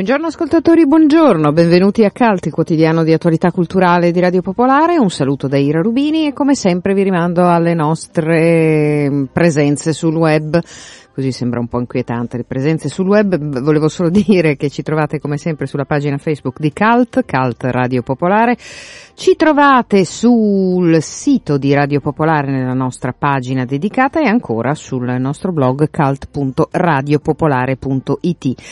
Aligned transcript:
Buongiorno 0.00 0.28
ascoltatori, 0.28 0.86
buongiorno, 0.86 1.52
benvenuti 1.52 2.04
a 2.04 2.10
Calt, 2.10 2.46
il 2.46 2.52
quotidiano 2.52 3.04
di 3.04 3.12
attualità 3.12 3.50
culturale 3.50 4.12
di 4.12 4.18
Radio 4.18 4.40
Popolare, 4.40 4.96
un 4.96 5.10
saluto 5.10 5.46
da 5.46 5.58
Ira 5.58 5.82
Rubini 5.82 6.26
e 6.26 6.32
come 6.32 6.54
sempre 6.54 6.94
vi 6.94 7.02
rimando 7.02 7.46
alle 7.46 7.74
nostre 7.74 9.10
mm, 9.10 9.24
presenze 9.24 9.92
sul 9.92 10.16
web. 10.16 10.58
Così 11.12 11.32
sembra 11.32 11.60
un 11.60 11.68
po' 11.68 11.80
inquietante 11.80 12.38
le 12.38 12.44
presenze 12.44 12.88
sul 12.88 13.08
web, 13.08 13.36
volevo 13.60 13.88
solo 13.88 14.08
dire 14.08 14.56
che 14.56 14.70
ci 14.70 14.80
trovate 14.80 15.18
come 15.18 15.36
sempre 15.36 15.66
sulla 15.66 15.84
pagina 15.84 16.16
Facebook 16.16 16.60
di 16.60 16.72
Calt, 16.72 17.22
Calt 17.26 17.64
Radio 17.64 18.00
Popolare, 18.00 18.56
ci 19.20 19.36
trovate 19.36 20.04
sul 20.06 21.02
sito 21.02 21.58
di 21.58 21.74
Radio 21.74 22.00
Popolare 22.00 22.50
nella 22.50 22.72
nostra 22.72 23.12
pagina 23.12 23.66
dedicata 23.66 24.18
e 24.18 24.26
ancora 24.26 24.74
sul 24.74 25.14
nostro 25.20 25.52
blog 25.52 25.90
cult.radiopopolare.it. 25.90 28.62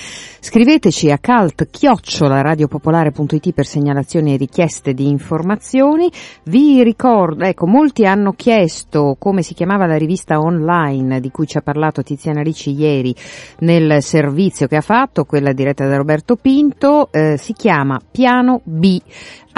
Scriveteci 0.40 1.10
a 1.10 1.18
cult-radiopopolare.it 1.18 3.52
per 3.52 3.66
segnalazioni 3.66 4.32
e 4.32 4.38
richieste 4.38 4.94
di 4.94 5.10
informazioni. 5.10 6.10
Vi 6.44 6.82
ricordo, 6.82 7.44
ecco, 7.44 7.66
molti 7.66 8.06
hanno 8.06 8.32
chiesto 8.32 9.16
come 9.18 9.42
si 9.42 9.52
chiamava 9.52 9.84
la 9.84 9.98
rivista 9.98 10.40
online 10.40 11.20
di 11.20 11.30
cui 11.30 11.46
ci 11.46 11.58
ha 11.58 11.62
parlato 11.62 12.02
Tiziana 12.02 12.40
Ricci 12.40 12.74
ieri 12.74 13.14
nel 13.58 14.02
servizio 14.02 14.66
che 14.66 14.76
ha 14.76 14.80
fatto, 14.80 15.26
quella 15.26 15.52
diretta 15.52 15.86
da 15.86 15.98
Roberto 15.98 16.36
Pinto, 16.36 17.12
eh, 17.12 17.36
si 17.36 17.52
chiama 17.52 18.00
Piano 18.10 18.62
B 18.64 18.98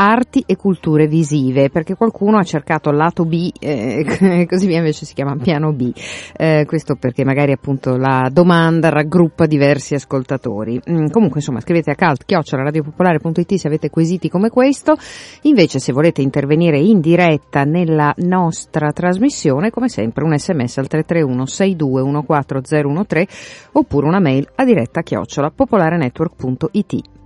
arti 0.01 0.43
e 0.47 0.57
culture 0.81 1.07
visive, 1.07 1.69
perché 1.69 1.95
qualcuno 1.95 2.39
ha 2.39 2.43
cercato 2.43 2.91
lato 2.91 3.27
B, 3.27 3.51
eh, 3.61 4.47
così 4.49 4.67
via 4.67 4.79
invece 4.79 5.05
si 5.05 5.13
chiama 5.13 5.37
piano 5.37 5.73
B. 5.73 5.93
Eh, 6.37 6.65
questo 6.67 6.97
perché 6.97 7.23
magari 7.25 7.53
appunto 7.53 7.97
la 7.97 8.31
domanda 8.33 8.89
raggruppa 8.89 9.45
diversi 9.47 9.95
ascoltatori. 9.95 10.81
Mm, 10.91 11.09
comunque 11.09 11.41
insomma 11.41 11.61
scrivete 11.61 11.91
a 11.91 11.95
calt 11.95 12.25
radiopopolare.it 12.27 13.55
se 13.55 13.67
avete 13.67 13.91
quesiti 13.91 14.31
come 14.31 14.49
questo. 14.49 14.97
Invece 15.43 15.79
se 15.79 15.93
volete 15.93 16.23
intervenire 16.23 16.79
in 16.79 17.01
diretta 17.01 17.65
nella 17.65 18.15
nostra 18.19 18.91
trasmissione, 18.93 19.71
come 19.71 19.89
sempre 19.89 20.25
un 20.25 20.37
sms 20.37 20.79
al 20.79 20.89
331 20.89 21.45
6214013 21.45 23.29
oppure 23.73 24.07
una 24.07 24.21
mail 24.21 24.49
a 24.55 24.65
diretta 24.65 25.03
chiocciola 25.03 25.51
popolarenetwork.it. 25.51 27.20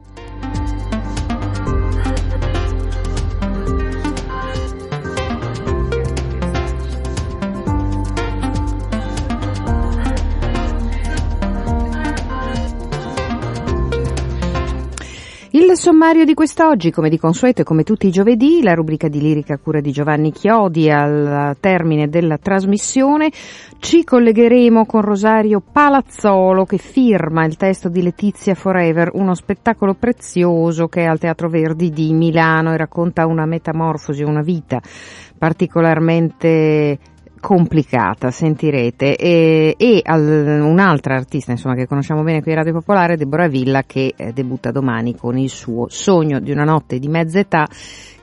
Il 15.75 15.81
sommario 15.81 16.25
di 16.25 16.35
quest'oggi, 16.35 16.93
come 16.93 17.09
di 17.09 17.19
consueto 17.19 17.63
e 17.63 17.65
come 17.65 17.83
tutti 17.83 18.07
i 18.07 18.13
giovedì, 18.13 18.63
la 18.63 18.75
rubrica 18.75 19.09
di 19.09 19.19
lirica 19.19 19.59
cura 19.59 19.81
di 19.81 19.91
Giovanni 19.91 20.31
Chiodi 20.31 20.89
al 20.89 21.57
termine 21.59 22.09
della 22.09 22.39
trasmissione. 22.39 23.33
Ci 23.81 24.05
collegheremo 24.05 24.87
con 24.87 25.01
Rosario 25.01 25.61
Palazzolo 25.61 26.65
che 26.65 26.79
firma 26.79 27.45
il 27.45 27.57
testo 27.57 27.89
di 27.89 28.03
Letizia 28.03 28.55
Forever, 28.55 29.11
uno 29.15 29.35
spettacolo 29.35 29.95
prezioso 29.95 30.87
che 30.87 31.01
è 31.03 31.07
al 31.07 31.19
Teatro 31.19 31.49
Verdi 31.49 31.91
di 31.91 32.13
Milano 32.13 32.73
e 32.73 32.77
racconta 32.77 33.27
una 33.27 33.45
metamorfosi, 33.45 34.23
una 34.23 34.43
vita 34.43 34.81
particolarmente 35.37 36.99
complicata, 37.45 38.31
sentirete, 38.31 39.17
e, 39.17 39.75
e 39.77 40.01
al, 40.03 40.61
un'altra 40.63 41.15
artista 41.15 41.51
insomma, 41.51 41.75
che 41.75 41.87
conosciamo 41.87 42.23
bene 42.23 42.41
qui 42.41 42.53
a 42.53 42.55
Radio 42.55 42.73
Popolare, 42.73 43.19
Deborah 43.19 43.49
Villa, 43.49 43.83
che 43.83 44.15
eh, 44.17 44.33
debutta 44.33 44.71
domani 44.71 45.15
con 45.15 45.37
il 45.37 45.51
suo 45.51 45.87
Sogno 45.91 46.41
di 46.41 46.51
una 46.51 46.65
notte 46.65 46.99
di 46.99 47.07
mezza 47.07 47.39
età, 47.41 47.69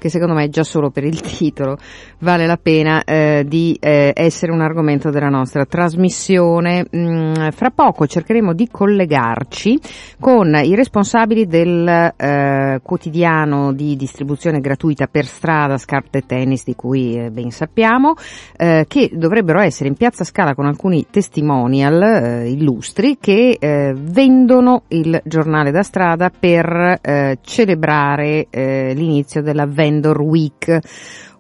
che 0.01 0.09
secondo 0.09 0.34
me 0.34 0.50
già 0.50 0.63
solo 0.63 0.89
per 0.89 1.03
il 1.03 1.22
titolo 1.22 1.78
vale 2.22 2.47
la 2.47 2.57
pena 2.57 3.03
eh, 3.03 3.45
di 3.47 3.78
eh, 3.79 4.12
essere 4.16 4.51
un 4.51 4.62
argomento 4.62 5.12
della 5.12 5.29
nostra 5.29 5.63
trasmissione. 5.66 6.88
Mm, 6.95 7.50
fra 7.51 7.69
poco 7.69 8.07
cercheremo 8.07 8.53
di 8.53 8.67
collegarci 8.67 9.79
con 10.19 10.59
i 10.63 10.73
responsabili 10.73 11.45
del 11.45 11.88
eh, 11.88 12.79
quotidiano 12.81 13.73
di 13.73 13.95
distribuzione 13.95 14.59
gratuita 14.59 15.06
per 15.06 15.25
strada 15.25 15.78
Scarpe 15.78 16.25
Tennis, 16.25 16.63
di 16.63 16.73
cui 16.73 17.19
eh, 17.19 17.29
ben 17.29 17.51
sappiamo, 17.51 18.16
eh, 18.57 18.85
che 18.88 19.11
dovrebbero 19.13 19.59
essere 19.59 19.88
in 19.88 19.95
piazza 19.95 20.23
Scala 20.23 20.56
con 20.56 20.66
alcuni 20.66 21.06
testimonial 21.11 22.01
eh, 22.01 22.50
illustri 22.50 23.17
che 23.19 23.57
vendono 23.61 24.84
il 24.90 25.22
giornale 25.23 25.72
da 25.72 25.84
strada 25.84 26.31
per 26.31 27.38
celebrare 27.41 28.47
l'inizio 28.51 29.41
della 29.41 29.66
Vendor 29.91 30.22
Week 30.24 30.79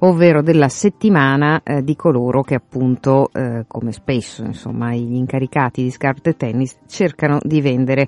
ovvero 0.03 0.41
della 0.41 0.69
settimana 0.69 1.61
eh, 1.63 1.83
di 1.83 1.95
coloro 1.95 2.41
che 2.41 2.55
appunto, 2.55 3.29
eh, 3.33 3.65
come 3.67 3.91
spesso 3.91 4.43
insomma 4.43 4.93
gli 4.93 5.15
incaricati 5.15 5.83
di 5.83 5.91
scarpe 5.91 6.35
tennis 6.35 6.77
cercano 6.87 7.39
di 7.41 7.61
vendere 7.61 8.07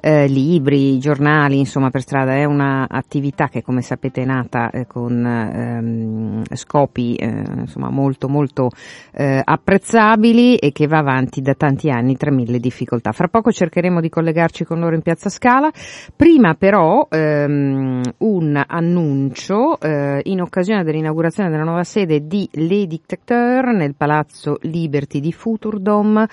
eh, 0.00 0.26
libri, 0.26 0.98
giornali, 0.98 1.58
insomma 1.58 1.90
per 1.90 2.02
strada 2.02 2.34
è 2.34 2.44
un'attività 2.44 3.48
che 3.48 3.62
come 3.62 3.80
sapete 3.80 4.22
è 4.22 4.24
nata 4.24 4.70
eh, 4.70 4.86
con 4.86 5.24
ehm, 5.24 6.42
scopi 6.54 7.14
eh, 7.14 7.42
insomma 7.56 7.90
molto 7.90 8.28
molto 8.28 8.70
eh, 9.12 9.40
apprezzabili 9.42 10.56
e 10.56 10.72
che 10.72 10.86
va 10.86 10.98
avanti 10.98 11.40
da 11.40 11.54
tanti 11.54 11.90
anni 11.90 12.16
tra 12.16 12.30
mille 12.30 12.58
difficoltà. 12.58 13.12
Fra 13.12 13.28
poco 13.28 13.50
cercheremo 13.50 14.00
di 14.00 14.10
collegarci 14.10 14.64
con 14.64 14.78
loro 14.78 14.94
in 14.94 15.02
Piazza 15.02 15.30
Scala, 15.30 15.70
prima 16.14 16.54
però 16.54 17.06
ehm, 17.10 18.02
un 18.18 18.62
annuncio 18.66 19.78
in 19.80 20.40
occasione 20.40 20.84
dell'inaugurazione 20.84 21.29
della 21.36 21.62
nuova 21.62 21.84
sede 21.84 22.26
di 22.26 22.48
Les 22.52 22.86
Dictateurs 22.86 23.72
nel 23.72 23.94
Palazzo 23.94 24.58
Liberty 24.62 25.20
di 25.20 25.32
Futurdom, 25.32 26.26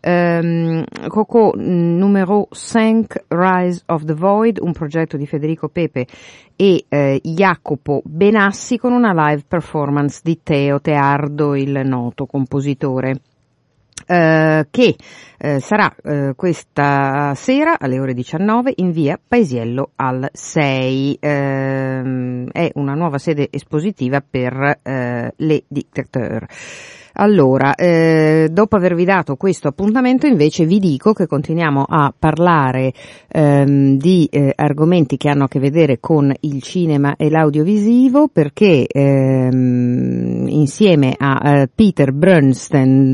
ehm, 0.00 0.84
Coco 1.08 1.52
numero 1.56 2.48
5 2.50 3.24
Rise 3.28 3.82
of 3.86 4.04
the 4.04 4.14
Void, 4.14 4.58
un 4.60 4.72
progetto 4.72 5.16
di 5.16 5.26
Federico 5.26 5.68
Pepe 5.68 6.06
e 6.56 6.84
eh, 6.88 7.20
Jacopo 7.22 8.00
Benassi 8.04 8.78
con 8.78 8.92
una 8.92 9.12
live 9.12 9.42
performance 9.48 10.20
di 10.22 10.40
Teo 10.42 10.80
Teardo, 10.80 11.56
il 11.56 11.82
noto 11.84 12.26
compositore 12.26 13.20
eh, 14.06 14.66
che 14.70 14.96
eh, 15.38 15.60
sarà 15.60 15.94
eh, 16.02 16.32
questa 16.36 17.34
sera 17.34 17.78
alle 17.78 17.98
ore 17.98 18.14
19 18.14 18.72
in 18.76 18.92
via 18.92 19.18
Paesiello 19.26 19.90
al 19.96 20.28
6. 20.32 21.18
Ehm, 21.20 22.48
è 22.50 22.70
una 22.74 22.94
nuova 22.94 23.18
sede 23.18 23.48
espositiva 23.50 24.22
per 24.28 24.80
eh, 24.82 25.32
le 25.36 25.64
dictateur. 25.68 26.46
Allora, 27.16 27.76
eh, 27.76 28.48
dopo 28.50 28.74
avervi 28.74 29.04
dato 29.04 29.36
questo 29.36 29.68
appuntamento 29.68 30.26
invece 30.26 30.64
vi 30.64 30.80
dico 30.80 31.12
che 31.12 31.28
continuiamo 31.28 31.84
a 31.86 32.12
parlare 32.16 32.92
ehm, 33.28 33.96
di 33.98 34.26
eh, 34.28 34.52
argomenti 34.56 35.16
che 35.16 35.28
hanno 35.28 35.44
a 35.44 35.48
che 35.48 35.60
vedere 35.60 36.00
con 36.00 36.34
il 36.40 36.60
cinema 36.60 37.14
e 37.16 37.30
l'audiovisivo 37.30 38.26
perché 38.26 38.86
ehm, 38.88 40.46
insieme 40.48 41.14
a 41.16 41.60
eh, 41.60 41.68
Peter 41.72 42.10
Bernstein 42.10 43.12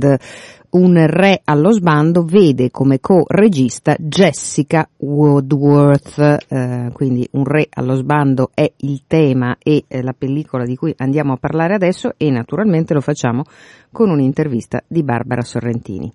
un 0.70 1.06
re 1.06 1.40
allo 1.44 1.72
sbando 1.72 2.24
vede 2.24 2.70
come 2.70 3.00
co-regista 3.00 3.96
Jessica 3.98 4.88
Woodworth, 4.98 6.18
eh, 6.48 6.90
quindi 6.92 7.26
un 7.32 7.44
re 7.44 7.66
allo 7.70 7.94
sbando 7.96 8.50
è 8.54 8.70
il 8.78 9.02
tema 9.06 9.56
e 9.62 9.84
eh, 9.88 10.02
la 10.02 10.14
pellicola 10.16 10.64
di 10.64 10.76
cui 10.76 10.94
andiamo 10.98 11.32
a 11.32 11.36
parlare 11.36 11.74
adesso 11.74 12.12
e 12.16 12.30
naturalmente 12.30 12.94
lo 12.94 13.00
facciamo 13.00 13.42
con 13.90 14.10
un'intervista 14.10 14.82
di 14.86 15.02
Barbara 15.02 15.42
Sorrentini 15.42 16.12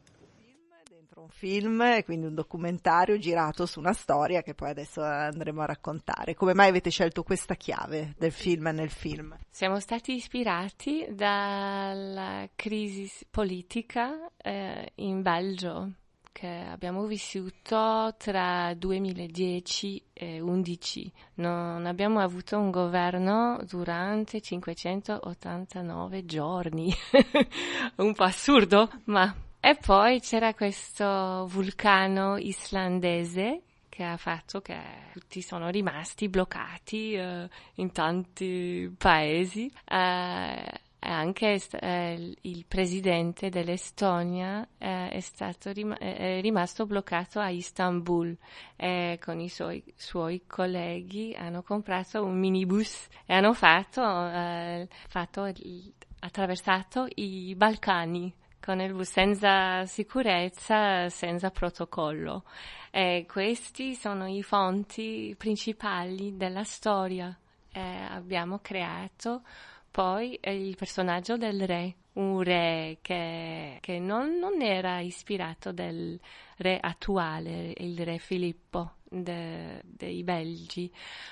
film, 1.29 2.03
quindi 2.03 2.25
un 2.25 2.33
documentario 2.33 3.17
girato 3.17 3.65
su 3.65 3.79
una 3.79 3.93
storia 3.93 4.41
che 4.41 4.53
poi 4.53 4.69
adesso 4.69 5.01
andremo 5.01 5.61
a 5.61 5.65
raccontare. 5.65 6.35
Come 6.35 6.53
mai 6.53 6.69
avete 6.69 6.89
scelto 6.89 7.23
questa 7.23 7.55
chiave 7.55 8.13
del 8.17 8.31
film 8.31 8.69
nel 8.73 8.89
film? 8.89 9.37
Siamo 9.49 9.79
stati 9.79 10.13
ispirati 10.13 11.07
dalla 11.09 12.47
crisi 12.55 13.09
politica 13.29 14.29
eh, 14.37 14.91
in 14.95 15.21
Belgio 15.21 15.93
che 16.35 16.47
abbiamo 16.47 17.05
vissuto 17.05 18.13
tra 18.17 18.73
2010 18.73 20.03
e 20.11 20.39
2011. 20.39 21.11
Non 21.35 21.85
abbiamo 21.85 22.19
avuto 22.19 22.57
un 22.57 22.71
governo 22.71 23.57
durante 23.65 24.41
589 24.41 26.25
giorni. 26.25 26.93
un 27.95 28.13
po' 28.13 28.23
assurdo, 28.23 28.89
ma 29.05 29.33
e 29.67 29.73
poi 29.73 30.19
c'era 30.19 30.53
questo 30.53 31.47
vulcano 31.49 32.37
islandese 32.37 33.63
che 33.89 34.03
ha 34.03 34.15
fatto 34.15 34.61
che 34.61 34.79
tutti 35.11 35.41
sono 35.41 35.69
rimasti 35.69 36.29
bloccati 36.29 37.15
uh, 37.15 37.47
in 37.81 37.91
tanti 37.91 38.93
paesi. 38.95 39.71
Uh, 39.89 40.83
anche 40.99 41.59
eh, 41.81 42.35
il 42.41 42.65
presidente 42.67 43.49
dell'Estonia 43.49 44.67
eh, 44.77 45.09
è, 45.09 45.19
stato 45.19 45.71
rim- 45.71 45.97
è 45.97 46.41
rimasto 46.41 46.85
bloccato 46.85 47.39
a 47.39 47.49
Istanbul 47.49 48.37
e 48.75 49.19
con 49.23 49.39
i 49.39 49.49
suoi, 49.49 49.83
suoi 49.95 50.43
colleghi 50.45 51.35
hanno 51.35 51.63
comprato 51.63 52.23
un 52.23 52.37
minibus 52.37 53.07
e 53.25 53.33
hanno 53.33 53.53
fatto, 53.53 54.03
eh, 54.03 54.87
fatto 55.07 55.51
attraversato 56.19 57.07
i 57.15 57.55
Balcani 57.55 58.31
con 58.65 58.81
il 58.81 58.93
bus 58.93 59.11
senza 59.11 59.85
sicurezza, 59.85 61.07
senza 61.09 61.51
protocollo. 61.51 62.43
E 62.89 63.27
questi 63.29 63.93
sono 63.93 64.25
i 64.27 64.41
fonti 64.41 65.35
principali 65.37 66.35
della 66.35 66.63
storia. 66.63 67.37
E 67.71 67.79
abbiamo 67.79 68.59
creato 68.63 69.43
poi 69.91 70.39
il 70.41 70.75
personaggio 70.75 71.37
del 71.37 71.67
re, 71.67 71.95
un 72.13 72.41
re 72.41 72.97
che, 73.01 73.77
che 73.81 73.99
non, 73.99 74.39
non, 74.39 74.59
era 74.61 74.99
ispirato 74.99 75.71
del 75.71 76.19
re 76.57 76.79
attuale, 76.81 77.71
il 77.77 78.03
re 78.03 78.17
Filippo 78.17 78.94
de, 79.09 79.81
dei 79.83 80.23
Belgi, 80.23 80.91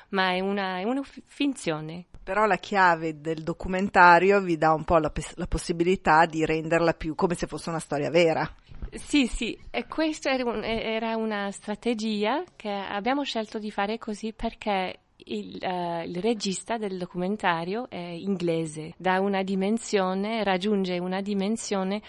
ma 0.10 0.34
è 0.34 0.40
una, 0.40 0.80
è 0.80 0.84
una 0.84 1.02
finzione. 1.26 2.06
Però 2.24 2.46
la 2.46 2.58
chiave 2.58 3.20
del 3.20 3.44
documentario 3.44 4.40
vi 4.42 4.58
dà 4.58 4.74
un 4.74 4.84
po' 4.84 4.98
la, 4.98 5.12
la 5.36 5.48
possibilità 5.48 6.26
di 6.26 6.46
renderla 6.46 6.94
più 6.94 7.16
come 7.16 7.36
se 7.36 7.48
fosse 7.48 7.70
una 7.70 7.80
storia 7.80 8.10
vera. 8.10 8.50
Sì, 8.92 9.28
sì, 9.28 9.58
e 9.72 9.88
questa 9.88 10.32
era 10.32 11.16
una 11.16 11.50
strategia 11.52 12.44
che 12.56 12.70
abbiamo 12.70 13.24
scelto 13.24 13.58
di 13.58 13.72
fare 13.72 13.98
così 13.98 14.34
perché 14.34 15.00
il, 15.26 15.58
uh, 15.62 16.04
il, 16.06 16.22
regista 16.22 16.78
del 16.78 16.98
documentario 16.98 17.90
è 17.90 17.98
inglese, 17.98 18.94
da 18.98 19.20
una 19.20 19.42
dimensione, 19.42 20.44
raggiunge 20.44 21.00
una 21.00 21.22
dimensione 21.22 22.02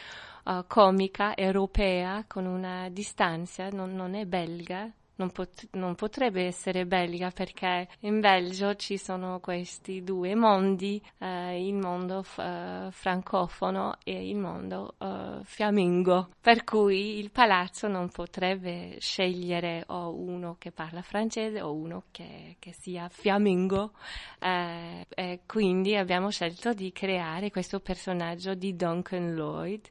uh, 0.45 0.65
comica 0.67 1.35
europea 1.37 2.25
con 2.27 2.47
una 2.47 2.89
distanza, 2.91 3.69
non, 3.69 3.95
non 3.95 4.15
è 4.15 4.25
belga, 4.27 4.91
non, 5.17 5.31
pot- 5.31 5.69
non, 5.73 5.95
potrebbe 5.95 6.45
essere 6.45 6.87
belga 6.87 7.31
perché 7.31 7.89
in 8.01 8.21
Belgio 8.21 8.75
ci 8.77 8.97
sono 8.97 9.41
questi 9.41 10.03
due 10.03 10.35
mondi, 10.35 11.01
eh, 11.19 11.67
il 11.67 11.75
mondo 11.75 12.23
f- 12.23 12.39
uh, 12.39 12.91
francofono 12.91 13.97
e 14.03 14.29
il 14.29 14.37
mondo 14.37 14.95
uh, 14.99 15.43
fiammingo, 15.45 16.31
per 16.41 16.65
cui 16.65 17.19
il 17.19 17.31
palazzo 17.31 17.87
non 17.89 18.09
potrebbe 18.09 18.97
scegliere 18.99 19.85
o 19.89 20.15
uno 20.15 20.57
che 20.59 20.73
parla 20.73 21.03
francese 21.03 21.61
o 21.61 21.73
uno 21.73 22.05
che, 22.11 22.57
che 22.59 22.73
sia 22.73 23.09
fiammingo, 23.09 23.93
eh, 24.41 25.41
quindi 25.47 25.97
abbiamo 25.97 26.31
scelto 26.31 26.73
di 26.73 26.93
creare 26.93 27.51
questo 27.51 27.81
personaggio 27.81 28.55
di 28.55 28.75
Duncan 28.75 29.35
Lloyd 29.35 29.89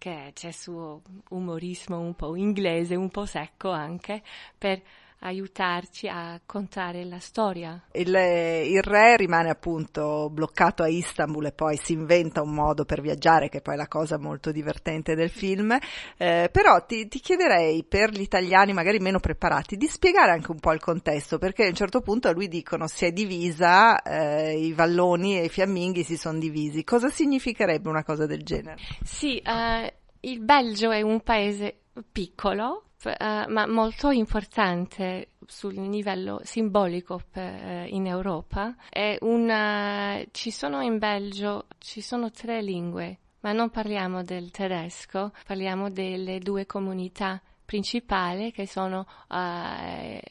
che 0.00 0.30
c'è 0.32 0.48
il 0.48 0.54
suo 0.54 1.02
umorismo 1.28 2.00
un 2.00 2.14
po' 2.14 2.34
inglese, 2.34 2.94
un 2.94 3.10
po' 3.10 3.26
secco 3.26 3.70
anche, 3.70 4.22
per 4.56 4.80
aiutarci 5.20 6.08
a 6.08 6.40
contare 6.46 7.04
la 7.04 7.18
storia. 7.18 7.82
Il, 7.92 8.08
il, 8.08 8.82
re 8.82 9.16
rimane 9.16 9.50
appunto 9.50 10.28
bloccato 10.30 10.82
a 10.82 10.88
Istanbul 10.88 11.46
e 11.46 11.52
poi 11.52 11.76
si 11.76 11.92
inventa 11.92 12.42
un 12.42 12.54
modo 12.54 12.84
per 12.84 13.00
viaggiare, 13.00 13.48
che 13.48 13.60
poi 13.60 13.74
è 13.74 13.76
la 13.76 13.88
cosa 13.88 14.18
molto 14.18 14.50
divertente 14.50 15.14
del 15.14 15.30
film. 15.30 15.76
Eh, 16.16 16.48
però 16.50 16.84
ti, 16.86 17.08
ti, 17.08 17.20
chiederei 17.20 17.84
per 17.84 18.10
gli 18.10 18.22
italiani 18.22 18.72
magari 18.72 18.98
meno 18.98 19.20
preparati 19.20 19.76
di 19.76 19.86
spiegare 19.86 20.30
anche 20.30 20.50
un 20.50 20.60
po' 20.60 20.72
il 20.72 20.80
contesto, 20.80 21.38
perché 21.38 21.64
a 21.64 21.68
un 21.68 21.74
certo 21.74 22.00
punto 22.00 22.28
a 22.28 22.32
lui 22.32 22.48
dicono 22.48 22.86
si 22.86 23.04
è 23.04 23.12
divisa, 23.12 24.00
eh, 24.02 24.58
i 24.58 24.72
valloni 24.72 25.38
e 25.38 25.44
i 25.44 25.48
fiamminghi 25.48 26.02
si 26.02 26.16
sono 26.16 26.38
divisi. 26.38 26.82
Cosa 26.84 27.10
significherebbe 27.10 27.88
una 27.88 28.04
cosa 28.04 28.26
del 28.26 28.42
genere? 28.42 28.78
Sì, 29.02 29.42
uh, 29.44 29.86
il 30.20 30.40
Belgio 30.40 30.90
è 30.90 31.02
un 31.02 31.20
paese 31.20 31.80
piccolo, 32.10 32.89
uh, 33.04 33.50
ma 33.50 33.66
molto 33.66 34.10
importante 34.10 35.30
sul 35.46 35.74
livello 35.74 36.40
simbolico 36.44 37.20
per, 37.30 37.52
uh, 37.52 37.86
in 37.94 38.06
Europa. 38.06 38.74
Una, 39.20 40.22
ci 40.30 40.50
sono 40.50 40.80
in 40.82 40.98
Belgio 40.98 41.66
ci 41.78 42.00
sono 42.00 42.30
tre 42.30 42.62
lingue, 42.62 43.18
ma 43.40 43.52
non 43.52 43.70
parliamo 43.70 44.22
del 44.22 44.50
tedesco, 44.50 45.32
parliamo 45.46 45.90
delle 45.90 46.38
due 46.38 46.66
comunità 46.66 47.40
principali 47.70 48.50
che 48.50 48.66
sono 48.66 49.06
uh, 49.28 49.34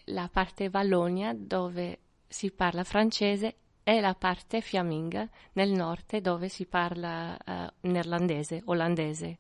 la 0.06 0.30
parte 0.30 0.69
Vallonia 0.69 1.33
dove 1.33 2.00
si 2.27 2.51
parla 2.51 2.83
francese 2.83 3.56
è 3.81 4.01
la 4.01 4.13
parte 4.13 4.60
fiamminga 4.60 5.27
nel 5.54 5.71
nord 5.71 6.18
dove 6.18 6.50
si 6.50 6.66
parla 6.66 7.38
uh, 7.44 7.88
neerlandese, 7.88 8.61
olandese. 8.66 9.38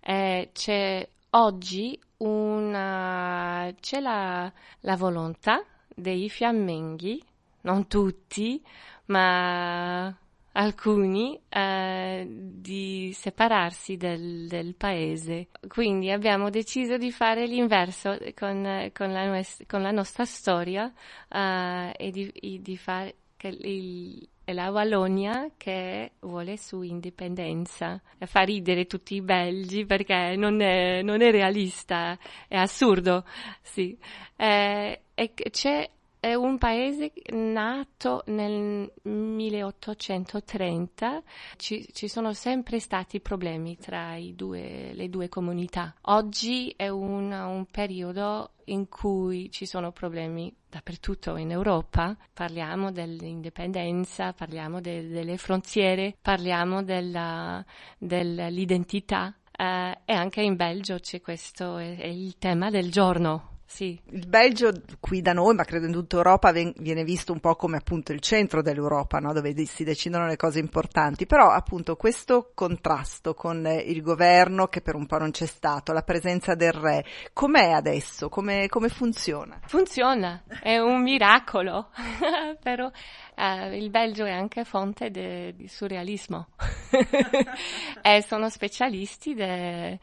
Eh, 0.00 0.50
c'è 0.52 1.08
oggi 1.36 1.98
una, 2.18 3.72
c'è 3.80 4.00
la, 4.00 4.50
la 4.80 4.96
volontà 4.96 5.62
dei 5.94 6.28
fiamminghi, 6.28 7.22
non 7.62 7.86
tutti, 7.86 8.62
ma 9.06 10.14
alcuni 10.52 11.38
eh, 11.48 12.26
di 12.28 13.12
separarsi 13.12 13.96
del, 13.96 14.46
del, 14.48 14.74
paese. 14.74 15.48
Quindi 15.68 16.10
abbiamo 16.10 16.48
deciso 16.48 16.96
di 16.96 17.12
fare 17.12 17.46
l'inverso 17.46 18.16
con, 18.34 18.90
con, 18.94 19.12
la, 19.12 19.42
con 19.66 19.82
la, 19.82 19.90
nostra 19.90 20.24
storia 20.24 20.90
eh, 21.28 21.92
e 21.96 22.10
di, 22.10 22.60
di 22.62 22.76
fare 22.78 23.14
il, 23.42 24.26
è 24.46 24.52
la 24.52 24.70
Vallonia 24.70 25.50
che 25.56 26.12
vuole 26.20 26.56
su 26.56 26.82
indipendenza. 26.82 28.00
Fa 28.26 28.42
ridere 28.42 28.86
tutti 28.86 29.16
i 29.16 29.20
belgi 29.20 29.84
perché 29.84 30.36
non 30.36 30.60
è, 30.60 31.02
non 31.02 31.20
è 31.20 31.32
realista, 31.32 32.16
è 32.46 32.56
assurdo, 32.56 33.24
sì. 33.60 33.98
Eh, 34.36 35.00
e 35.14 35.32
c'è 35.50 35.90
è 36.20 36.34
un 36.34 36.58
paese 36.58 37.12
nato 37.30 38.22
nel 38.26 38.92
1830, 39.02 41.22
ci, 41.56 41.88
ci 41.92 42.08
sono 42.08 42.32
sempre 42.32 42.80
stati 42.80 43.20
problemi 43.20 43.76
tra 43.76 44.16
due, 44.32 44.92
le 44.94 45.08
due 45.08 45.28
comunità. 45.28 45.94
Oggi 46.02 46.72
è 46.76 46.88
un, 46.88 47.32
un 47.32 47.66
periodo 47.66 48.52
in 48.66 48.88
cui 48.88 49.50
ci 49.50 49.66
sono 49.66 49.92
problemi 49.92 50.54
dappertutto 50.68 51.36
in 51.36 51.50
Europa, 51.50 52.16
parliamo 52.32 52.90
dell'indipendenza, 52.90 54.32
parliamo 54.32 54.80
de, 54.80 55.08
delle 55.08 55.36
frontiere, 55.36 56.16
parliamo 56.20 56.82
della, 56.82 57.64
dell'identità 57.98 59.34
eh, 59.56 59.98
e 60.04 60.12
anche 60.12 60.42
in 60.42 60.56
Belgio 60.56 60.98
c'è 60.98 61.20
questo, 61.20 61.78
è, 61.78 61.96
è 61.96 62.06
il 62.06 62.36
tema 62.38 62.70
del 62.70 62.90
giorno. 62.90 63.54
Sì. 63.66 64.00
Il 64.10 64.28
Belgio 64.28 64.72
qui 65.00 65.20
da 65.20 65.32
noi, 65.32 65.54
ma 65.54 65.64
credo 65.64 65.86
in 65.86 65.92
tutta 65.92 66.16
Europa, 66.16 66.52
viene 66.52 67.04
visto 67.04 67.32
un 67.32 67.40
po' 67.40 67.56
come 67.56 67.76
appunto 67.76 68.12
il 68.12 68.20
centro 68.20 68.62
dell'Europa, 68.62 69.18
no? 69.18 69.32
dove 69.32 69.54
si 69.66 69.84
decidono 69.84 70.26
le 70.26 70.36
cose 70.36 70.60
importanti, 70.60 71.26
però 71.26 71.50
appunto 71.50 71.96
questo 71.96 72.52
contrasto 72.54 73.34
con 73.34 73.66
il 73.66 74.02
governo 74.02 74.68
che 74.68 74.80
per 74.80 74.94
un 74.94 75.06
po' 75.06 75.18
non 75.18 75.32
c'è 75.32 75.46
stato, 75.46 75.92
la 75.92 76.02
presenza 76.02 76.54
del 76.54 76.72
re, 76.72 77.04
com'è 77.32 77.72
adesso? 77.72 78.28
Come, 78.28 78.68
come 78.68 78.88
funziona? 78.88 79.58
Funziona, 79.66 80.44
è 80.62 80.78
un 80.78 81.02
miracolo, 81.02 81.90
però 82.62 82.90
eh, 83.36 83.76
il 83.76 83.90
Belgio 83.90 84.24
è 84.24 84.32
anche 84.32 84.64
fonte 84.64 85.10
di 85.10 85.68
surrealismo 85.68 86.48
e 88.02 88.22
sono 88.22 88.48
specialisti 88.48 89.34
di 89.34 89.98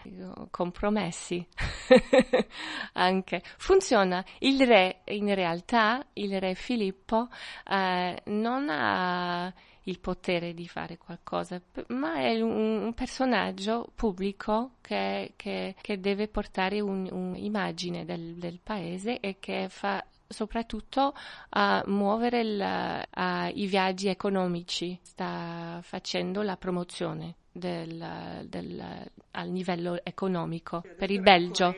compromessi 0.51 1.45
anche. 2.93 3.41
Funziona. 3.57 4.23
Il 4.39 4.65
re, 4.65 5.01
in 5.05 5.33
realtà, 5.33 6.05
il 6.13 6.39
re 6.39 6.53
Filippo 6.53 7.27
eh, 7.67 8.21
non 8.25 8.69
ha 8.69 9.51
il 9.83 9.99
potere 9.99 10.53
di 10.53 10.67
fare 10.67 10.97
qualcosa, 10.97 11.61
ma 11.87 12.15
è 12.15 12.39
un, 12.39 12.83
un 12.83 12.93
personaggio 12.93 13.91
pubblico 13.95 14.75
che, 14.81 15.33
che, 15.35 15.75
che 15.81 15.99
deve 15.99 16.27
portare 16.27 16.79
un'immagine 16.79 18.05
del, 18.05 18.35
del 18.35 18.59
paese 18.61 19.19
e 19.19 19.37
che 19.39 19.67
fa 19.69 20.05
soprattutto 20.33 21.13
a 21.49 21.83
muovere 21.87 22.41
il, 22.41 22.61
a, 22.61 23.47
i 23.49 23.65
viaggi 23.67 24.09
economici, 24.09 24.99
sta 25.01 25.79
facendo 25.81 26.41
la 26.41 26.57
promozione 26.57 27.35
del, 27.51 28.45
del, 28.49 29.11
al 29.31 29.49
livello 29.49 30.03
economico 30.03 30.83
per 30.97 31.11
il 31.11 31.21
Belgio. 31.21 31.73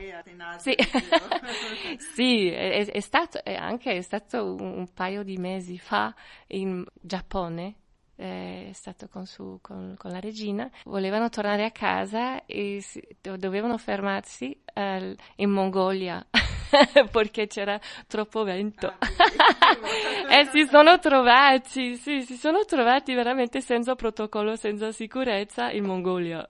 Sì, 0.56 0.74
sì 2.14 2.48
è, 2.48 2.86
è, 2.86 3.00
stato, 3.00 3.44
è 3.44 3.54
anche 3.54 3.92
è 3.92 4.00
stato 4.00 4.54
un, 4.54 4.78
un 4.78 4.92
paio 4.92 5.22
di 5.22 5.36
mesi 5.36 5.78
fa 5.78 6.12
in 6.48 6.84
Giappone 7.00 7.74
è 8.16 8.70
stato 8.72 9.08
con, 9.08 9.26
su, 9.26 9.58
con, 9.60 9.94
con, 9.98 10.10
la 10.10 10.20
regina, 10.20 10.70
volevano 10.84 11.28
tornare 11.28 11.66
a 11.66 11.70
casa 11.70 12.46
e 12.46 12.78
si, 12.80 13.02
dovevano 13.20 13.76
fermarsi 13.76 14.58
uh, 14.74 15.14
in 15.36 15.50
Mongolia 15.50 16.26
perché 17.10 17.46
c'era 17.46 17.78
troppo 18.06 18.44
vento. 18.44 18.86
Ah, 18.86 18.98
e 20.40 20.46
si 20.46 20.66
sono 20.66 20.98
trovati, 20.98 21.96
sì, 21.96 22.22
si 22.22 22.36
sono 22.36 22.64
trovati 22.64 23.14
veramente 23.14 23.60
senza 23.60 23.94
protocollo, 23.94 24.56
senza 24.56 24.92
sicurezza 24.92 25.70
in 25.70 25.84
Mongolia. 25.84 26.46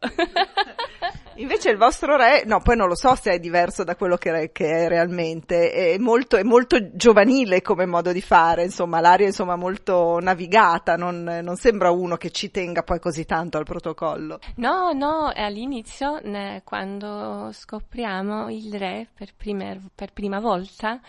Invece 1.38 1.68
il 1.68 1.76
vostro 1.76 2.16
re, 2.16 2.44
no, 2.46 2.60
poi 2.60 2.76
non 2.76 2.88
lo 2.88 2.94
so 2.94 3.14
se 3.14 3.32
è 3.32 3.38
diverso 3.38 3.84
da 3.84 3.94
quello 3.94 4.16
che, 4.16 4.50
che 4.52 4.84
è 4.84 4.88
realmente, 4.88 5.70
è 5.70 5.98
molto, 5.98 6.36
è 6.36 6.42
molto, 6.42 6.78
giovanile 6.96 7.60
come 7.60 7.84
modo 7.84 8.10
di 8.10 8.22
fare, 8.22 8.64
insomma, 8.64 9.00
l'aria 9.00 9.26
insomma 9.26 9.54
molto 9.54 10.18
navigata, 10.18 10.96
non, 10.96 11.22
non, 11.42 11.56
sembra 11.56 11.90
uno 11.90 12.16
che 12.16 12.30
ci 12.30 12.50
tenga 12.50 12.82
poi 12.82 12.98
così 13.00 13.26
tanto 13.26 13.58
al 13.58 13.64
protocollo. 13.64 14.38
No, 14.56 14.92
no, 14.92 15.30
all'inizio, 15.34 16.20
quando 16.64 17.50
scopriamo 17.52 18.48
il 18.48 18.74
re 18.78 19.06
per, 19.12 19.34
primer, 19.36 19.78
per 19.94 20.14
prima 20.14 20.40
volta, 20.40 21.00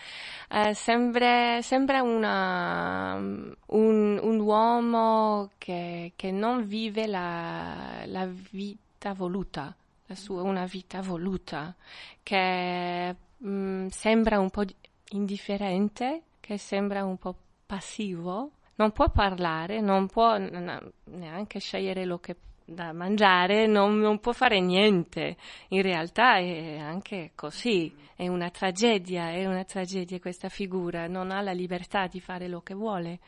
eh, 0.50 0.74
sembra, 0.74 1.62
sembra 1.62 2.02
una, 2.02 3.14
un, 3.14 3.54
un, 3.66 4.40
uomo 4.40 5.50
che, 5.56 6.12
che 6.16 6.30
non 6.30 6.66
vive 6.66 7.06
la, 7.06 8.02
la 8.04 8.28
vita 8.50 9.14
voluta 9.14 9.74
la 10.08 10.14
sua 10.14 10.42
una 10.42 10.64
vita 10.64 11.00
voluta, 11.00 11.74
che 12.22 13.16
mh, 13.36 13.48
mm, 13.48 13.86
sembra 13.88 14.40
un 14.40 14.50
po' 14.50 14.64
indifferente, 15.10 16.22
che 16.40 16.58
sembra 16.58 17.04
un 17.04 17.18
po' 17.18 17.36
passivo, 17.66 18.52
non 18.76 18.92
può 18.92 19.10
parlare, 19.10 19.80
non 19.80 20.06
può 20.06 20.36
neanche 20.36 21.58
scegliere 21.58 22.04
lo 22.04 22.18
che 22.18 22.36
da 22.68 22.92
mangiare, 22.92 23.66
non, 23.66 23.98
non, 23.98 24.18
può 24.18 24.32
fare 24.32 24.60
niente. 24.60 25.36
In 25.68 25.80
realtà 25.82 26.36
è 26.36 26.76
anche 26.76 27.32
così, 27.34 27.92
è 28.14 28.28
una 28.28 28.50
tragedia, 28.50 29.30
è 29.30 29.46
una 29.46 29.64
tragedia 29.64 30.20
questa 30.20 30.50
figura, 30.50 31.06
non 31.06 31.30
ha 31.30 31.40
la 31.40 31.52
libertà 31.52 32.06
di 32.06 32.20
fare 32.20 32.46
lo 32.46 32.60
che 32.60 32.74
vuole. 32.74 33.20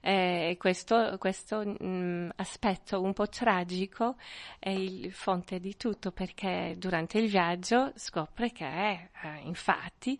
E 0.00 0.56
questo, 0.58 1.16
questo 1.18 1.64
mh, 1.64 1.76
mm, 1.84 2.28
aspetto 2.36 3.00
un 3.00 3.12
po' 3.12 3.28
tragico 3.28 4.16
è 4.58 4.70
il 4.70 5.12
fonte 5.12 5.60
di 5.60 5.76
tutto 5.76 6.10
perché 6.10 6.74
durante 6.76 7.18
il 7.18 7.28
viaggio 7.28 7.92
scopre 7.94 8.50
che 8.50 8.66
è, 8.66 9.08
eh, 9.22 9.40
infatti, 9.44 10.18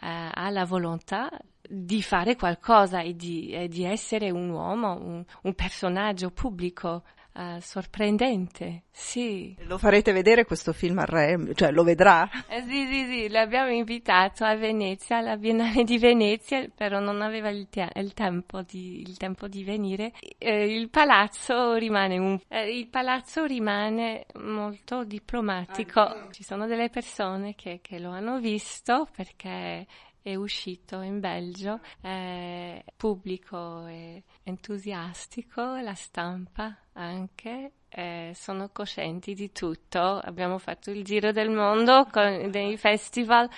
eh, 0.00 0.30
ha 0.32 0.50
la 0.50 0.64
volontà 0.64 1.30
di 1.70 2.02
fare 2.02 2.36
qualcosa 2.36 3.00
e 3.00 3.14
di, 3.14 3.50
e 3.50 3.68
di 3.68 3.84
essere 3.84 4.30
un 4.30 4.48
uomo, 4.48 4.98
un, 4.98 5.24
un 5.42 5.54
personaggio 5.54 6.30
pubblico 6.30 7.04
uh, 7.38 7.60
sorprendente, 7.60 8.82
sì. 8.90 9.54
Lo 9.60 9.78
farete 9.78 10.12
vedere 10.12 10.44
questo 10.44 10.72
film 10.72 10.98
al 10.98 11.06
Re? 11.06 11.54
Cioè 11.54 11.70
lo 11.70 11.84
vedrà? 11.84 12.28
Eh, 12.48 12.62
sì, 12.62 12.86
sì, 12.86 13.04
sì, 13.06 13.28
l'abbiamo 13.28 13.70
invitato 13.70 14.44
a 14.44 14.56
Venezia, 14.56 15.18
alla 15.18 15.36
Biennale 15.36 15.84
di 15.84 15.98
Venezia, 15.98 16.68
però 16.74 16.98
non 16.98 17.22
aveva 17.22 17.48
il, 17.48 17.68
te- 17.68 17.90
il, 17.94 18.12
tempo, 18.12 18.62
di, 18.62 19.00
il 19.00 19.16
tempo, 19.16 19.46
di, 19.46 19.62
venire. 19.62 20.12
Eh, 20.36 20.74
il 20.74 20.88
palazzo 20.90 21.74
rimane 21.74 22.18
un, 22.18 22.38
eh, 22.48 22.76
il 22.76 22.88
palazzo 22.88 23.44
rimane 23.44 24.26
molto 24.40 25.04
diplomatico. 25.04 26.00
Ah, 26.00 26.28
Ci 26.30 26.42
sono 26.42 26.66
delle 26.66 26.90
persone 26.90 27.54
che, 27.54 27.78
che 27.80 27.98
lo 27.98 28.10
hanno 28.10 28.40
visto 28.40 29.08
perché 29.14 29.86
è 30.20 30.34
uscito 30.34 31.00
in 31.00 31.20
Belgio, 31.20 31.80
è 32.00 32.82
pubblico 32.96 33.86
e 33.86 34.22
entusiastico, 34.48 35.76
la 35.76 35.94
stampa 35.94 36.76
anche, 36.94 37.72
eh, 37.88 38.32
sono 38.34 38.70
coscienti 38.70 39.34
di 39.34 39.52
tutto. 39.52 40.00
Abbiamo 40.00 40.58
fatto 40.58 40.90
il 40.90 41.04
giro 41.04 41.32
del 41.32 41.50
mondo 41.50 42.06
con 42.10 42.50
dei 42.50 42.76
festival 42.76 43.48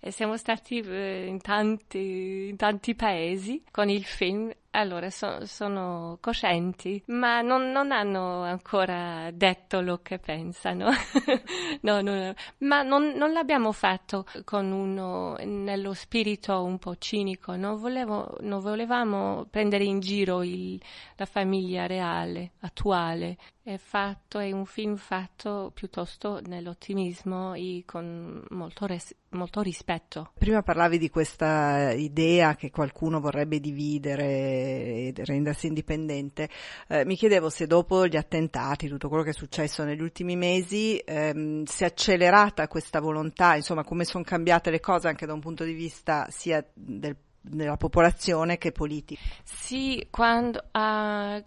e 0.00 0.10
siamo 0.10 0.36
stati 0.36 0.80
eh, 0.80 1.26
in, 1.26 1.40
tanti, 1.40 2.48
in 2.50 2.56
tanti 2.56 2.94
paesi 2.94 3.62
con 3.70 3.88
il 3.88 4.04
film 4.04 4.52
allora, 4.72 5.10
so, 5.10 5.46
sono 5.46 6.18
coscienti, 6.20 7.02
ma 7.06 7.40
non, 7.40 7.72
non, 7.72 7.90
hanno 7.90 8.42
ancora 8.42 9.28
detto 9.32 9.80
lo 9.80 9.98
che 10.00 10.18
pensano. 10.20 10.90
no, 11.82 12.00
no, 12.00 12.32
ma 12.58 12.82
non, 12.82 13.12
non, 13.16 13.32
l'abbiamo 13.32 13.72
fatto 13.72 14.24
con 14.44 14.70
uno 14.70 15.36
nello 15.42 15.92
spirito 15.92 16.62
un 16.62 16.78
po' 16.78 16.96
cinico. 16.98 17.56
Non, 17.56 17.78
volevo, 17.80 18.36
non 18.42 18.60
volevamo 18.60 19.44
prendere 19.50 19.82
in 19.82 19.98
giro 19.98 20.44
il, 20.44 20.80
la 21.16 21.26
famiglia 21.26 21.86
reale, 21.86 22.52
attuale. 22.60 23.38
È, 23.62 23.76
fatto, 23.76 24.38
è 24.38 24.52
un 24.52 24.66
film 24.66 24.94
fatto 24.96 25.72
piuttosto 25.74 26.40
nell'ottimismo 26.46 27.54
e 27.54 27.82
con 27.84 28.44
molto, 28.50 28.86
res, 28.86 29.14
molto 29.30 29.60
rispetto. 29.60 30.32
Prima 30.38 30.62
parlavi 30.62 30.98
di 30.98 31.10
questa 31.10 31.92
idea 31.92 32.54
che 32.54 32.70
qualcuno 32.70 33.20
vorrebbe 33.20 33.60
dividere 33.60 34.24
e 34.24 35.12
rendersi 35.16 35.66
indipendente. 35.66 36.48
Eh, 36.88 37.04
mi 37.04 37.16
chiedevo 37.16 37.50
se 37.50 37.66
dopo 37.66 38.06
gli 38.06 38.16
attentati, 38.16 38.88
tutto 38.88 39.08
quello 39.08 39.22
che 39.22 39.30
è 39.30 39.34
successo 39.34 39.84
negli 39.84 40.02
ultimi 40.02 40.36
mesi, 40.36 40.98
ehm, 40.98 41.64
si 41.64 41.82
è 41.82 41.86
accelerata 41.86 42.68
questa 42.68 43.00
volontà, 43.00 43.56
insomma 43.56 43.84
come 43.84 44.04
sono 44.04 44.24
cambiate 44.24 44.70
le 44.70 44.80
cose 44.80 45.08
anche 45.08 45.26
da 45.26 45.32
un 45.32 45.40
punto 45.40 45.64
di 45.64 45.72
vista 45.72 46.26
sia 46.30 46.64
del 46.72 47.16
della 47.40 47.76
popolazione 47.76 48.58
che 48.58 48.70
politica. 48.70 49.20
Sì, 49.42 50.06
quando 50.10 50.58
uh, 50.72 51.42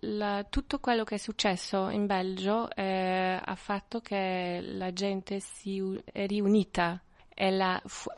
la, 0.00 0.46
tutto 0.48 0.78
quello 0.78 1.04
che 1.04 1.16
è 1.16 1.18
successo 1.18 1.88
in 1.88 2.06
Belgio 2.06 2.70
eh, 2.70 3.40
ha 3.42 3.54
fatto 3.56 4.00
che 4.00 4.60
la 4.62 4.92
gente 4.92 5.40
si 5.40 6.00
è 6.04 6.26
riunita 6.26 7.02
e 7.34 7.50
la, 7.50 7.80
fu, 7.84 8.10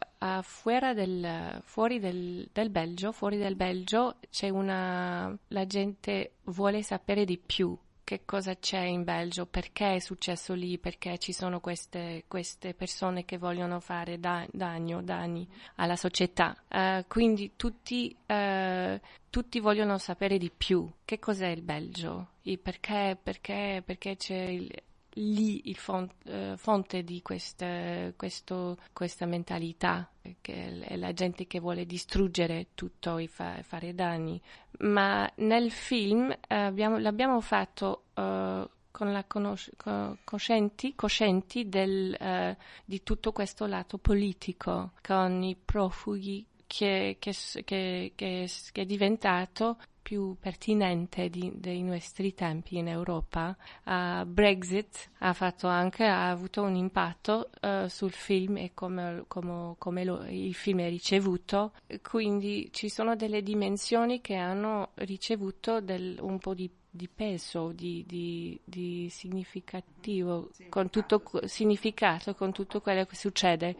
del, 0.94 1.60
fuori 1.64 1.98
del, 1.98 2.48
del, 2.52 2.70
Belgio, 2.70 3.12
fuori 3.12 3.36
del 3.36 3.56
Belgio 3.56 4.16
c'è 4.30 4.48
una 4.48 5.36
la 5.48 5.66
gente 5.66 6.32
vuole 6.44 6.82
sapere 6.82 7.24
di 7.24 7.38
più 7.38 7.76
che 8.04 8.24
cosa 8.26 8.54
c'è 8.54 8.82
in 8.82 9.02
Belgio, 9.02 9.46
perché 9.46 9.94
è 9.94 9.98
successo 9.98 10.52
lì, 10.52 10.78
perché 10.78 11.18
ci 11.18 11.32
sono 11.32 11.58
queste, 11.58 12.24
queste 12.28 12.74
persone 12.74 13.24
che 13.24 13.38
vogliono 13.38 13.80
fare 13.80 14.20
da, 14.20 14.46
danno, 14.52 15.02
danni 15.02 15.48
alla 15.76 15.96
società. 15.96 16.54
Uh, 16.68 17.04
quindi 17.08 17.52
tutti, 17.56 18.14
uh, 18.26 19.00
tutti, 19.30 19.58
vogliono 19.58 19.96
sapere 19.96 20.36
di 20.36 20.52
più. 20.54 20.88
Che 21.04 21.18
cos'è 21.18 21.48
il 21.48 21.62
Belgio? 21.62 22.32
Perché, 22.62 23.18
perché, 23.20 23.82
perché 23.84 24.16
c'è 24.16 24.36
il, 24.36 24.70
lì 25.14 25.68
il 25.68 25.76
font, 25.76 26.12
uh, 26.24 26.56
fonte 26.56 27.04
di 27.04 27.22
questa, 27.22 28.12
questo, 28.16 28.78
questa 28.92 29.26
mentalità, 29.26 30.10
che 30.40 30.80
è 30.80 30.96
la 30.96 31.12
gente 31.12 31.46
che 31.46 31.60
vuole 31.60 31.86
distruggere 31.86 32.68
tutto 32.74 33.18
e 33.18 33.26
fa, 33.26 33.62
fare 33.62 33.94
danni. 33.94 34.40
Ma 34.80 35.30
nel 35.36 35.70
film 35.70 36.34
abbiamo, 36.48 36.98
l'abbiamo 36.98 37.40
fatto 37.40 38.04
uh, 38.14 38.68
con 38.94 39.10
la 39.12 39.24
conos- 39.24 39.72
co- 39.76 40.18
coscienti, 40.22 40.94
coscienti 40.94 41.68
del, 41.68 42.14
eh, 42.14 42.56
di 42.84 43.02
tutto 43.02 43.32
questo 43.32 43.66
lato 43.66 43.98
politico, 43.98 44.92
con 45.02 45.42
i 45.42 45.56
profughi 45.56 46.46
che, 46.76 47.16
che, 47.20 47.34
che, 47.64 48.12
che, 48.16 48.48
è 48.72 48.84
diventato 48.84 49.76
più 50.02 50.36
pertinente 50.38 51.30
di, 51.30 51.52
dei 51.54 51.82
nostri 51.82 52.34
tempi 52.34 52.76
in 52.78 52.88
Europa. 52.88 53.56
Uh, 53.84 54.24
Brexit 54.26 55.10
ha 55.20 55.32
fatto 55.32 55.68
anche, 55.68 56.04
ha 56.04 56.28
avuto 56.28 56.62
un 56.62 56.74
impatto 56.74 57.50
uh, 57.62 57.86
sul 57.86 58.12
film 58.12 58.56
e 58.56 58.72
come, 58.74 59.24
come, 59.28 59.76
come 59.78 60.04
lo, 60.04 60.24
il 60.26 60.54
film 60.54 60.80
è 60.80 60.88
ricevuto, 60.88 61.72
quindi 62.02 62.68
ci 62.72 62.88
sono 62.88 63.14
delle 63.14 63.42
dimensioni 63.42 64.20
che 64.20 64.34
hanno 64.34 64.90
ricevuto 64.96 65.80
del, 65.80 66.18
un 66.20 66.38
po' 66.38 66.54
di 66.54 66.68
di 66.94 67.08
peso, 67.08 67.72
di, 67.72 68.04
di, 68.06 68.58
di 68.62 69.08
significativo, 69.10 70.50
con 70.68 70.90
tutto, 70.90 71.22
significato 71.44 72.36
con 72.36 72.52
tutto 72.52 72.80
quello 72.80 73.04
che 73.04 73.16
succede 73.16 73.74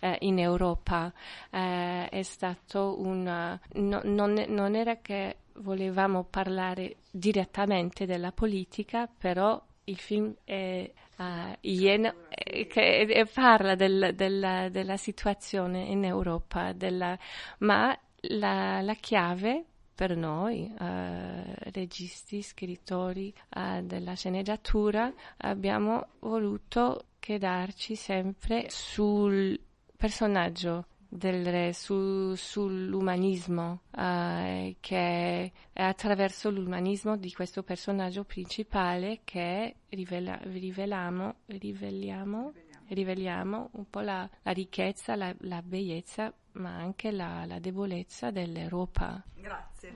eh, 0.00 0.16
in 0.20 0.38
Europa. 0.38 1.12
Eh, 1.50 2.08
è 2.08 2.22
stato 2.22 2.98
un... 2.98 3.58
No, 3.74 4.00
non, 4.04 4.44
non 4.48 4.74
era 4.74 4.96
che 5.02 5.36
volevamo 5.56 6.24
parlare 6.24 6.96
direttamente 7.10 8.06
della 8.06 8.32
politica, 8.32 9.06
però 9.06 9.62
il 9.84 9.98
film 9.98 10.34
è, 10.42 10.90
uh, 11.18 11.22
Ien, 11.60 12.12
eh, 12.30 12.66
che 12.66 13.28
parla 13.30 13.74
del, 13.74 14.12
del, 14.14 14.68
della 14.70 14.96
situazione 14.96 15.82
in 15.82 16.02
Europa, 16.04 16.72
della, 16.72 17.16
ma 17.58 17.94
la, 18.28 18.80
la 18.80 18.94
chiave 18.94 19.64
per 19.94 20.16
noi, 20.16 20.72
eh, 20.78 21.54
registi, 21.70 22.42
scrittori 22.42 23.32
eh, 23.50 23.82
della 23.82 24.14
sceneggiatura, 24.14 25.12
abbiamo 25.38 26.06
voluto 26.20 27.06
quedarci 27.20 27.94
sempre 27.94 28.66
sul 28.68 29.58
personaggio 29.96 30.86
del 31.08 31.46
re, 31.46 31.72
su, 31.72 32.34
sull'umanismo, 32.34 33.82
eh, 33.96 34.76
che 34.80 35.52
è 35.72 35.82
attraverso 35.82 36.50
l'umanismo 36.50 37.16
di 37.16 37.32
questo 37.32 37.62
personaggio 37.62 38.24
principale 38.24 39.20
che 39.22 39.76
rivela, 39.90 40.36
riveliamo, 40.42 41.36
riveliamo, 41.46 42.52
riveliamo 42.88 43.68
un 43.74 43.88
po' 43.88 44.00
la, 44.00 44.28
la 44.42 44.50
ricchezza, 44.50 45.14
la, 45.14 45.32
la 45.40 45.62
bellezza 45.62 46.34
ma 46.54 46.76
anche 46.76 47.10
la, 47.10 47.44
la 47.46 47.58
debolezza 47.58 48.30
dell'Europa. 48.30 49.22
Grazie. 49.36 49.92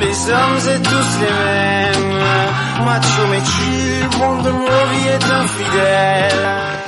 les 0.00 0.30
hommes 0.30 0.68
et 0.74 0.82
tous 0.82 1.20
les 1.20 1.34
mêmes, 1.44 2.84
macho 2.84 3.26
méchu, 3.30 4.18
monde 4.18 4.46
nuovi 4.46 5.08
et 5.08 5.24
infidèle. 5.42 6.79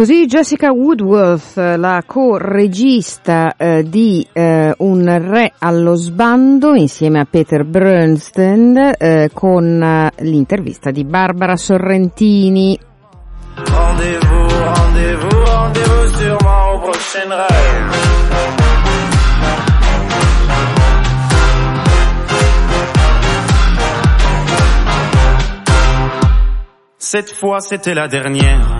Così 0.00 0.24
Jessica 0.24 0.72
Woodworth, 0.72 1.58
la 1.58 2.02
co-regista 2.06 3.54
eh, 3.54 3.84
di 3.86 4.26
eh, 4.32 4.74
Un 4.78 5.28
re 5.28 5.52
allo 5.58 5.94
sbando 5.94 6.74
insieme 6.74 7.20
a 7.20 7.26
Peter 7.28 7.66
Bernstein 7.66 8.94
eh, 8.96 9.28
con 9.34 9.82
eh, 9.82 10.10
l'intervista 10.20 10.90
di 10.90 11.04
Barbara 11.04 11.54
Sorrentini. 11.54 12.78
Cette 26.96 27.34
fois 27.34 27.60
c'était 27.60 27.92
la 27.92 28.06
dernière. 28.06 28.79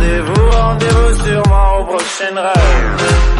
rendez-vous 0.00 1.24
sûrement 1.24 1.78
au 1.80 1.84
prochain 1.84 2.34
rêve. 2.34 3.30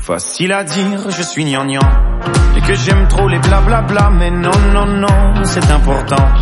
Facile 0.00 0.52
à 0.52 0.64
dire, 0.64 1.10
je 1.10 1.22
suis 1.22 1.44
gnangnan 1.44 1.80
Et 2.56 2.60
que 2.60 2.74
j'aime 2.74 3.08
trop 3.08 3.28
les 3.28 3.38
blablabla 3.38 4.10
Mais 4.10 4.30
non, 4.30 4.50
non, 4.74 4.84
non, 4.84 5.44
c'est 5.44 5.70
important 5.70 6.41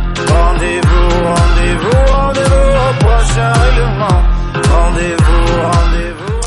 Rendez-vous, 0.27 1.09
rendez-vous, 1.23 2.13
rendez-vous 2.13 2.71
au 2.77 2.93
prochain 2.99 3.51
règlement. 3.53 4.21
Rendez-vous, 4.53 5.45
rendez-vous. 5.61 6.41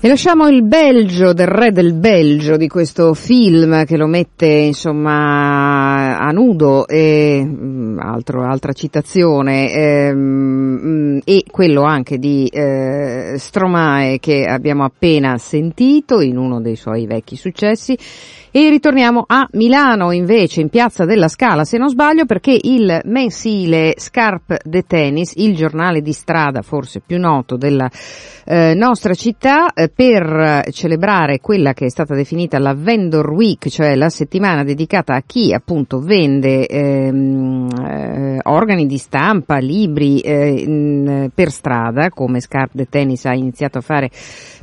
E 0.00 0.08
lasciamo 0.08 0.46
il 0.48 0.62
Belgio, 0.62 1.32
del 1.32 1.48
re 1.48 1.72
del 1.72 1.94
Belgio, 1.94 2.56
di 2.56 2.68
questo 2.68 3.12
film 3.14 3.84
che 3.84 3.96
lo 3.96 4.06
mette 4.06 4.46
insomma 4.46 6.18
a 6.18 6.30
nudo 6.30 6.86
e 6.86 7.44
altro, 7.98 8.44
altra 8.44 8.72
citazione 8.72 9.72
ehm, 9.72 11.20
e 11.24 11.44
quello 11.50 11.82
anche 11.82 12.18
di 12.18 12.46
eh, 12.46 13.34
Stromae 13.36 14.20
che 14.20 14.44
abbiamo 14.44 14.84
appena 14.84 15.38
sentito 15.38 16.20
in 16.20 16.36
uno 16.36 16.60
dei 16.60 16.76
suoi 16.76 17.06
vecchi 17.06 17.34
successi 17.34 17.98
e 18.58 18.70
ritorniamo 18.70 19.22
a 19.26 19.46
Milano 19.52 20.12
invece, 20.12 20.62
in 20.62 20.70
piazza 20.70 21.04
della 21.04 21.28
Scala, 21.28 21.64
se 21.64 21.76
non 21.76 21.90
sbaglio, 21.90 22.24
perché 22.24 22.58
il 22.58 23.02
mensile 23.04 23.92
Scarp 23.98 24.62
de 24.64 24.84
Tennis, 24.86 25.34
il 25.36 25.54
giornale 25.54 26.00
di 26.00 26.14
strada 26.14 26.62
forse 26.62 27.02
più 27.04 27.18
noto 27.18 27.58
della 27.58 27.86
eh, 28.46 28.72
nostra 28.74 29.12
città, 29.12 29.74
eh, 29.74 29.90
per 29.94 30.68
celebrare 30.70 31.38
quella 31.38 31.74
che 31.74 31.84
è 31.84 31.90
stata 31.90 32.14
definita 32.14 32.58
la 32.58 32.72
Vendor 32.72 33.30
Week, 33.30 33.68
cioè 33.68 33.94
la 33.94 34.08
settimana 34.08 34.64
dedicata 34.64 35.14
a 35.14 35.22
chi 35.26 35.52
appunto 35.52 35.98
vende 35.98 36.66
ehm, 36.66 37.68
eh, 37.78 38.40
organi 38.42 38.86
di 38.86 38.96
stampa, 38.96 39.58
libri 39.58 40.20
eh, 40.20 40.48
in, 40.48 41.28
per 41.34 41.50
strada, 41.50 42.08
come 42.08 42.40
Scarp 42.40 42.70
de 42.72 42.86
Tennis 42.88 43.26
ha 43.26 43.34
iniziato 43.34 43.76
a 43.76 43.82
fare 43.82 44.08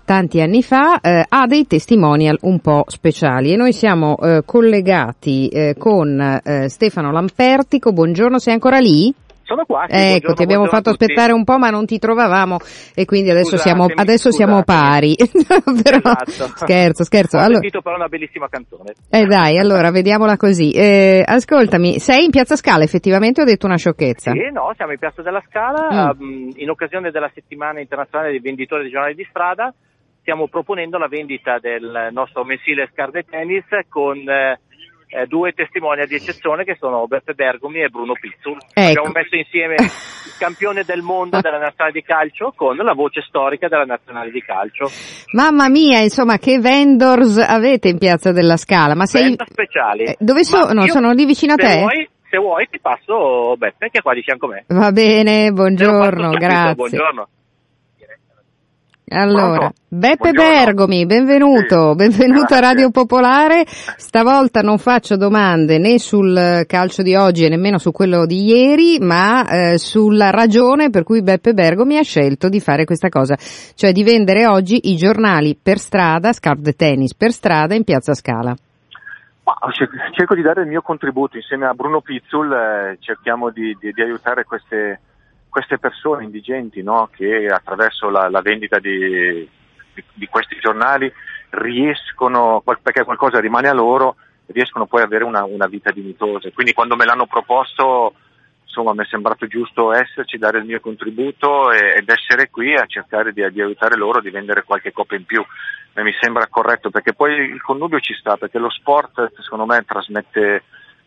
tanti 0.06 0.42
anni 0.42 0.62
fa, 0.64 1.00
eh, 1.00 1.24
ha 1.28 1.46
dei 1.48 1.66
testimonial 1.66 2.38
un 2.42 2.60
po' 2.60 2.84
speciali 2.88 3.54
e 3.54 3.56
noi 3.56 3.74
siamo 3.74 4.18
eh, 4.18 4.44
collegati 4.46 5.48
eh, 5.48 5.76
con 5.78 6.20
eh, 6.44 6.70
Stefano 6.70 7.12
Lampertico. 7.12 7.92
Buongiorno, 7.92 8.40
sei 8.40 8.54
ancora 8.54 8.80
lì? 8.80 9.14
Sono 9.46 9.66
qua. 9.66 9.86
Sì, 9.90 9.96
ecco, 10.16 10.32
ti 10.34 10.44
abbiamo 10.44 10.68
fatto 10.68 10.92
aspettare 10.92 11.34
un 11.34 11.44
po', 11.44 11.58
ma 11.58 11.70
non 11.70 11.86
ti 11.86 12.00
trovavamo 12.00 12.60
e 12.96 13.04
quindi 13.04 13.30
adesso 13.30 13.58
siamo, 13.58 13.88
adesso 13.94 14.32
siamo 14.32 14.64
pari. 14.64 15.16
però, 15.84 15.98
Esatto. 15.98 16.54
Scherzo, 16.56 17.04
scherzo. 17.04 17.36
Ho 17.38 17.40
Allora, 17.42 17.60
sentito 17.60 17.82
però 17.82 17.96
una 17.96 18.08
bellissima 18.08 18.48
canzone. 18.48 18.94
eh 19.10 19.26
dai, 19.26 19.60
allora 19.60 19.92
vediamola 19.92 20.38
così. 20.38 20.72
Eh, 20.72 21.24
ascoltami, 21.28 22.00
sei 22.00 22.24
in 22.24 22.32
Piazza 22.32 22.56
Scala 22.56 22.86
effettivamente 22.86 23.42
ho 23.42 23.46
detto 23.46 23.66
una 23.66 23.78
sciocchezza? 23.78 24.32
Sì, 24.32 24.50
no, 24.54 24.72
siamo 24.78 24.94
in 24.94 25.00
Piazza 25.00 25.22
della 25.22 25.44
Scala, 25.50 26.12
ehm, 26.18 26.52
in 26.56 26.70
occasione 26.70 27.12
della 27.12 27.30
settimana 27.34 27.82
internazionale 27.82 28.32
dei 28.32 28.40
venditori 28.40 28.84
di 28.86 28.92
giornali 28.92 29.14
di 29.14 29.28
strada. 29.30 29.74
Stiamo 30.24 30.48
proponendo 30.48 30.98
la 30.98 31.10
vendita 31.10 31.60
del 31.60 32.10
nostro 32.12 32.46
mensile 32.46 32.90
Scarde 32.94 33.24
Tennis 33.24 33.66
con 33.90 34.18
eh, 34.18 34.58
eh, 35.10 35.28
due 35.28 35.52
testimoni 35.52 36.06
di 36.06 36.16
eccezione 36.16 36.64
che 36.64 36.78
sono 36.80 37.06
Beppe 37.08 37.34
Bergomi 37.34 37.82
e 37.82 37.90
Bruno 37.90 38.14
Pizzul. 38.14 38.58
Ecco. 38.74 38.90
Abbiamo 38.90 39.12
messo 39.14 39.36
insieme 39.36 39.76
il 39.76 40.36
campione 40.40 40.84
del 40.84 41.02
mondo 41.02 41.42
della 41.42 41.60
nazionale 41.60 41.92
di 41.92 42.02
calcio 42.04 42.54
con 42.56 42.78
la 42.78 42.94
voce 42.94 43.22
storica 43.22 43.68
della 43.68 43.84
nazionale 43.84 44.32
di 44.32 44.42
calcio. 44.42 44.90
Mamma 45.34 45.68
mia, 45.68 46.00
insomma, 46.00 46.38
che 46.38 46.58
vendors 46.60 47.38
avete 47.38 47.90
in 47.90 47.98
Piazza 47.98 48.32
della 48.32 48.56
Scala? 48.56 48.96
Ma 48.96 49.06
sei... 49.06 49.24
Venda 49.24 49.46
speciali. 49.46 50.06
Eh, 50.06 50.16
dove 50.20 50.46
sono? 50.46 50.84
io, 50.84 50.92
Sono 50.92 51.12
lì 51.12 51.26
vicino 51.26 51.54
a 51.54 51.58
se 51.58 51.68
te? 51.68 52.10
Se 52.30 52.40
vuoi 52.40 52.68
ti 52.72 52.80
passo 52.80 53.56
Beppe 53.58 53.90
che 53.92 54.00
è 54.00 54.02
qua 54.02 54.14
di 54.14 54.24
fianco 54.24 54.48
a 54.48 54.50
me. 54.50 54.64
Va 54.70 54.92
bene, 54.92 55.52
buongiorno, 55.52 56.32
subito, 56.32 56.40
grazie. 56.40 56.76
Buongiorno. 56.76 57.28
Allora, 59.14 59.58
Pronto? 59.58 59.76
Beppe 59.88 60.32
Buongiorno. 60.32 60.64
Bergomi, 60.66 61.06
benvenuto, 61.06 61.90
Sì, 61.92 61.96
benvenuto 61.96 62.54
a 62.54 62.58
grazie. 62.58 62.62
Radio 62.62 62.90
Popolare. 62.92 63.64
Stavolta 63.68 64.62
non 64.62 64.78
faccio 64.78 65.16
domande 65.18 65.78
né 65.78 66.00
sul 66.00 66.64
calcio 66.68 67.02
di 67.04 67.16
oggi 67.16 67.46
e 67.46 67.50
nemmeno 67.50 67.78
su 67.78 67.92
quello 67.92 68.26
di 68.26 68.44
ieri, 68.46 68.98
ma 69.00 69.48
eh, 69.48 69.78
sulla 69.78 70.30
ragione 70.32 70.90
per 70.90 71.04
cui 71.04 71.22
Beppe 71.22 71.54
Bergomi 71.54 71.98
ha 71.98 72.04
scelto 72.04 72.50
di 72.50 72.60
fare 72.60 72.86
questa 72.86 73.10
cosa, 73.10 73.36
cioè 73.76 73.92
di 73.92 74.04
vendere 74.04 74.48
oggi 74.48 74.92
i 74.92 74.96
giornali 74.96 75.58
per 75.62 75.78
strada, 75.78 76.34
scarpe 76.34 76.62
de 76.62 76.74
tennis 76.74 77.14
per 77.16 77.32
strada 77.32 77.76
in 77.76 77.84
Piazza 77.84 78.14
Scala. 78.14 78.56
Ma 79.46 79.54
cer- 79.74 79.90
cerco 80.14 80.36
di 80.36 80.42
dare 80.42 80.62
il 80.62 80.68
mio 80.70 80.82
contributo 80.82 81.36
insieme 81.36 81.66
a 81.66 81.74
Bruno 81.74 82.00
Pizzul, 82.00 82.50
eh, 82.52 82.98
cerchiamo 83.02 83.50
di, 83.50 83.76
di- 83.78 83.92
di 83.92 84.02
aiutare 84.02 84.46
queste, 84.46 85.02
queste 85.54 85.78
persone 85.78 86.24
indigenti 86.24 86.82
no? 86.82 87.10
che 87.16 87.46
attraverso 87.46 88.10
la, 88.10 88.28
la 88.28 88.42
vendita 88.42 88.80
di, 88.80 89.48
di- 89.94 90.04
di 90.14 90.26
questi 90.26 90.58
giornali 90.60 91.14
riescono, 91.52 92.64
perché 92.82 93.04
qualcosa 93.04 93.40
rimane 93.40 93.68
a 93.70 93.74
loro, 93.74 94.16
riescono 94.48 94.88
poi 94.88 95.02
ad 95.02 95.06
avere 95.06 95.26
una, 95.26 95.44
una 95.44 95.68
vita 95.68 95.92
dignitosa. 95.92 96.50
Quindi 96.52 96.74
quando 96.74 96.96
me 96.96 97.06
l'hanno 97.06 97.28
proposto, 97.28 98.16
insomma, 98.64 98.94
mi 98.94 99.04
è 99.04 99.08
sembrato 99.08 99.46
giusto 99.46 99.94
esserci, 99.94 100.40
dare 100.40 100.58
il 100.58 100.66
mio 100.66 100.80
contributo 100.80 101.72
e- 101.72 101.98
ed 101.98 102.10
essere 102.10 102.50
qui 102.50 102.74
a 102.74 102.88
cercare 102.88 103.32
di, 103.32 103.48
di 103.52 103.62
aiutare 103.62 103.96
loro, 103.96 104.22
di 104.22 104.32
vendere 104.32 104.64
qualche 104.64 104.92
copia 104.92 105.18
in 105.18 105.26
più. 105.26 105.46
E 105.94 106.02
mi 106.02 106.14
sembra 106.20 106.48
corretto 106.48 106.90
perché 106.90 107.14
poi 107.14 107.36
il 107.36 107.62
connubio 107.62 108.00
ci 108.00 108.16
sta, 108.16 108.38
perché 108.38 108.58
lo 108.58 108.72
sport 108.72 109.32
secondo 109.40 109.68
me 109.68 109.86
trasmette 109.86 110.64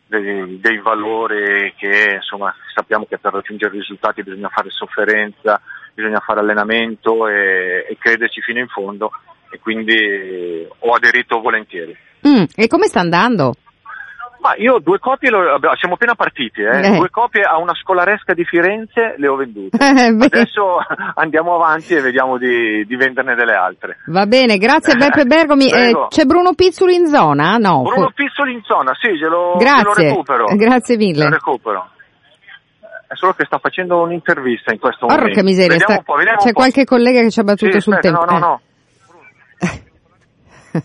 dei, 0.07 0.59
dei 0.59 0.79
valori 0.79 1.73
che 1.77 2.15
insomma 2.15 2.53
sappiamo 2.73 3.05
che 3.07 3.17
per 3.17 3.33
raggiungere 3.33 3.73
risultati 3.73 4.23
bisogna 4.23 4.49
fare 4.49 4.69
sofferenza, 4.69 5.61
bisogna 5.93 6.19
fare 6.19 6.39
allenamento 6.39 7.27
e, 7.27 7.85
e 7.89 7.97
crederci 7.99 8.41
fino 8.41 8.59
in 8.59 8.67
fondo 8.67 9.11
e 9.49 9.59
quindi 9.59 10.67
ho 10.79 10.91
aderito 10.91 11.39
volentieri. 11.39 11.95
Mm, 12.27 12.43
e 12.55 12.67
come 12.67 12.87
sta 12.87 12.99
andando? 12.99 13.53
Ma 14.39 14.53
io 14.55 14.77
due 14.79 14.99
copie, 14.99 15.29
lo- 15.31 15.57
siamo 15.79 15.95
appena 15.95 16.13
partiti, 16.13 16.61
eh. 16.61 16.85
Eh. 16.93 16.95
due 16.97 17.09
copie 17.09 17.41
a 17.41 17.57
una 17.57 17.73
scolaresca 17.73 18.33
di 18.33 18.45
Firenze 18.45 19.15
le 19.17 19.27
ho 19.27 19.35
vendute. 19.35 19.77
Eh. 19.81 20.15
Adesso 20.19 20.77
andiamo 21.15 21.55
avanti 21.55 21.95
e 21.95 22.01
vediamo 22.01 22.37
di, 22.37 22.85
di 22.85 22.95
venderne 22.95 23.33
delle 23.35 23.53
altre. 23.55 23.97
Va 24.07 24.25
bene, 24.27 24.57
grazie 24.57 24.95
Beppe 24.95 25.25
Bergomi. 25.27 25.69
Eh, 25.71 26.05
c'è 26.09 26.25
Bruno 26.25 26.53
Pizzuli 26.53 26.95
in 26.95 27.07
zona? 27.07 27.57
No. 27.57 27.81
Bruno 27.81 28.11
Pizzoli 28.13 28.53
in 28.53 28.61
zona, 28.63 28.93
sì, 29.01 29.09
glielo, 29.17 29.57
glielo 29.57 29.81
Grazie, 29.81 30.09
recupero. 30.09 30.45
grazie 30.55 30.97
mille. 30.97 31.23
Lo 31.23 31.29
recupero. 31.31 31.89
È 33.07 33.15
solo 33.15 33.33
che 33.33 33.45
sta 33.45 33.57
facendo 33.57 34.01
un'intervista 34.01 34.71
in 34.73 34.79
questo 34.79 35.05
momento. 35.07 35.25
Porca 35.27 35.41
miseria, 35.43 35.77
Vediamo 35.77 35.93
sta- 35.93 35.99
un 35.99 36.03
po', 36.03 36.15
vediamo 36.15 36.39
c'è 36.39 36.51
qualche 36.53 36.83
collega 36.85 37.21
che 37.21 37.31
ci 37.31 37.39
ha 37.39 37.43
battuto 37.43 37.71
Sì, 37.71 37.79
sul 37.79 37.93
aspetta, 37.93 38.17
tempo. 38.17 38.31
No, 38.33 38.37
no, 38.39 38.61
Eh. 39.59 39.81
no. 40.73 40.81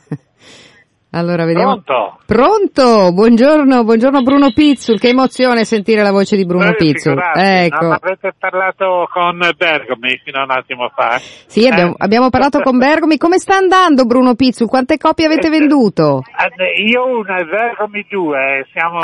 Allora, 1.15 1.45
vediamo. 1.45 1.83
Pronto? 1.83 2.19
Pronto? 2.25 3.13
Buongiorno, 3.13 3.85
buongiorno 3.85 4.23
Bruno 4.23 4.51
Pizzul. 4.53 4.99
Che 4.99 5.09
emozione 5.11 5.65
sentire 5.65 6.03
la 6.03 6.11
voce 6.11 6.37
di 6.37 6.47
Bruno 6.47 6.71
Eh, 6.71 6.75
Pizzul. 6.75 7.19
Ecco. 7.37 7.85
no, 7.87 7.99
avete 8.01 8.33
parlato 8.39 9.07
con 9.13 9.39
Bergomi 9.57 10.19
fino 10.25 10.41
a 10.41 10.45
un 10.45 10.51
attimo 10.53 10.91
fa? 10.95 11.19
Sì, 11.19 11.67
abbiamo, 11.67 11.93
Eh. 11.93 11.97
abbiamo 11.99 12.31
parlato 12.31 12.61
con 12.61 12.79
Bergomi. 12.79 13.19
Come 13.19 13.37
sta 13.39 13.57
andando 13.57 14.07
Bruno 14.07 14.35
Pizzul? 14.35 14.69
Quante 14.69 14.97
copie 14.97 15.27
avete 15.27 15.49
Eh, 15.49 15.51
venduto? 15.51 16.23
Eh, 16.25 16.83
Io 16.83 17.19
una 17.19 17.37
e 17.39 17.45
Bergomi 17.45 18.07
due, 18.09 18.67
stiamo, 18.71 19.01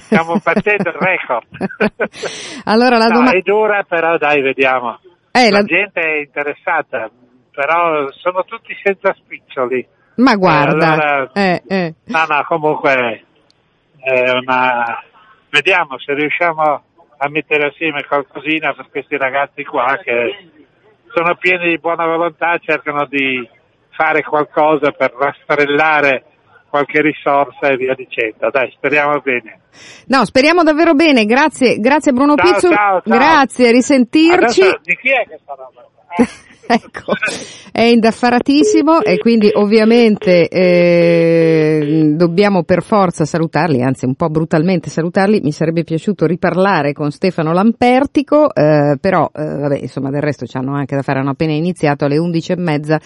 stiamo 0.00 0.34
battendo 0.42 0.88
il 0.90 0.96
record. 0.98 1.46
allora 2.64 2.96
la 2.98 3.06
no, 3.06 3.14
domanda... 3.14 3.38
è 3.38 3.40
dura, 3.42 3.84
però 3.88 4.16
dai, 4.18 4.42
vediamo. 4.42 4.98
Eh, 5.30 5.48
la... 5.50 5.58
la- 5.58 5.64
gente 5.64 6.00
è 6.00 6.18
interessata, 6.18 7.08
però 7.52 8.08
sono 8.10 8.42
tutti 8.44 8.74
senza 8.82 9.14
spiccioli. 9.14 9.86
Ma 10.16 10.36
guarda, 10.36 10.92
allora- 10.92 11.30
eh, 11.32 11.62
eh. 11.66 11.94
No, 12.04 12.24
no, 12.28 12.44
comunque 12.46 13.24
è 13.98 14.30
una... 14.30 15.02
Vediamo 15.50 15.98
se 15.98 16.14
riusciamo 16.14 16.82
a 17.18 17.28
mettere 17.28 17.68
assieme 17.68 18.04
qualcosina 18.04 18.72
per 18.74 18.88
questi 18.90 19.16
ragazzi 19.16 19.62
qua 19.64 19.98
che 20.02 20.48
sono 21.14 21.36
pieni 21.36 21.68
di 21.70 21.78
buona 21.78 22.06
volontà, 22.06 22.58
cercano 22.58 23.06
di 23.06 23.46
fare 23.90 24.22
qualcosa 24.22 24.90
per 24.92 25.14
rastrellare 25.18 26.24
qualche 26.68 27.02
risorsa 27.02 27.68
e 27.68 27.76
via 27.76 27.94
dicendo. 27.94 28.48
Dai, 28.50 28.72
speriamo 28.74 29.20
bene. 29.20 29.60
No, 30.06 30.24
speriamo 30.24 30.62
davvero 30.62 30.94
bene. 30.94 31.26
Grazie, 31.26 31.78
grazie 31.78 32.12
Bruno 32.12 32.34
Ciao, 32.34 32.50
Pizzul. 32.50 32.74
ciao, 32.74 33.02
ciao. 33.02 33.16
Grazie, 33.18 33.70
risentirci. 33.72 34.60
Adesso, 34.62 34.80
di 34.82 34.96
chi 34.96 35.10
è 35.10 35.26
questa 35.26 35.54
roba? 35.54 35.86
Eh. 36.16 36.50
Ecco, 36.72 37.12
è 37.70 37.82
indaffaratissimo 37.82 39.02
e 39.02 39.18
quindi 39.18 39.50
ovviamente 39.52 40.48
eh, 40.48 42.12
dobbiamo 42.14 42.62
per 42.62 42.82
forza 42.82 43.24
salutarli, 43.24 43.82
anzi 43.82 44.06
un 44.06 44.14
po' 44.14 44.28
brutalmente 44.28 44.88
salutarli. 44.88 45.40
Mi 45.42 45.52
sarebbe 45.52 45.84
piaciuto 45.84 46.24
riparlare 46.24 46.92
con 46.92 47.10
Stefano 47.10 47.52
Lampertico, 47.52 48.54
eh, 48.54 48.96
però 49.00 49.30
eh, 49.34 49.44
vabbè, 49.44 49.78
insomma 49.78 50.10
del 50.10 50.22
resto 50.22 50.46
ci 50.46 50.56
hanno 50.56 50.74
anche 50.74 50.94
da 50.94 51.02
fare, 51.02 51.18
hanno 51.18 51.30
appena 51.30 51.52
iniziato 51.52 52.04
alle 52.04 52.18
11 52.18 52.52
e 52.52 52.56
mezza. 52.56 53.00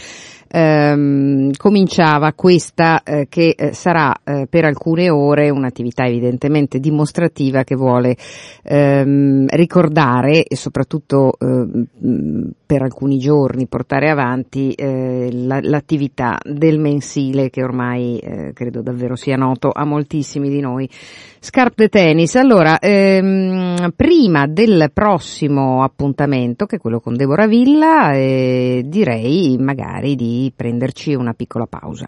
Ehm, 0.49 1.53
cominciava 1.57 2.33
questa 2.33 3.03
eh, 3.03 3.27
che 3.29 3.55
eh, 3.57 3.73
sarà 3.73 4.15
eh, 4.25 4.47
per 4.49 4.65
alcune 4.65 5.11
ore 5.11 5.51
un'attività 5.51 6.07
evidentemente 6.07 6.79
dimostrativa 6.79 7.65
che 7.65 7.75
vuole 7.75 8.17
ehm, 8.63 9.47
ricordare 9.51 10.45
e 10.45 10.57
soprattutto 10.57 11.35
ehm, 11.39 12.51
per 12.67 12.83
alcuni 12.83 13.19
giorni 13.19 13.67
portare 13.67 14.11
avanti 14.11 14.73
eh, 14.73 15.29
la- 15.33 15.61
l'attività 15.63 16.39
del 16.43 16.79
mensile 16.79 17.51
che 17.51 17.63
ormai 17.63 18.19
eh, 18.19 18.53
credo 18.53 18.83
davvero 18.83 19.17
sia 19.17 19.37
noto 19.37 19.71
a 19.73 19.85
moltissimi 19.85 20.49
di 20.49 20.61
noi. 20.61 20.89
Scarpe 21.46 21.84
de 21.84 21.90
tennis. 21.90 22.36
Allora, 22.36 22.80
ehm, 22.80 23.94
prima 23.96 24.48
del 24.48 24.92
prossimo 24.94 25.84
appuntamento, 25.84 26.66
che 26.66 26.76
è 26.76 26.80
quello 26.80 27.00
con 27.00 27.16
Deborah 27.16 27.48
Villa, 27.48 28.14
eh, 28.14 28.84
direi 28.86 29.58
magari 29.60 30.16
di 30.16 30.52
prenderci 30.56 31.14
una 31.14 31.34
piccola 31.34 31.66
pausa. 31.66 32.08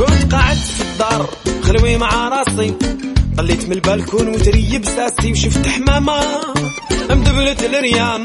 كنت 0.00 0.32
قاعد 0.32 0.56
في 0.56 0.82
الدار 0.82 1.26
خلوي 1.62 1.96
مع 1.96 2.28
راسي 2.28 2.74
طليت 3.37 3.65
من 3.65 3.71
البالكون 3.71 4.27
وتري 4.27 4.79
بساسي 4.79 5.31
وشفت 5.31 5.67
حمامة. 5.67 6.19
مدبلت 7.09 7.63
الريام. 7.63 8.23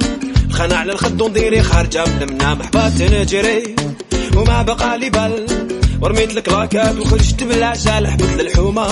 خانة 0.51 0.77
على 0.77 0.93
الخد 0.93 1.23
ونديري 1.23 1.63
خارجة 1.63 2.05
من 2.07 2.23
المنام 2.23 2.63
حبات 2.63 3.03
نجري. 3.03 3.77
وما 4.37 4.63
بقى 4.63 4.99
لي 4.99 5.11
بال 5.11 5.47
ورميت 6.03 6.37
الكلاكات 6.37 6.97
وخرجت 6.97 7.45
بالعجال 7.45 8.07
حبت 8.07 8.41
الحومة 8.41 8.87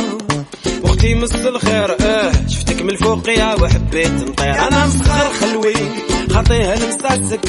وأختي 0.82 1.14
مس 1.14 1.34
الخير 1.34 1.96
آه 2.00 2.32
شفتك 2.48 2.82
من 2.82 2.90
الفوقية 2.90 3.54
وحبيت 3.62 4.12
نطير. 4.12 4.68
أنا 4.68 4.86
مسخر 4.86 5.32
خلوي 5.40 5.74
خاطيها 6.30 6.74
المستاسك 6.74 7.40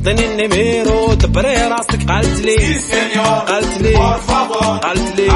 عطيني 0.00 0.26
النميرو 0.32 1.14
دبري 1.14 1.56
راسك. 1.56 2.08
قالت 2.08 2.40
لي 2.40 2.56
قالت 3.46 3.82
لي 3.82 3.96
قالت 4.82 5.20
لي. 5.20 5.28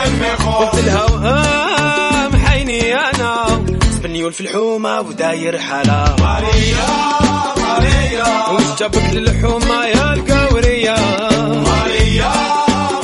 قلت 0.00 0.84
لها 0.84 2.28
محيني 2.28 2.94
أنا. 2.94 3.64
سبنيول 3.92 4.32
في 4.32 4.40
الحومة 4.40 5.00
وداير 5.00 5.58
حالة. 5.58 6.16
ماريا 6.20 6.86
ماريا. 7.58 8.48
وش 8.52 8.80
جابك 8.80 9.10
للحومة 9.12 9.84
يا 9.84 10.14
القورية؟ 10.14 10.96
ماريا 11.66 12.32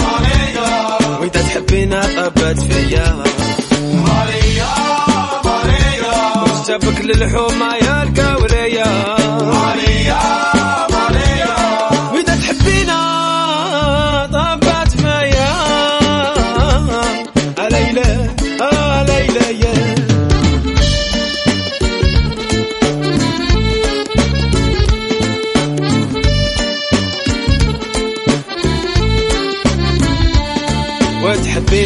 ماريا. 0.04 1.18
وإذا 1.20 1.42
تحبينا 1.42 2.02
طبت 2.16 2.60
فيا. 2.72 3.22
ماريا 3.94 4.74
ماريا. 5.44 6.42
وش 6.42 6.68
جابك 6.68 7.00
للحومة 7.00 7.74
يا 7.74 8.02
القورية؟ 8.02 8.84
ماريا 9.42 10.20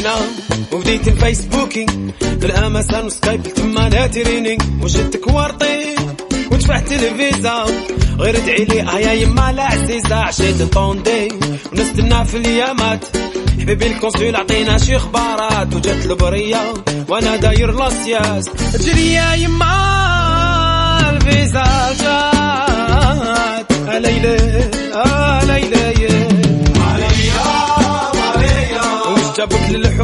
تحبينا 0.06 0.26
وبديت 0.72 1.08
الفيسبوكي 1.08 1.86
بالامازون 2.20 3.04
وسكايب 3.04 3.42
تما 3.42 4.06
ترينينغ. 4.06 4.64
وجدتك 4.82 5.26
ورطي. 5.26 5.96
ودفعت 6.52 6.92
الفيزا 6.92 7.64
غير 8.18 8.36
ادعي 8.36 8.64
لي 8.64 8.82
آه 8.82 8.98
يا 8.98 9.12
يما 9.12 9.52
لا 9.52 9.62
عزيزة. 9.62 10.14
عشيت 10.16 10.62
طوندي 10.62 11.28
ونستنى 11.72 12.24
في 12.24 12.36
اليامات. 12.36 13.04
حبيبي 13.60 13.86
الكونسول 13.86 14.36
عطينا 14.36 14.78
شي 14.78 14.96
اخبارات 14.96 15.74
وجات 15.74 16.06
البرية 16.06 16.74
وأنا 17.08 17.36
داير 17.36 17.72
لاسياس. 17.72 18.44
تجري 18.72 19.12
يا 19.12 19.34
يما 19.34 21.10
الفيزا 21.10 21.64
جات 22.00 23.72
آه 23.88 23.98
ليلى 23.98 24.36
آه 24.94 25.44
ليلى 25.44 25.86
وش 29.12 29.36
جابك 29.38 29.70
للحومة 29.70 29.95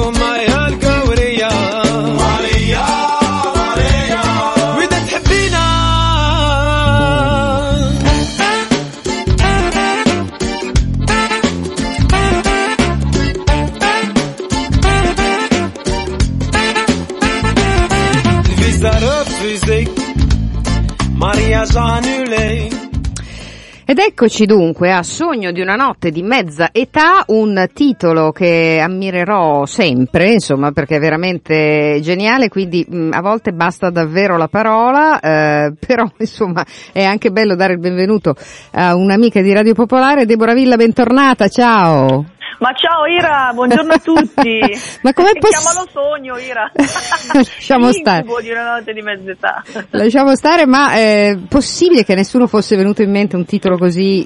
Ed 23.92 23.98
eccoci 23.98 24.46
dunque 24.46 24.90
a 24.90 25.02
Sogno 25.02 25.52
di 25.52 25.60
una 25.60 25.74
notte 25.74 26.10
di 26.10 26.22
mezza 26.22 26.70
età, 26.72 27.24
un 27.26 27.68
titolo 27.74 28.32
che 28.32 28.80
ammirerò 28.82 29.66
sempre, 29.66 30.32
insomma, 30.32 30.72
perché 30.72 30.96
è 30.96 30.98
veramente 30.98 31.98
geniale, 32.00 32.48
quindi 32.48 32.86
mh, 32.88 33.10
a 33.12 33.20
volte 33.20 33.52
basta 33.52 33.90
davvero 33.90 34.38
la 34.38 34.48
parola, 34.48 35.20
eh, 35.20 35.74
però 35.86 36.10
insomma 36.16 36.64
è 36.90 37.04
anche 37.04 37.32
bello 37.32 37.54
dare 37.54 37.74
il 37.74 37.80
benvenuto 37.80 38.34
a 38.70 38.94
un'amica 38.94 39.42
di 39.42 39.52
Radio 39.52 39.74
Popolare, 39.74 40.24
Deborah 40.24 40.54
Villa, 40.54 40.76
bentornata, 40.76 41.48
ciao! 41.48 42.24
Ma 42.62 42.72
ciao 42.74 43.06
Ira, 43.06 43.50
buongiorno 43.52 43.92
a 43.92 43.98
tutti. 43.98 44.60
Ma 45.02 45.12
com'è 45.12 45.32
poss- 45.36 45.50
Chiamalo 45.50 45.88
sogno 45.90 46.38
Ira. 46.38 46.70
Lasciamo 47.34 47.90
stare. 47.90 48.22
Di 48.22 48.50
una 48.52 48.76
notte 48.76 48.92
di 48.92 49.02
mezz'età. 49.02 49.64
Lasciamo 49.90 50.36
stare, 50.36 50.64
ma 50.64 50.92
è 50.92 51.36
possibile 51.48 52.04
che 52.04 52.14
nessuno 52.14 52.46
fosse 52.46 52.76
venuto 52.76 53.02
in 53.02 53.10
mente 53.10 53.34
un 53.34 53.44
titolo 53.44 53.76
così 53.76 54.24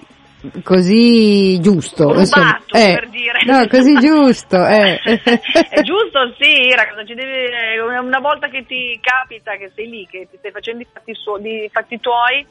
così 0.63 1.59
giusto, 1.61 2.09
Rubato, 2.09 2.21
insomma. 2.21 2.61
Eh, 2.73 2.93
per 2.93 3.09
dire. 3.09 3.43
No, 3.47 3.67
così 3.69 3.95
giusto, 4.05 4.67
eh. 4.67 5.01
È 5.01 5.81
giusto, 5.81 6.35
sì, 6.39 6.61
Ira, 6.61 6.85
devi, 7.07 7.79
una 8.05 8.21
volta 8.21 8.49
che 8.49 8.67
ti 8.67 9.01
capita 9.01 9.57
che 9.57 9.73
sei 9.75 9.89
lì, 9.89 10.07
che 10.11 10.29
ti 10.31 10.37
stai 10.37 10.51
facendo 10.51 10.83
i 10.83 10.87
fatti, 10.93 11.15
suo- 11.15 11.39
i 11.39 11.71
fatti 11.73 11.99
tuoi, 12.01 12.47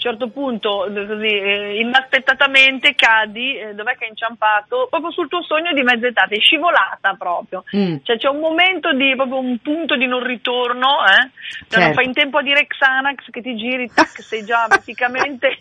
certo 0.00 0.28
punto, 0.28 0.88
così, 0.88 1.26
eh, 1.26 1.78
inaspettatamente 1.80 2.94
cadi, 2.94 3.56
eh, 3.56 3.74
dov'è 3.74 3.96
che 3.96 4.04
hai 4.04 4.10
inciampato? 4.10 4.88
Proprio 4.88 5.12
sul 5.12 5.28
tuo 5.28 5.42
sogno 5.42 5.72
di 5.72 5.82
mezz'età, 5.82 6.26
sei 6.28 6.40
scivolata 6.40 7.14
proprio. 7.18 7.64
Mm. 7.76 7.96
Cioè 8.02 8.16
c'è 8.16 8.28
un 8.28 8.40
momento 8.40 8.92
di, 8.92 9.14
proprio 9.14 9.38
un 9.38 9.58
punto 9.58 9.96
di 9.96 10.06
non 10.06 10.24
ritorno, 10.24 11.04
eh? 11.04 11.30
Cioè, 11.68 11.78
non 11.78 11.92
Certo. 11.92 11.94
fai 11.94 12.04
in 12.06 12.12
tempo 12.14 12.38
a 12.38 12.42
dire 12.42 12.66
Xanax 12.66 13.30
che 13.30 13.42
ti 13.42 13.54
giri, 13.56 13.90
tac, 13.94 14.08
sei 14.22 14.44
già 14.44 14.64
praticamente 14.68 15.58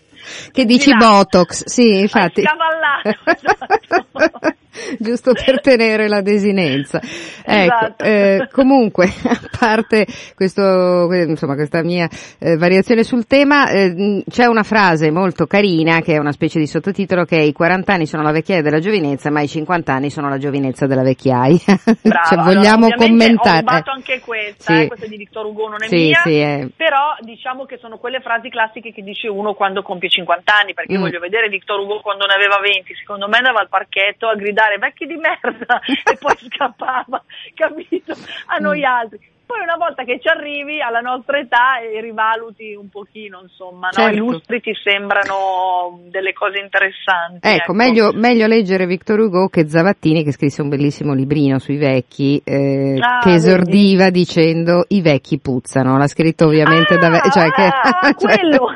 Che 0.51 0.65
dici 0.65 0.91
Di. 0.91 0.97
Botox, 0.97 1.65
sì, 1.65 1.99
infatti. 1.99 2.41
scavallato. 2.41 3.09
esatto. 3.29 4.57
Giusto 4.99 5.33
per 5.33 5.61
tenere 5.61 6.07
la 6.07 6.21
desinenza. 6.21 6.99
Ecco, 6.99 7.73
Esatto. 7.75 8.03
eh, 8.03 8.47
comunque, 8.51 9.05
a 9.25 9.39
parte 9.59 10.05
questo, 10.35 11.05
que- 11.07 11.23
insomma, 11.23 11.55
questa 11.55 11.81
mia 11.83 12.07
eh, 12.39 12.55
variazione 12.57 13.03
sul 13.03 13.25
tema, 13.27 13.69
eh, 13.69 14.23
c'è 14.29 14.45
una 14.45 14.63
frase 14.63 15.11
molto 15.11 15.45
carina 15.45 16.01
che 16.01 16.13
è 16.13 16.17
una 16.17 16.31
specie 16.31 16.59
di 16.59 16.67
sottotitolo 16.67 17.25
che 17.25 17.37
è 17.37 17.41
i 17.41 17.51
40 17.53 17.93
anni 17.93 18.05
sono 18.05 18.23
la 18.23 18.31
vecchiaia 18.31 18.61
della 18.61 18.79
giovinezza, 18.79 19.29
ma 19.31 19.41
i 19.41 19.47
50 19.47 19.93
anni 19.93 20.09
sono 20.09 20.29
la 20.29 20.37
giovinezza 20.37 20.85
della 20.85 21.03
vecchiaia. 21.03 21.57
Brava, 22.01 22.25
cioè, 22.27 22.37
allora, 22.37 22.53
vogliamo 22.53 22.85
ovviamente 22.85 22.95
commentare. 23.07 23.57
Ho 23.57 23.59
rubato 23.59 23.89
eh. 23.89 23.93
anche 23.93 24.19
questa, 24.19 24.73
Sì. 24.73 24.81
eh, 24.81 24.87
questa 24.87 25.05
è 25.05 25.09
di 25.09 25.17
Victor 25.17 25.45
Hugo, 25.45 25.67
non 25.67 25.83
è 25.83 25.87
Sì, 25.87 25.95
mia, 25.95 26.21
sì, 26.23 26.39
eh. 26.39 26.69
però 26.75 27.15
diciamo 27.21 27.65
che 27.65 27.77
sono 27.77 27.97
quelle 27.97 28.19
frasi 28.21 28.49
classiche 28.49 28.93
che 28.93 29.01
dice 29.01 29.27
uno 29.27 29.53
quando 29.53 29.81
compie 29.81 30.09
50 30.09 30.53
anni, 30.53 30.73
perché 30.73 30.97
Mm. 30.97 31.01
voglio 31.01 31.19
vedere 31.19 31.49
Victor 31.49 31.79
Hugo 31.79 31.99
quando 32.01 32.25
ne 32.25 32.33
aveva 32.33 32.59
20, 32.59 32.93
secondo 32.95 33.27
me 33.27 33.37
andava 33.37 33.59
al 33.61 33.69
parchetto 33.69 34.27
a 34.27 34.35
gridare 34.35 34.57
vecchi 34.79 35.05
di 35.05 35.15
merda 35.15 35.79
e 35.85 36.17
poi 36.19 36.35
scappava, 36.37 37.23
capito, 37.55 38.13
a 38.47 38.57
noi 38.57 38.81
Mm. 38.81 38.85
altri. 38.85 39.19
Poi 39.49 39.61
una 39.63 39.77
volta 39.77 40.03
che 40.03 40.19
ci 40.21 40.27
arrivi 40.27 40.79
alla 40.79 40.99
nostra 40.99 41.39
età 41.39 41.79
e 41.79 41.99
rivaluti 42.01 42.75
un 42.75 42.87
pochino, 42.87 43.39
insomma, 43.41 43.87
no? 43.87 43.93
Certo. 43.93 44.13
i 44.13 44.17
lustri 44.17 44.61
ti 44.61 44.71
sembrano 44.83 46.01
delle 46.11 46.33
cose 46.33 46.59
interessanti. 46.59 47.47
Ecco, 47.47 47.73
meglio, 47.73 48.11
meglio 48.13 48.45
leggere 48.45 48.85
Victor 48.85 49.17
Hugo 49.19 49.47
che 49.47 49.67
Zavattini 49.67 50.23
che 50.23 50.33
scrisse 50.33 50.61
un 50.61 50.69
bellissimo 50.69 51.15
librino 51.15 51.57
sui 51.57 51.77
vecchi 51.77 52.39
eh, 52.45 52.99
Ah, 53.01 53.21
che 53.23 53.33
esordiva 53.33 54.11
dicendo 54.11 54.85
i 54.89 55.01
vecchi 55.01 55.39
puzzano. 55.39 55.97
L'ha 55.97 56.05
scritto 56.07 56.45
ovviamente 56.45 56.95
da 56.97 57.09
ve- 57.09 57.21
cioè 57.31 57.49
che 57.49 57.63
ah, 57.63 58.13
cioè- 58.19 58.37
quello. 58.37 58.67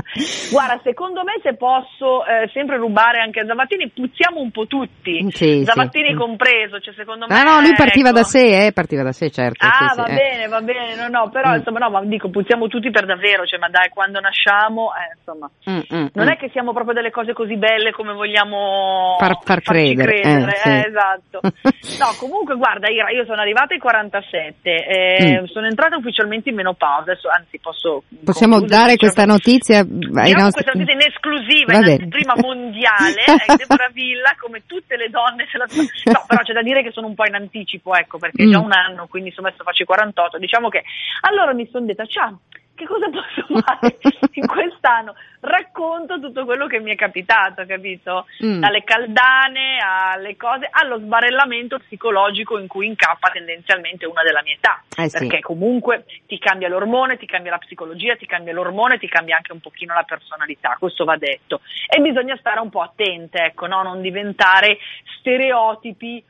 Guarda, 0.51 0.79
secondo 0.85 1.23
me 1.25 1.33
se 1.43 1.55
posso 1.55 2.25
eh, 2.27 2.49
sempre 2.53 2.77
rubare 2.77 3.21
anche 3.21 3.41
a 3.41 3.47
Zavattini, 3.47 3.89
puzziamo 3.89 4.41
un 4.41 4.51
po' 4.51 4.67
tutti, 4.67 5.25
Sì, 5.31 5.65
Zavattini 5.65 6.09
sì. 6.11 6.15
compreso, 6.15 6.81
cioè 6.81 6.93
secondo 6.95 7.27
me... 7.27 7.35
Ah 7.35 7.43
no, 7.43 7.61
lui 7.61 7.75
partiva 7.75 8.09
ecco. 8.11 8.19
da 8.19 8.25
sé, 8.25 8.67
eh, 8.67 8.73
partiva 8.73 9.03
da 9.03 9.13
sé, 9.13 9.31
certo. 9.31 9.67
Ah, 9.67 9.89
sì, 9.95 9.97
va 10.01 10.07
eh. 10.07 10.15
bene, 10.15 10.49
va 10.49 10.61
bene, 10.61 10.95
no, 10.97 11.09
no, 11.09 11.31
però 11.31 11.51
Mm. 11.53 11.57
insomma, 11.57 11.79
no, 11.81 11.91
ma 11.91 12.05
dico, 12.05 12.29
puzziamo 12.29 12.67
tutti 12.69 12.91
per 12.91 13.07
davvero, 13.07 13.47
cioè, 13.47 13.59
ma 13.59 13.69
dai, 13.69 13.89
quando 13.89 14.21
nasciamo, 14.21 14.91
eh, 14.95 15.17
insomma, 15.17 15.51
Mm, 15.69 15.79
mm, 15.97 16.07
non 16.15 16.27
mm. 16.27 16.31
è 16.31 16.37
che 16.37 16.49
siamo 16.53 16.73
proprio 16.73 16.95
delle 16.95 17.11
cose 17.11 17.33
così 17.33 17.57
belle 17.57 17.93
come 17.93 18.13
vogliamo 18.13 19.17
Far- 19.19 19.39
far 19.43 19.61
credere, 19.63 20.21
credere, 20.21 20.53
eh, 20.53 20.57
sì. 20.57 20.69
eh, 20.69 20.87
esatto. 20.89 21.41
No, 22.03 22.15
comunque 22.19 22.57
guarda 22.57 22.89
Ira, 22.89 23.11
io 23.11 23.25
sono 23.25 23.41
arrivata 23.41 23.75
ai 23.75 23.81
47, 23.81 24.71
eh, 24.71 25.41
Mm. 25.43 25.45
sono 25.47 25.67
entrata 25.67 25.97
ufficialmente 25.97 26.49
in 26.51 26.57
menopausa, 26.57 27.13
adesso, 27.13 27.29
anzi 27.29 27.59
posso... 27.59 28.03
Possiamo 28.25 28.57
concludere, 28.59 28.81
dare 28.83 28.97
questa 28.97 29.25
notizia 29.25 29.85
ai 30.05 30.33
Diamo 30.33 30.43
nostri... 30.45 30.63
questa 30.63 30.73
notizia 30.73 30.95
in 30.95 31.07
esclusiva, 31.07 31.73
Va 31.73 31.79
in 31.79 31.91
anteprima 31.93 32.35
mondiale, 32.37 33.23
è 33.47 33.55
Deborah 33.57 33.91
Villa, 33.93 34.35
come 34.39 34.63
tutte 34.67 34.97
le 34.97 35.09
donne 35.09 35.47
se 35.51 35.59
la 35.59 35.67
No, 36.13 36.25
però 36.27 36.43
c'è 36.43 36.53
da 36.53 36.63
dire 36.63 36.83
che 36.83 36.91
sono 36.93 37.07
un 37.07 37.15
po' 37.15 37.27
in 37.27 37.35
anticipo, 37.35 37.95
ecco, 37.95 38.19
perché 38.19 38.45
è 38.45 38.47
già 38.49 38.61
Mm. 38.61 38.65
un 38.65 38.73
anno, 38.73 39.07
quindi 39.07 39.29
insomma 39.31 39.49
adesso 39.49 39.65
faccio 39.65 39.83
i 39.83 39.87
48. 39.87 40.39
Diciamo 40.39 40.69
che 40.69 40.83
allora 41.23 41.53
mi 41.55 41.69
sono 41.71 41.87
detta, 41.87 42.05
ciao, 42.07 42.41
che 42.75 42.87
cosa 42.87 43.09
posso 43.11 43.61
fare 43.61 43.99
in 44.33 44.47
quest'anno? 44.47 45.15
Racconto 45.41 46.21
tutto 46.21 46.45
quello 46.45 46.67
che 46.67 46.81
mi 46.81 46.93
è 46.93 46.95
capitato, 46.95 47.65
capito? 47.67 48.27
Mm. 48.45 48.61
Dalle 48.61 48.83
caldane 48.85 49.79
alle 49.79 50.37
cose, 50.37 50.69
allo 50.71 50.99
sbarellamento 50.99 51.79
psicologico 51.79 52.59
in 52.59 52.67
cui 52.67 52.87
incappa 52.87 53.31
tendenzialmente 53.31 54.07
una 54.07 54.23
della 54.23 54.43
mia 54.43 54.55
età. 54.55 54.83
Eh 54.97 55.09
sì. 55.09 55.19
Perché 55.19 55.41
comunque 55.41 56.05
ti 56.27 56.39
cambia 56.39 56.69
l'ormone, 56.69 57.19
ti 57.19 57.27
cambia 57.27 57.51
la 57.51 57.59
psicologia, 57.59 58.17
ti 58.17 58.27
cambia 58.27 58.53
l'ormone, 58.53 58.99
ti 58.99 59.09
cambia 59.09 59.37
anche 59.37 59.53
un 59.53 59.61
pochino 59.61 59.95
la 59.95 60.05
personalità, 60.05 60.77
questo 60.79 61.05
va 61.05 61.17
detto. 61.17 61.61
E 61.89 62.01
bisogna 62.01 62.37
stare 62.37 62.61
un 62.61 62.71
po' 62.71 62.83
attente, 62.83 63.39
ecco, 63.45 63.67
no? 63.67 63.83
non 63.83 64.01
diventare 64.01 64.79
stereotipi, 65.19 66.25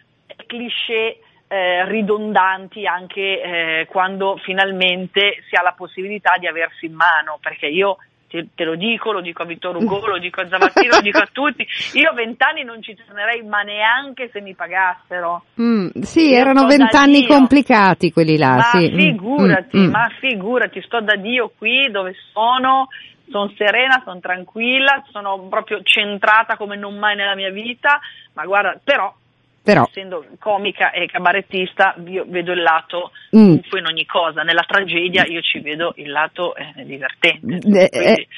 cliché 0.46 1.18
eh, 1.52 1.84
ridondanti 1.86 2.86
anche 2.86 3.20
eh, 3.20 3.86
quando 3.90 4.38
finalmente 4.42 5.42
si 5.46 5.54
ha 5.54 5.60
la 5.60 5.74
possibilità 5.76 6.36
di 6.38 6.46
aversi 6.46 6.86
in 6.86 6.94
mano, 6.94 7.38
perché 7.42 7.66
io 7.66 7.98
te, 8.26 8.48
te 8.54 8.64
lo 8.64 8.74
dico, 8.74 9.12
lo 9.12 9.20
dico 9.20 9.42
a 9.42 9.44
Vittorio 9.44 9.82
Hugo, 9.82 10.06
lo 10.06 10.18
dico 10.18 10.40
a 10.40 10.48
Zavattino, 10.48 10.94
lo 10.94 11.02
dico 11.02 11.18
a 11.18 11.28
tutti, 11.30 11.66
io 11.92 12.08
a 12.08 12.14
vent'anni 12.14 12.64
non 12.64 12.82
ci 12.82 12.96
tornerei 12.96 13.42
ma 13.42 13.60
neanche 13.60 14.30
se 14.32 14.40
mi 14.40 14.54
pagassero. 14.54 15.44
Mm, 15.60 15.88
sì, 16.00 16.32
erano 16.32 16.64
vent'anni 16.64 17.26
complicati 17.26 18.10
quelli 18.12 18.38
là, 18.38 18.54
Ma 18.54 18.62
sì. 18.62 18.90
Mm, 18.90 18.96
figurati, 18.96 19.76
mm, 19.76 19.84
mm. 19.84 19.90
ma 19.90 20.08
figurati, 20.20 20.80
sto 20.80 21.02
da 21.02 21.16
Dio 21.16 21.52
qui 21.58 21.90
dove 21.90 22.14
sono, 22.32 22.88
sono 23.28 23.52
serena, 23.58 24.00
sono 24.02 24.20
tranquilla, 24.20 25.04
sono 25.10 25.48
proprio 25.50 25.82
centrata 25.82 26.56
come 26.56 26.76
non 26.76 26.96
mai 26.96 27.14
nella 27.14 27.34
mia 27.34 27.50
vita, 27.50 28.00
ma 28.32 28.46
guarda, 28.46 28.80
però, 28.82 29.14
Però, 29.62 29.86
essendo 29.88 30.24
comica 30.40 30.90
e 30.90 31.06
cabarettista, 31.06 31.94
io 32.06 32.24
vedo 32.26 32.52
il 32.52 32.62
lato 32.62 33.12
Mm. 33.36 33.58
in 33.78 33.86
ogni 33.86 34.04
cosa, 34.04 34.42
nella 34.42 34.64
tragedia 34.66 35.24
io 35.26 35.40
ci 35.40 35.60
vedo 35.60 35.92
il 35.96 36.10
lato 36.10 36.54
eh, 36.56 36.84
divertente. 36.84 37.56
Eh, 37.56 37.88
Quindi- 37.88 38.28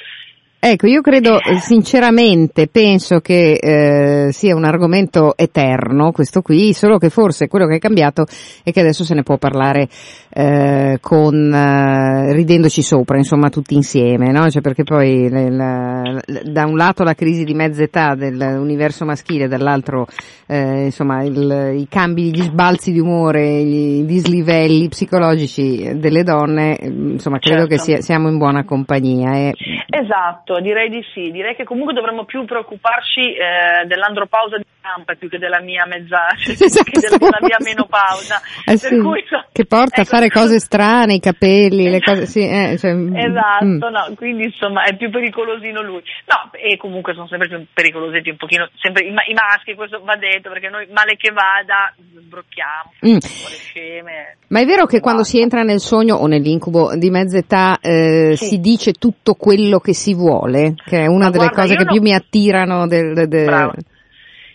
Ecco, 0.66 0.86
io 0.86 1.02
credo 1.02 1.38
eh, 1.42 1.58
sinceramente, 1.58 2.68
penso 2.68 3.20
che 3.20 3.52
eh, 3.60 4.32
sia 4.32 4.56
un 4.56 4.64
argomento 4.64 5.36
eterno 5.36 6.10
questo 6.10 6.40
qui, 6.40 6.72
solo 6.72 6.96
che 6.96 7.10
forse 7.10 7.48
quello 7.48 7.66
che 7.66 7.74
è 7.74 7.78
cambiato 7.78 8.24
è 8.62 8.72
che 8.72 8.80
adesso 8.80 9.04
se 9.04 9.12
ne 9.12 9.22
può 9.22 9.36
parlare 9.36 9.88
eh, 10.30 10.96
con 11.02 11.52
eh, 11.52 12.32
ridendoci 12.32 12.80
sopra, 12.80 13.18
insomma, 13.18 13.50
tutti 13.50 13.74
insieme, 13.74 14.32
no? 14.32 14.48
Cioè 14.48 14.62
perché 14.62 14.84
poi 14.84 15.28
la- 15.28 16.18
da 16.44 16.64
un 16.64 16.76
lato 16.78 17.04
la 17.04 17.12
crisi 17.14 17.44
di 17.44 17.52
mezza 17.52 17.82
età 17.82 18.14
dell'universo 18.14 19.04
maschile, 19.04 19.48
dall'altro 19.48 20.06
eh, 20.46 20.84
insomma 20.84 21.22
il- 21.24 21.74
i 21.76 21.86
cambi, 21.90 22.30
gli 22.34 22.40
sbalzi 22.42 22.90
di 22.90 23.00
umore, 23.00 23.46
i 23.58 24.06
dislivelli 24.06 24.88
psicologici 24.88 25.92
delle 25.96 26.22
donne, 26.22 26.78
eh, 26.78 26.86
insomma, 26.88 27.38
credo 27.38 27.66
Certo. 27.66 27.74
che 27.74 27.78
sia- 27.82 28.00
siamo 28.00 28.30
in 28.30 28.38
buona 28.38 28.64
compagnia. 28.64 29.32
E 29.34 29.52
Esatto, 29.90 30.53
direi 30.60 30.88
di 30.88 31.04
sì. 31.12 31.30
Direi 31.30 31.54
che 31.54 31.64
comunque 31.64 31.92
dovremmo 31.92 32.24
più 32.24 32.44
preoccuparci 32.44 33.34
eh, 33.34 33.86
dell'andropausa 33.86 34.56
di 34.56 34.64
Campa 34.80 35.14
più 35.14 35.28
che 35.28 35.38
della 35.38 35.60
mia 35.60 35.86
mezza, 35.86 36.28
cioè, 36.36 36.52
Esatto. 36.52 36.90
che 36.90 37.00
della, 37.00 37.16
della 37.16 37.38
mia 37.40 37.56
menopausa. 37.60 38.40
Eh 38.66 38.76
sì, 38.76 38.98
cui, 38.98 39.24
che 39.52 39.64
porta 39.64 40.00
a 40.00 40.02
ecco, 40.02 40.10
fare 40.10 40.28
cose 40.28 40.58
strane, 40.58 41.14
i 41.14 41.20
capelli, 41.20 41.88
le 41.88 42.00
cose, 42.00 42.26
sì, 42.26 42.40
eh, 42.40 42.76
cioè, 42.78 42.92
mm, 42.92 43.16
Esatto, 43.16 43.64
mm. 43.64 43.92
no, 43.92 44.12
quindi 44.16 44.44
insomma 44.44 44.84
è 44.84 44.96
più 44.96 45.10
pericolosino 45.10 45.82
lui. 45.82 46.02
No, 46.26 46.50
e 46.52 46.76
comunque 46.76 47.14
sono 47.14 47.28
sempre 47.28 47.48
più 47.48 47.64
pericolosetti 47.72 48.30
un 48.30 48.36
pochino, 48.36 48.68
sempre 48.80 49.04
i, 49.06 49.10
ma- 49.12 49.24
i 49.26 49.32
maschi, 49.32 49.74
questo 49.74 50.00
va 50.02 50.16
detto, 50.16 50.50
perché 50.50 50.68
noi 50.68 50.86
male 50.92 51.16
che 51.16 51.32
vada 51.32 51.94
sbrocchiamo, 51.96 52.92
Mm. 53.06 53.18
sceme. 53.18 54.36
Ma 54.48 54.60
è 54.60 54.64
vero 54.66 54.86
che 54.86 54.94
e 54.94 55.00
quando 55.00 55.24
si 55.24 55.40
entra 55.40 55.62
nel 55.62 55.80
sogno 55.80 56.14
o 56.16 56.26
nell'incubo 56.26 56.94
di 56.96 57.10
mezza 57.10 57.36
età 57.36 57.78
eh, 57.80 58.34
Sì. 58.36 58.44
si 58.44 58.60
dice 58.60 58.92
tutto 58.92 59.34
quello 59.34 59.80
che 59.80 59.92
si 59.92 60.14
vuole, 60.14 60.43
che 60.84 61.02
è 61.02 61.06
una 61.06 61.26
Ma 61.26 61.30
delle 61.30 61.48
guarda, 61.48 61.62
cose 61.62 61.76
che 61.76 61.84
no- 61.84 61.92
più 61.92 62.00
mi 62.02 62.14
attirano 62.14 62.86
del, 62.86 63.28
del-. 63.28 63.72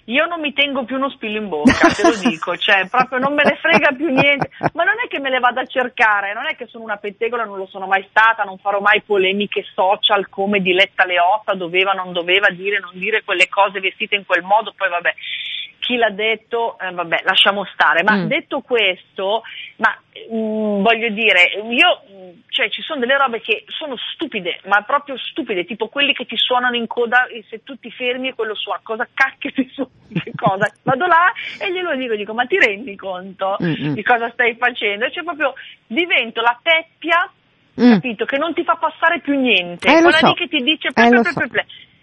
Io 0.10 0.26
non 0.26 0.40
mi 0.40 0.54
tengo 0.54 0.86
più 0.86 0.96
uno 0.96 1.10
spillo 1.12 1.38
in 1.38 1.50
bocca, 1.50 1.90
te 1.94 2.02
lo 2.02 2.18
dico, 2.18 2.58
cioè 2.58 2.88
proprio 2.90 3.20
non 3.20 3.36
me 3.36 3.44
ne 3.44 3.58
frega 3.62 3.92
più 3.96 4.08
niente, 4.08 4.50
ma 4.74 4.84
non 4.84 4.96
è 5.04 5.08
che 5.08 5.20
me 5.20 5.30
le 5.30 5.40
vado 5.40 5.60
a 5.60 5.66
cercare, 5.66 6.34
non 6.34 6.48
è 6.48 6.56
che 6.56 6.66
sono 6.66 6.84
una 6.84 6.98
pettegola, 6.98 7.44
non 7.44 7.58
lo 7.58 7.68
sono 7.68 7.86
mai 7.86 8.06
stata, 8.10 8.44
non 8.44 8.58
farò 8.58 8.80
mai 8.80 9.04
polemiche 9.04 9.64
social 9.76 10.28
come 10.30 10.62
Diletta 10.62 11.06
Leotta 11.06 11.54
doveva, 11.54 11.92
non 11.92 12.12
doveva 12.12 12.50
dire, 12.50 12.80
non 12.80 12.98
dire 12.98 13.24
quelle 13.24 13.48
cose 13.50 13.80
vestite 13.80 14.16
in 14.16 14.26
quel 14.26 14.42
modo, 14.42 14.74
poi 14.76 14.90
vabbè, 14.90 15.14
chi 15.80 15.96
l'ha 15.96 16.10
detto, 16.12 16.78
eh, 16.80 16.92
vabbè, 16.92 17.22
lasciamo 17.24 17.66
stare, 17.74 18.04
ma 18.04 18.16
Mm. 18.16 18.28
detto 18.28 18.62
questo, 18.62 19.44
ma 19.78 19.98
mm, 20.32 20.82
voglio 20.84 21.10
dire, 21.10 21.52
io, 21.72 22.02
cioè 22.50 22.70
ci 22.70 22.82
sono 22.82 23.00
delle 23.00 23.18
robe 23.18 23.42
che 23.42 23.64
sono 23.68 23.96
stupide, 24.14 24.60
ma 24.66 24.82
proprio 24.82 25.18
stupide, 25.18 25.66
tipo 25.66 25.88
quelli 25.88 26.14
che 26.14 26.26
ti 26.26 26.38
suonano 26.38 26.76
in 26.76 26.88
coda 26.88 27.26
e 27.28 27.44
se 27.50 27.64
tu 27.64 27.78
ti 27.80 27.90
fermi 27.92 28.28
e 28.30 28.34
quello 28.36 28.56
suona, 28.56 28.80
cosa 28.84 29.08
cacchio 29.14 29.52
ti 29.52 29.70
suona? 29.74 29.90
Che 30.12 30.32
cosa? 30.36 30.72
Vado 30.84 31.06
là 31.06 31.32
e 31.60 31.72
glielo 31.72 31.96
dico, 31.96 32.16
dico, 32.16 32.34
ma 32.34 32.46
ti 32.46 32.58
rendi 32.60 32.96
conto 32.96 33.58
Mm-mm. 33.62 33.94
di 33.94 34.04
cosa 34.04 34.30
stai 34.32 34.56
facendo? 34.56 35.06
E 35.06 35.12
cioè 35.12 35.24
proprio 35.24 35.54
divento 35.88 36.42
la 36.42 36.58
peppia, 36.62 37.32
Mm. 37.80 37.92
capito, 37.94 38.26
che 38.26 38.38
non 38.38 38.54
ti 38.54 38.66
fa 38.66 38.76
passare 38.76 39.22
più 39.22 39.40
niente, 39.40 39.88
Eh, 39.88 40.02
quella 40.02 40.18
so. 40.18 40.28
lì 40.28 40.34
che 40.34 40.50
ti 40.50 40.58
dice 40.64 40.90
Eh, 40.90 40.92
ple, 40.92 41.22
ple, 41.22 41.32
so. 41.32 41.44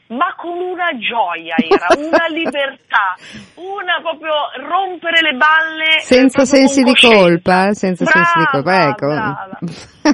Ma 0.09 0.35
con 0.37 0.57
una 0.59 0.97
gioia 0.99 1.57
era, 1.57 1.89
una 1.97 2.27
libertà, 2.33 3.17
una 3.55 4.01
proprio 4.01 4.35
rompere 4.69 5.21
le 5.23 5.37
balle. 5.37 5.97
eh, 5.97 6.01
senza 6.01 6.45
sensi 6.45 6.83
di 6.83 6.95
colpa, 6.95 7.73
senza 7.73 8.05
sensi 8.05 8.39
di 8.39 8.45
colpa, 8.47 8.71
Brava, 8.71 8.91
ecco. 8.91 9.07
brava. 9.07 9.59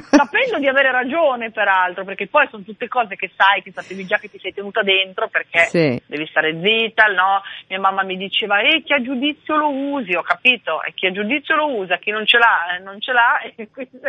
Sapendo 0.09 0.57
di 0.59 0.67
avere 0.67 0.91
ragione, 0.91 1.51
peraltro, 1.51 2.03
perché 2.03 2.27
poi 2.27 2.47
sono 2.49 2.63
tutte 2.63 2.87
cose 2.87 3.15
che 3.15 3.29
sai, 3.35 3.61
che 3.61 3.71
sapevi 3.71 4.05
già 4.05 4.17
che 4.17 4.29
ti 4.29 4.39
sei 4.39 4.51
tenuta 4.53 4.81
dentro, 4.81 5.27
perché 5.27 5.65
Sì. 5.67 6.01
devi 6.07 6.25
stare 6.27 6.59
zitta, 6.61 7.05
no? 7.07 7.41
Mia 7.67 7.79
mamma 7.79 8.03
mi 8.03 8.17
diceva, 8.17 8.59
e 8.61 8.81
chi 8.83 8.93
ha 8.93 9.01
giudizio 9.01 9.55
lo 9.55 9.69
usi, 9.69 10.15
ho 10.15 10.23
capito, 10.23 10.81
e 10.83 10.93
chi 10.93 11.05
ha 11.07 11.11
giudizio 11.11 11.55
lo 11.55 11.75
usa, 11.75 11.97
chi 11.97 12.09
non 12.11 12.25
ce 12.25 12.37
l'ha, 12.39 12.75
eh, 12.75 12.79
non 12.81 12.99
ce 12.99 13.11
l'ha, 13.11 13.39
e 13.55 13.69
quindi 13.71 13.99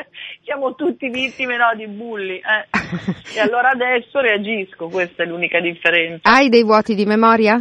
siamo 0.43 0.75
tutti 0.75 1.09
vittime, 1.11 1.57
no, 1.59 1.73
di 1.75 1.87
bulli. 1.87 2.39
eh. 2.39 2.67
E 3.35 3.41
allora 3.41 3.71
adesso 3.71 4.21
reagisco, 4.21 4.89
questa 4.89 5.25
è 5.25 5.27
l'unica 5.27 5.59
differenza. 5.59 5.74
Hai 6.23 6.49
dei 6.49 6.63
vuoti 6.65 6.95
di 6.95 7.05
memoria? 7.07 7.57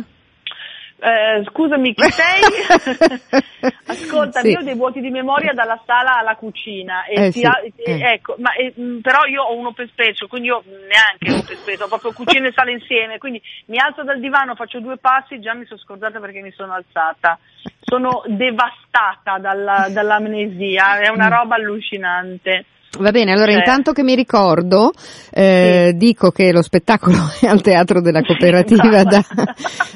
Eh, 1.06 1.44
scusami, 1.52 1.94
chi 1.94 2.10
sei? 2.12 2.40
Ascolta, 3.88 4.40
Sì. 4.40 4.52
io 4.52 4.60
ho 4.60 4.64
dei 4.64 4.76
vuoti 4.76 5.02
di 5.02 5.10
memoria 5.10 5.52
dalla 5.52 5.78
sala 5.86 6.18
alla 6.20 6.36
cucina. 6.36 7.04
E 7.06 7.26
Eh, 7.26 7.32
sì, 7.34 7.44
ha- 7.44 7.62
eh. 7.62 8.14
Ecco, 8.14 8.36
ma, 8.38 8.52
mh, 8.74 9.00
però 9.02 9.26
io 9.26 9.44
ho 9.44 9.54
un 9.58 9.66
open 9.66 9.88
space, 9.90 10.28
quindi 10.28 10.48
io 10.48 10.64
neanche 10.66 11.30
un 11.30 11.40
open 11.40 11.58
space, 11.58 11.84
ho 11.84 11.88
proprio 11.88 12.14
cucina 12.14 12.48
e 12.48 12.54
sala 12.54 12.72
insieme, 12.72 13.18
quindi 13.18 13.42
mi 13.66 13.78
alzo 13.80 14.04
dal 14.04 14.22
divano, 14.22 14.56
faccio 14.56 14.80
due 14.80 14.96
passi, 14.98 15.42
già 15.42 15.54
mi 15.54 15.66
sono 15.66 15.80
scordata 15.82 16.20
perché 16.22 16.40
mi 16.40 16.52
sono 16.52 16.72
alzata. 16.74 17.38
Sono 17.82 18.24
devastata 18.28 19.40
dalla- 19.40 19.88
dall'amnesia, 19.90 21.00
è 21.00 21.10
una 21.10 21.28
Mm. 21.28 21.32
roba 21.34 21.56
allucinante. 21.56 22.66
Va 23.00 23.12
bene, 23.12 23.32
allora 23.32 23.52
Cioè- 23.52 23.60
intanto 23.60 23.92
che 23.92 24.04
mi 24.04 24.14
ricordo, 24.16 24.92
eh, 25.32 25.94
dico 25.96 26.32
che 26.32 26.52
lo 26.52 26.62
spettacolo 26.62 27.18
è 27.42 27.48
al 27.48 27.62
Teatro 27.62 28.02
della 28.02 28.22
Cooperativa 28.22 29.04
da, 29.04 29.24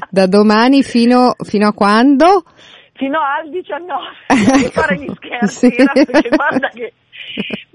da 0.09 0.25
domani 0.25 0.81
fino, 0.81 1.35
fino 1.43 1.67
a 1.67 1.73
quando? 1.73 2.43
Fino 2.97 3.19
al 3.21 3.49
19, 3.49 4.03
potrei 4.27 4.71
fare 4.71 4.95
gli 4.97 5.07
scherzi, 5.15 5.69
Sì. 5.69 5.75
perché 6.11 6.29
guarda 6.29 6.67
che 6.69 6.93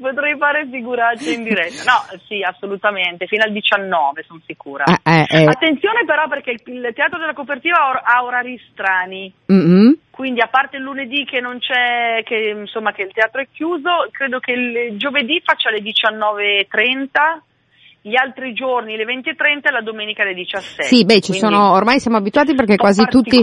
potrei 0.00 0.36
fare 0.36 0.66
figuracce 0.68 1.32
in 1.32 1.44
diretta. 1.44 1.92
No, 1.92 2.18
sì, 2.26 2.42
assolutamente, 2.42 3.26
fino 3.26 3.44
al 3.44 3.52
19 3.52 4.24
sono 4.26 4.40
sicura. 4.44 4.84
Ah, 4.84 5.00
eh, 5.04 5.26
eh. 5.30 5.44
Attenzione 5.46 6.04
però 6.04 6.26
perché 6.28 6.50
il, 6.50 6.62
il 6.64 6.92
Teatro 6.94 7.18
della 7.18 7.34
Cooperativa 7.34 7.78
ha, 7.78 7.88
or- 7.88 8.02
ha 8.04 8.24
orari 8.24 8.60
strani. 8.72 9.32
Mm-mm. 9.52 9.94
Quindi 10.10 10.40
a 10.40 10.48
parte 10.48 10.76
il 10.76 10.82
lunedì 10.82 11.24
che 11.24 11.40
non 11.40 11.58
c'è, 11.58 12.22
che 12.24 12.54
insomma 12.58 12.92
che 12.92 13.02
il 13.02 13.12
teatro 13.12 13.40
è 13.40 13.46
chiuso, 13.50 14.08
credo 14.10 14.40
che 14.40 14.52
il 14.52 14.98
giovedì 14.98 15.40
faccia 15.42 15.70
le 15.70 15.80
19.30, 15.80 17.08
gli 18.02 18.16
altri 18.16 18.52
giorni 18.52 18.96
le 18.96 19.04
20.30 19.04 19.68
e 19.68 19.70
la 19.70 19.80
domenica 19.80 20.24
le 20.24 20.34
17. 20.34 20.82
Sì, 20.82 21.04
beh, 21.04 21.20
ci 21.20 21.34
sono, 21.34 21.72
ormai 21.72 22.00
siamo 22.00 22.16
abituati 22.16 22.54
perché 22.54 22.76
quasi 22.76 23.04
tutti, 23.04 23.40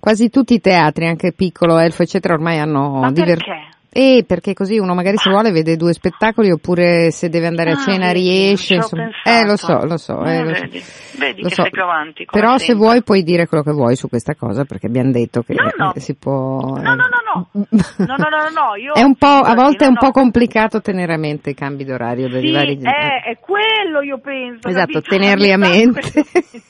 quasi 0.00 0.28
tutti 0.28 0.54
i 0.54 0.60
teatri, 0.60 1.06
anche 1.06 1.32
piccolo, 1.32 1.78
elfo, 1.78 2.02
eccetera, 2.02 2.34
ormai 2.34 2.58
hanno 2.58 2.98
Ma 2.98 3.12
diver- 3.12 3.44
perché? 3.44 3.80
Eh, 3.94 4.24
perché 4.26 4.54
così 4.54 4.78
uno 4.78 4.94
magari 4.94 5.18
se 5.18 5.28
vuole 5.28 5.50
vede 5.50 5.76
due 5.76 5.92
spettacoli 5.92 6.50
oppure 6.50 7.10
se 7.10 7.28
deve 7.28 7.46
andare 7.46 7.72
a 7.72 7.74
Ah, 7.74 7.84
cena 7.84 8.06
vedi, 8.06 8.20
riesce, 8.20 8.74
insomma. 8.76 9.10
Eh, 9.22 9.44
lo 9.44 9.56
so, 9.56 9.84
lo 9.84 9.98
so, 9.98 10.24
eh, 10.24 10.36
Eh, 10.36 10.42
lo 10.44 10.54
so. 10.54 10.60
vedi, 10.62 10.82
vedi 11.18 11.42
Lo 11.42 11.48
che 11.48 11.54
so. 11.54 11.62
avanti. 11.82 12.24
Però 12.30 12.52
se 12.56 12.64
sempre. 12.64 12.74
vuoi 12.84 13.02
puoi 13.02 13.22
dire 13.22 13.46
quello 13.46 13.62
che 13.62 13.72
vuoi 13.72 13.94
su 13.96 14.08
questa 14.08 14.34
cosa 14.34 14.64
perché 14.64 14.86
abbiamo 14.86 15.10
detto 15.10 15.42
che 15.42 15.52
No, 15.52 15.70
no. 15.76 15.92
eh, 15.94 16.00
si 16.00 16.14
può... 16.14 16.58
No, 16.58 16.80
no, 16.80 16.94
no, 16.94 17.04
no. 17.34 17.48
No, 17.52 17.66
no, 17.98 18.16
no, 18.16 18.16
no, 18.16 18.74
io... 18.80 18.94
È 18.94 19.02
un 19.02 19.14
po', 19.16 19.26
a 19.26 19.54
volte 19.54 19.84
è 19.84 19.88
un 19.88 19.96
po' 19.98 20.10
complicato 20.10 20.80
tenere 20.80 21.12
a 21.12 21.18
mente 21.18 21.50
i 21.50 21.54
cambi 21.54 21.84
d'orario 21.84 22.28
dei 22.30 22.46
Sì, 22.46 22.50
vari... 22.50 22.78
è, 22.82 23.22
è 23.24 23.38
quello 23.40 24.00
io 24.02 24.18
penso. 24.20 24.68
Esatto, 24.68 25.00
capito? 25.00 25.10
tenerli 25.10 25.52
a 25.52 25.58
mente. 25.58 26.00
tanto 26.00 26.28
penso. 26.32 26.60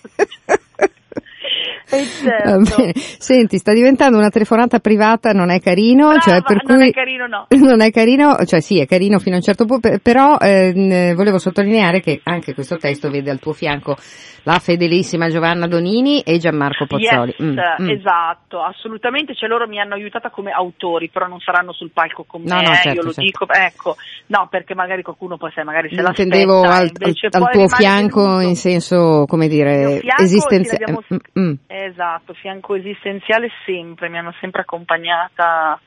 Eh, 0.47 0.61
Va 0.75 1.82
certo. 1.99 2.77
bene. 2.77 2.93
Senti, 2.95 3.59
sta 3.59 3.73
diventando 3.73 4.19
una 4.19 4.31
telefonata 4.31 4.79
privata, 4.79 5.33
non 5.33 5.51
è 5.51 5.61
carino, 5.61 6.07
Brava, 6.09 6.21
cioè 6.21 6.43
per 6.43 6.63
non 6.65 6.79
cui 6.79 6.89
è 6.89 6.93
carino, 6.93 7.27
no. 7.27 7.47
non 7.61 7.81
è 7.81 7.91
carino, 7.91 8.37
cioè 8.45 8.61
sì, 8.61 8.81
è 8.81 8.87
carino 8.87 9.19
fino 9.19 9.35
a 9.35 9.39
un 9.39 9.45
certo 9.45 9.65
punto, 9.65 9.91
però 10.03 10.37
ehm, 10.39 11.15
volevo 11.15 11.39
sottolineare 11.39 12.01
che 12.01 12.21
anche 12.25 12.55
questo 12.55 12.77
testo 12.77 13.11
vede 13.11 13.31
al 13.31 13.39
tuo 13.39 13.53
fianco 13.53 13.97
la 14.45 14.59
fedelissima 14.59 15.29
Giovanna 15.29 15.67
Donini 15.67 16.21
e 16.21 16.39
Gianmarco 16.39 16.87
Pozzoli. 16.87 17.35
Yes, 17.39 17.41
Mm, 17.43 17.59
mm. 17.85 17.89
esatto, 17.91 18.63
assolutamente, 18.63 19.35
cioè 19.35 19.49
loro 19.49 19.67
mi 19.67 19.79
hanno 19.81 19.95
aiutata 19.95 20.31
come 20.31 20.51
autori, 20.51 21.09
però 21.09 21.27
non 21.27 21.41
saranno 21.41 21.73
sul 21.73 21.91
palco 21.93 22.25
con 22.25 22.43
No, 22.45 22.57
me, 22.57 22.63
no, 22.63 22.71
eh, 22.73 22.75
certo, 22.75 22.89
io 22.89 23.03
lo 23.05 23.13
certo. 23.13 23.21
dico, 23.23 23.47
ecco, 23.49 23.97
no, 24.27 24.49
perché 24.51 24.75
magari 24.75 25.03
qualcuno 25.03 25.37
poi 25.37 25.51
sai, 25.53 25.65
magari 25.65 25.89
se 25.89 25.97
l'aspetta, 25.97 26.23
Intendevo 26.23 26.63
al, 26.63 26.91
al- 27.01 27.29
al 27.31 27.51
tuo 27.51 27.69
fianco 27.69 28.41
in 28.41 28.57
senso, 28.57 29.25
come 29.27 29.49
dire, 29.49 30.01
esistenziale. 30.19 30.93
Mm, 30.93 31.41
mm. 31.41 31.53
Esatto, 31.85 32.33
fianco 32.35 32.75
esistenziale 32.75 33.51
sempre, 33.65 34.09
mi 34.09 34.19
hanno 34.19 34.35
sempre 34.41 34.63
accompagnata 34.63 35.81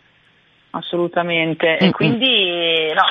assolutamente 0.71 1.77
Mm, 1.81 1.87
e 1.87 1.91
quindi 1.91 2.91
no, 2.93 3.03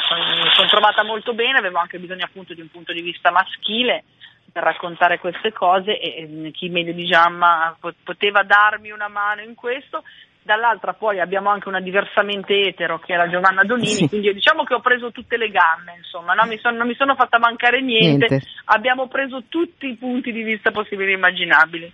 mi 0.42 0.50
sono 0.52 0.68
trovata 0.68 1.02
molto 1.02 1.32
bene, 1.32 1.58
avevo 1.58 1.78
anche 1.78 1.98
bisogno 1.98 2.24
appunto 2.24 2.52
di 2.52 2.60
un 2.60 2.68
punto 2.68 2.92
di 2.92 3.00
vista 3.00 3.30
maschile 3.30 4.04
per 4.52 4.62
raccontare 4.62 5.18
queste 5.18 5.52
cose 5.52 5.98
e, 5.98 6.28
e 6.44 6.50
chi 6.50 6.68
meglio 6.68 6.92
di 6.92 7.06
Giamma 7.06 7.74
po- 7.80 7.94
poteva 8.04 8.42
darmi 8.42 8.90
una 8.90 9.08
mano 9.08 9.40
in 9.40 9.54
questo. 9.54 10.02
Dall'altra 10.46 10.92
poi 10.92 11.20
abbiamo 11.20 11.48
anche 11.48 11.68
una 11.68 11.80
diversamente 11.80 12.52
etero 12.68 12.98
che 12.98 13.16
la 13.16 13.30
Giovanna 13.30 13.62
Donini, 13.62 13.86
Sì. 13.86 14.08
quindi 14.08 14.30
diciamo 14.34 14.62
che 14.64 14.74
ho 14.74 14.80
preso 14.80 15.10
tutte 15.10 15.38
le 15.38 15.48
gamme, 15.48 15.94
insomma, 15.96 16.34
no? 16.34 16.44
mi 16.46 16.58
son- 16.58 16.76
non 16.76 16.86
mi 16.86 16.94
sono 16.94 17.14
fatta 17.14 17.38
mancare 17.38 17.80
niente, 17.80 18.26
Niente. 18.28 18.46
abbiamo 18.66 19.08
preso 19.08 19.44
tutti 19.48 19.86
i 19.86 19.96
punti 19.96 20.32
di 20.32 20.42
vista 20.42 20.70
possibili 20.70 21.12
e 21.12 21.14
immaginabili. 21.14 21.90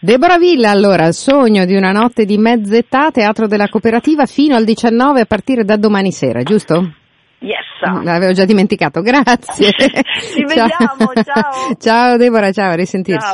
Deborah 0.00 0.38
Villa, 0.38 0.70
allora, 0.70 1.06
il 1.06 1.12
sogno 1.12 1.66
di 1.66 1.76
una 1.76 1.92
notte 1.92 2.24
di 2.24 2.38
mezz'età, 2.38 3.10
teatro 3.10 3.46
della 3.46 3.68
cooperativa, 3.68 4.24
fino 4.24 4.56
al 4.56 4.64
19 4.64 5.20
a 5.20 5.26
partire 5.26 5.62
da 5.62 5.76
domani 5.76 6.12
sera, 6.12 6.42
giusto? 6.42 6.94
Yes. 7.40 8.04
L'avevo 8.04 8.32
già 8.32 8.46
dimenticato, 8.46 9.02
grazie. 9.02 9.68
Ci 10.32 10.44
vediamo, 10.46 11.12
ciao. 11.22 11.76
Ciao 11.78 12.16
Deborah, 12.16 12.52
ciao, 12.52 12.70
a 12.70 12.74
risentirci. 12.74 13.26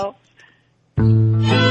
Ciao. 0.96 1.67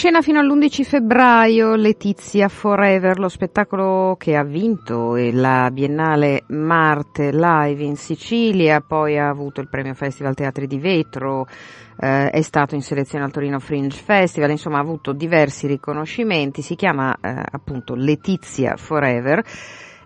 Scena 0.00 0.22
fino 0.22 0.38
all'11 0.38 0.82
febbraio 0.82 1.74
Letizia 1.74 2.48
Forever, 2.48 3.18
lo 3.18 3.28
spettacolo 3.28 4.16
che 4.18 4.34
ha 4.34 4.42
vinto 4.42 5.14
la 5.14 5.70
Biennale 5.70 6.44
Marte 6.46 7.30
Live 7.30 7.82
in 7.82 7.96
Sicilia, 7.96 8.80
poi 8.80 9.18
ha 9.18 9.28
avuto 9.28 9.60
il 9.60 9.68
premio 9.68 9.92
Festival 9.92 10.34
Teatri 10.34 10.66
di 10.66 10.78
Vetro, 10.78 11.46
eh, 11.98 12.30
è 12.30 12.40
stato 12.40 12.74
in 12.74 12.80
selezione 12.80 13.26
al 13.26 13.30
Torino 13.30 13.58
Fringe 13.58 14.00
Festival, 14.00 14.48
insomma 14.48 14.78
ha 14.78 14.80
avuto 14.80 15.12
diversi 15.12 15.66
riconoscimenti, 15.66 16.62
si 16.62 16.76
chiama 16.76 17.14
eh, 17.20 17.34
appunto 17.50 17.94
Letizia 17.94 18.76
Forever 18.78 19.44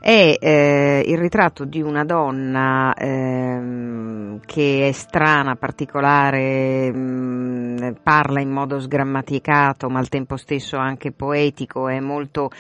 è 0.05 0.37
eh, 0.39 1.03
il 1.07 1.17
ritratto 1.17 1.65
di 1.65 1.81
una 1.81 2.05
donna 2.05 2.93
ehm, 2.93 4.41
che 4.45 4.89
è 4.89 4.93
strana, 4.93 5.57
particolare, 5.57 6.93
mh, 6.93 7.83
eh, 7.83 7.95
parla 8.03 8.43
in 8.43 8.51
modo 8.51 8.79
sgrammaticato 8.79 9.89
ma 9.89 10.01
al 10.01 10.11
tempo 10.11 10.37
stesso 10.37 10.77
anche 10.77 11.11
poetico, 11.11 11.89
è 11.89 12.01
molto 12.01 12.51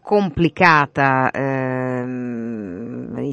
complicata, 0.00 1.30
ehm, 1.30 2.73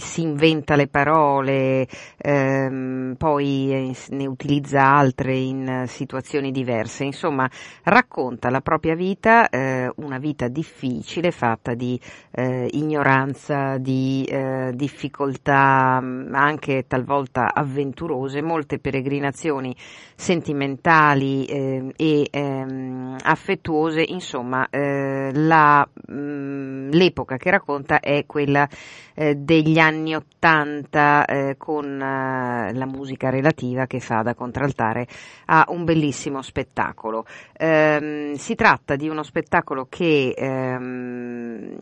si 0.02 0.22
inventa 0.22 0.76
le 0.76 0.88
parole, 0.88 1.88
ehm, 2.18 3.16
poi 3.18 3.96
ne 4.10 4.26
utilizza 4.26 4.84
altre 4.84 5.36
in 5.36 5.86
situazioni 5.88 6.52
diverse, 6.52 7.04
insomma 7.04 7.50
racconta 7.84 8.50
la 8.50 8.62
propria 8.62 8.96
vita, 8.96 9.48
eh, 9.50 9.92
una 9.98 10.18
vita 10.18 10.48
difficile 10.48 11.32
fatta 11.32 11.74
di 11.74 12.00
eh, 12.32 12.68
ignoranza, 12.72 13.78
di 13.78 14.26
eh, 14.28 14.72
difficoltà 14.74 16.02
anche 16.32 16.86
talvolta 16.88 17.54
avventurose, 17.54 18.42
molte 18.42 18.80
peregrinazioni 18.80 19.76
sentimentali 20.16 21.46
eh, 21.46 21.94
e 21.96 22.28
ehm, 22.30 23.18
affettuose, 23.22 24.04
insomma 24.08 24.68
eh, 24.70 25.32
la 25.34 25.88
mh, 26.08 26.90
l'epoca 26.92 27.38
che 27.38 27.52
racconta 27.52 28.00
è 28.00 28.26
quella 28.26 28.68
eh, 29.14 29.36
degli 29.36 29.78
anni 29.78 29.91
Ottanta 29.92 31.26
eh, 31.26 31.56
con 31.58 31.86
eh, 31.86 32.74
la 32.74 32.86
musica 32.86 33.30
relativa 33.30 33.86
che 33.86 34.00
fa 34.00 34.22
da 34.22 34.34
contraltare 34.34 35.08
a 35.48 35.66
un 35.70 35.84
bellissimo 35.84 36.42
spettacolo. 36.42 37.26
Ehm, 37.58 38.34
si 38.34 38.56
tratta 38.56 38.96
di 38.96 39.10
uno 39.10 39.24
spettacolo 39.24 39.88
che 39.90 40.34
ehm, 40.36 41.76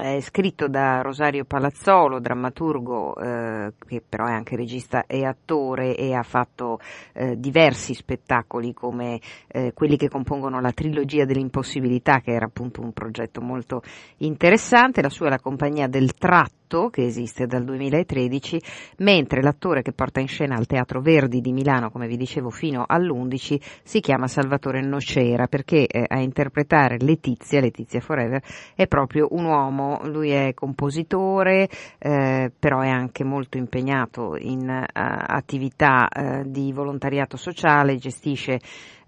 è 0.00 0.20
scritto 0.20 0.68
da 0.68 1.00
Rosario 1.02 1.44
Palazzolo, 1.44 2.18
drammaturgo 2.20 3.14
eh, 3.16 3.72
che 3.78 4.02
però 4.06 4.26
è 4.26 4.32
anche 4.32 4.56
regista 4.56 5.06
e 5.06 5.24
attore 5.24 5.96
e 5.96 6.14
ha 6.14 6.22
fatto 6.22 6.80
eh, 7.12 7.38
diversi 7.38 7.94
spettacoli 7.94 8.74
come 8.74 9.20
eh, 9.48 9.72
quelli 9.72 9.96
che 9.96 10.08
compongono 10.08 10.60
la 10.60 10.72
trilogia 10.72 11.24
dell'impossibilità 11.24 12.20
che 12.20 12.32
era 12.32 12.46
appunto 12.46 12.80
un 12.80 12.92
progetto 12.92 13.40
molto 13.40 13.82
interessante, 14.18 15.02
la 15.02 15.08
sua 15.08 15.26
è 15.26 15.30
la 15.30 15.40
compagnia 15.40 15.86
del 15.86 16.14
tratto 16.14 16.61
che 16.90 17.04
esiste 17.04 17.46
dal 17.46 17.64
2013, 17.64 18.60
mentre 18.98 19.42
l'attore 19.42 19.82
che 19.82 19.92
porta 19.92 20.20
in 20.20 20.28
scena 20.28 20.56
al 20.56 20.66
Teatro 20.66 21.00
Verdi 21.00 21.40
di 21.40 21.52
Milano, 21.52 21.90
come 21.90 22.06
vi 22.06 22.16
dicevo, 22.16 22.50
fino 22.50 22.84
all'11 22.86 23.60
si 23.82 24.00
chiama 24.00 24.26
Salvatore 24.26 24.80
Nocera 24.80 25.46
perché 25.46 25.86
eh, 25.86 26.04
a 26.06 26.20
interpretare 26.20 26.96
Letizia, 26.98 27.60
Letizia 27.60 28.00
Forever, 28.00 28.42
è 28.74 28.86
proprio 28.86 29.28
un 29.30 29.44
uomo, 29.44 30.00
lui 30.04 30.30
è 30.30 30.54
compositore, 30.54 31.68
eh, 31.98 32.50
però 32.58 32.80
è 32.80 32.88
anche 32.88 33.22
molto 33.22 33.58
impegnato 33.58 34.36
in 34.38 34.66
uh, 34.68 34.84
attività 34.92 36.08
uh, 36.10 36.42
di 36.46 36.72
volontariato 36.72 37.36
sociale, 37.36 37.96
gestisce 37.96 38.60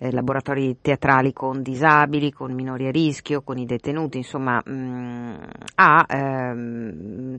eh, 0.05 0.12
laboratori 0.12 0.76
teatrali 0.80 1.32
con 1.32 1.62
disabili, 1.62 2.30
con 2.30 2.52
minori 2.52 2.86
a 2.86 2.90
rischio, 2.90 3.42
con 3.42 3.57
i 3.57 3.64
detenuti, 3.64 4.18
insomma 4.18 4.61
mh, 4.62 5.48
ha 5.76 6.05
ehm, 6.07 7.38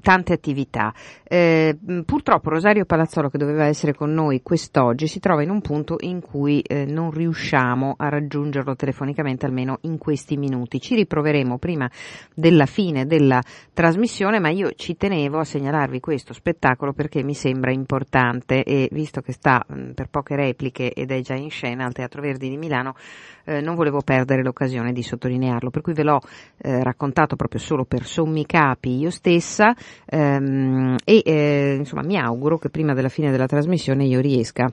tante 0.00 0.32
attività. 0.32 0.92
Eh, 1.22 1.78
purtroppo 2.04 2.50
Rosario 2.50 2.84
Palazzolo 2.84 3.28
che 3.28 3.38
doveva 3.38 3.66
essere 3.66 3.94
con 3.94 4.12
noi 4.12 4.42
quest'oggi 4.42 5.06
si 5.06 5.20
trova 5.20 5.42
in 5.42 5.50
un 5.50 5.60
punto 5.60 5.96
in 6.00 6.20
cui 6.20 6.60
eh, 6.60 6.84
non 6.84 7.10
riusciamo 7.10 7.94
a 7.96 8.08
raggiungerlo 8.08 8.74
telefonicamente 8.74 9.46
almeno 9.46 9.78
in 9.82 9.96
questi 9.98 10.36
minuti. 10.36 10.80
Ci 10.80 10.96
riproveremo 10.96 11.58
prima 11.58 11.88
della 12.34 12.66
fine 12.66 13.06
della 13.06 13.40
trasmissione, 13.72 14.40
ma 14.40 14.48
io 14.50 14.72
ci 14.72 14.96
tenevo 14.96 15.38
a 15.38 15.44
segnalarvi 15.44 16.00
questo 16.00 16.32
spettacolo 16.32 16.92
perché 16.92 17.22
mi 17.22 17.34
sembra 17.34 17.70
importante 17.70 18.64
e 18.64 18.88
visto 18.90 19.20
che 19.20 19.32
sta 19.32 19.64
mh, 19.66 19.90
per 19.92 20.08
poche 20.08 20.34
repliche 20.34 20.92
ed 20.92 21.12
è 21.12 21.20
già 21.20 21.34
in 21.34 21.50
scena 21.50 21.84
Teatro 22.00 22.22
Verdi 22.22 22.48
di 22.48 22.56
Milano, 22.56 22.94
eh, 23.44 23.60
non 23.60 23.74
volevo 23.74 24.00
perdere 24.00 24.42
l'occasione 24.42 24.92
di 24.92 25.02
sottolinearlo, 25.02 25.68
per 25.68 25.82
cui 25.82 25.92
ve 25.92 26.02
l'ho 26.02 26.20
eh, 26.56 26.82
raccontato 26.82 27.36
proprio 27.36 27.60
solo 27.60 27.84
per 27.84 28.06
sommi 28.06 28.46
capi 28.46 28.96
io 28.96 29.10
stessa 29.10 29.74
ehm, 30.06 30.96
e 31.04 31.22
eh, 31.24 31.74
insomma 31.78 32.02
mi 32.02 32.16
auguro 32.16 32.56
che 32.58 32.70
prima 32.70 32.94
della 32.94 33.08
fine 33.08 33.30
della 33.30 33.46
trasmissione 33.46 34.04
io 34.04 34.20
riesca 34.20 34.72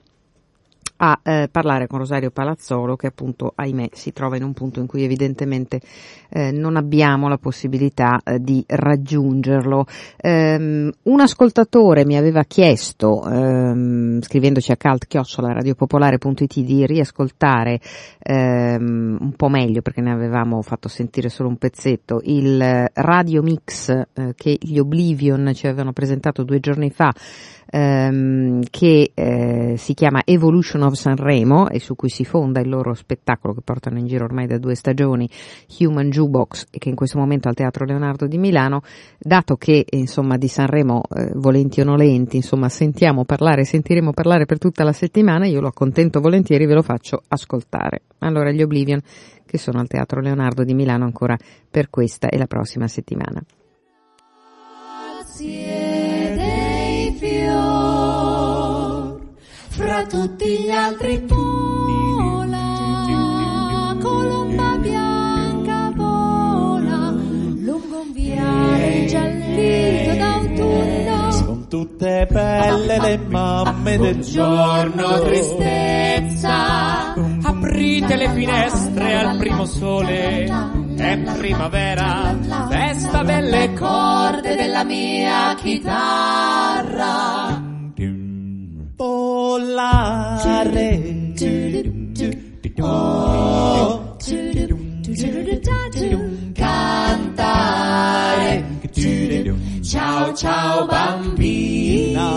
a 0.98 1.20
eh, 1.24 1.50
parlare 1.52 1.88
con 1.88 2.00
Rosario 2.00 2.32
Palazzolo 2.32 2.96
che 2.96 3.08
appunto 3.08 3.54
ahimè 3.56 3.90
si 3.94 4.14
trova 4.14 4.36
in 4.36 4.44
un 4.44 4.54
punto 4.54 4.80
in 4.80 4.88
cui 4.88 5.04
evidentemente 5.04 5.82
eh, 6.30 6.52
non 6.52 6.76
abbiamo 6.76 7.28
la 7.28 7.38
possibilità 7.38 8.20
eh, 8.24 8.40
di 8.40 8.64
raggiungerlo. 8.68 9.86
Um, 10.22 10.92
un 11.04 11.20
ascoltatore 11.20 12.06
mi 12.06 12.18
aveva 12.18 12.44
chiesto 12.44 13.22
um, 13.24 14.22
scrivendoci 14.22 14.72
a 14.72 14.78
cult-radiopopolare.it 14.78 16.60
di 16.60 16.86
riascoltare 16.86 17.80
um, 18.28 19.18
un 19.20 19.34
po' 19.36 19.50
meglio 19.50 19.82
perché 19.82 20.02
ne 20.02 20.12
avevamo 20.12 20.62
fatto 20.62 20.88
sentire 20.88 21.30
solo 21.30 21.50
un 21.50 21.58
pezzetto 21.58 22.22
il 22.24 22.90
radio 22.94 23.42
mix 23.42 23.90
eh, 23.90 24.34
che 24.36 24.58
gli 24.60 24.80
Oblivion 24.80 25.52
ci 25.54 25.68
avevano 25.68 25.94
presentato 25.94 26.44
due 26.44 26.60
giorni 26.60 26.90
fa 26.90 27.14
ehm, 27.70 28.64
che 28.70 29.12
eh, 29.14 29.76
si 29.78 29.94
chiama 29.94 30.22
Evolution 30.26 30.82
of 30.84 30.94
Sanremo 30.94 31.70
e 31.70 31.80
su 31.80 31.96
cui 31.96 32.10
si 32.10 32.26
fonda 32.26 32.60
il 32.60 32.70
loro 32.70 32.94
spettacolo 32.94 33.54
che 33.54 33.62
portano 33.62 33.98
in 33.98 34.08
giro 34.08 34.26
ormai 34.26 34.48
da 34.48 34.58
due 34.58 34.76
stagioni, 34.76 35.30
Human 35.80 36.10
Jukebox, 36.10 36.68
e 36.72 36.78
che 36.78 36.90
in 36.90 36.96
questo 36.96 37.18
momento 37.18 37.48
al 37.48 37.56
Teatro 37.56 37.86
Leonardo 37.86 38.28
di 38.28 38.38
Milano, 38.38 38.82
dato 39.18 39.56
che 39.56 39.86
insomma 39.90 40.38
di 40.38 40.48
Sanremo 40.48 41.04
eh, 41.14 41.32
volenti 41.36 41.82
o 41.82 41.84
nolenti, 41.84 42.38
insomma 42.38 42.70
sentiamo 42.70 43.26
parlare, 43.26 43.64
sentiremo 43.64 44.12
parlare 44.12 44.46
per 44.46 44.58
tutta 44.58 44.84
la 44.84 44.94
settimana, 44.94 45.46
io 45.46 45.62
lo 45.62 45.68
accontento 45.68 46.20
volentieri, 46.20 46.66
ve 46.66 46.74
lo 46.74 46.82
faccio 46.82 47.22
ascoltare. 47.28 48.02
Allora 48.20 48.52
gli 48.52 48.62
Oblivion 48.62 49.02
che 49.46 49.58
sono 49.58 49.80
al 49.80 49.88
Teatro 49.88 50.22
Leonardo 50.22 50.64
di 50.64 50.74
Milano 50.74 51.06
ancora 51.06 51.38
per 51.70 51.90
questa 51.90 52.30
e 52.30 52.38
la 52.38 52.48
prossima 52.48 52.88
settimana. 52.88 53.42
Tutti 60.08 60.60
gli 60.62 60.70
altri 60.70 61.22
vola 61.28 62.56
colomba 64.02 64.78
bianca 64.78 65.92
vola 65.96 67.10
lungo 67.12 68.02
un 68.02 68.12
viale 68.14 68.88
ingiallito 69.00 70.16
d'autunno 70.16 71.32
Son 71.32 71.68
tutte 71.68 72.28
belle 72.32 73.00
le 73.00 73.18
mamme 73.18 73.98
del 73.98 74.20
giorno 74.22 75.20
tristezza 75.20 77.14
Aprite 77.44 78.16
le 78.16 78.30
finestre 78.30 79.16
al 79.16 79.38
primo 79.38 79.66
sole, 79.66 80.46
è 80.98 81.18
primavera, 81.38 82.36
festa 82.70 83.24
delle 83.24 83.74
corde 83.74 84.56
della 84.56 84.84
mia 84.84 85.56
chitarra 85.56 87.57
oh, 92.80 94.16
cantare 96.54 98.66
ciao 99.82 100.34
ciao 100.34 100.86
bambina. 100.86 102.30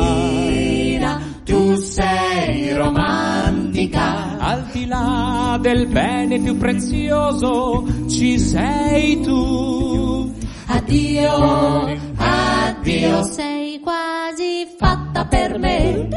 Tu 1.44 1.76
sei 1.76 2.72
romantica. 2.72 4.38
Al 4.38 4.64
di 4.72 4.86
là 4.86 5.58
del 5.60 5.86
bene 5.88 6.40
più 6.40 6.56
prezioso 6.56 7.84
ci 8.08 8.38
sei 8.38 9.20
tu. 9.20 10.32
addio 10.66 11.98
addio. 12.16 13.22
Sei 13.24 13.78
quasi 13.80 14.66
fatta 14.78 15.26
per 15.26 15.58
me. 15.58 16.08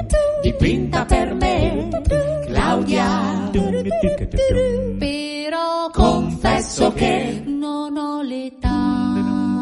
Dipinta 0.41 1.03
per 1.05 1.33
me 1.33 1.42
Claudia. 2.45 3.49
Però 4.97 5.89
confesso 5.91 6.93
che 6.93 7.43
non 7.45 7.97
ho 7.97 8.21
l'età. 8.21 9.59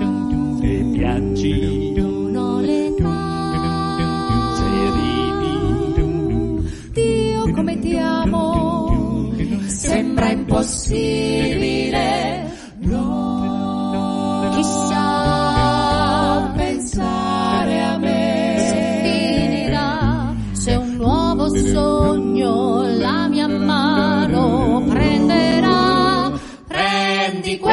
E 0.61 0.89
piangi 0.93 1.93
non 1.93 2.35
ho 2.35 2.59
l'età. 2.59 3.19
Dio 6.91 7.51
come 7.51 7.79
ti 7.79 7.97
amo 7.97 9.33
sembra 9.67 10.29
impossibile 10.29 12.40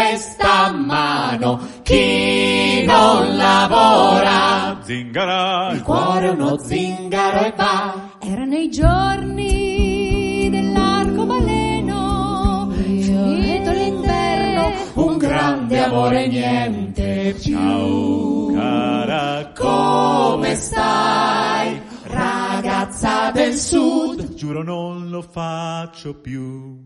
questa 0.09 0.73
mano 0.73 1.61
chi 1.83 2.83
non 2.87 3.37
lavora. 3.37 4.79
Zingara! 4.83 5.73
Il 5.73 5.83
cuore 5.83 6.29
uno 6.29 6.59
zingaro 6.59 7.45
e 7.45 7.53
va. 7.55 8.09
era 8.19 8.47
nei 8.47 8.71
giorni 8.71 10.49
dell'arcobaleno, 10.51 12.73
finito 12.75 13.71
l'inverno, 13.71 14.73
un 14.95 15.19
grande 15.19 15.85
amore 15.85 16.27
niente 16.29 17.37
più. 17.43 17.55
Ciao, 17.55 18.53
cara, 18.55 19.53
come 19.55 20.55
stai? 20.55 21.83
Ragazza 22.05 23.31
del 23.33 23.53
sud, 23.53 24.33
giuro 24.35 24.63
non 24.63 25.11
lo 25.11 25.21
faccio 25.21 26.15
più. 26.15 26.81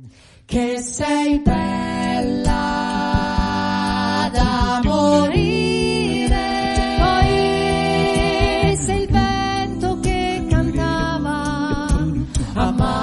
Che 0.53 0.83
sei 0.83 1.39
bella 1.39 2.51
da 4.35 4.81
morire. 4.85 6.37
Poi 6.99 8.77
sei 8.77 9.01
il 9.01 9.09
vento 9.09 9.99
che 10.01 10.45
cantava 10.51 11.89
amare. 12.53 12.99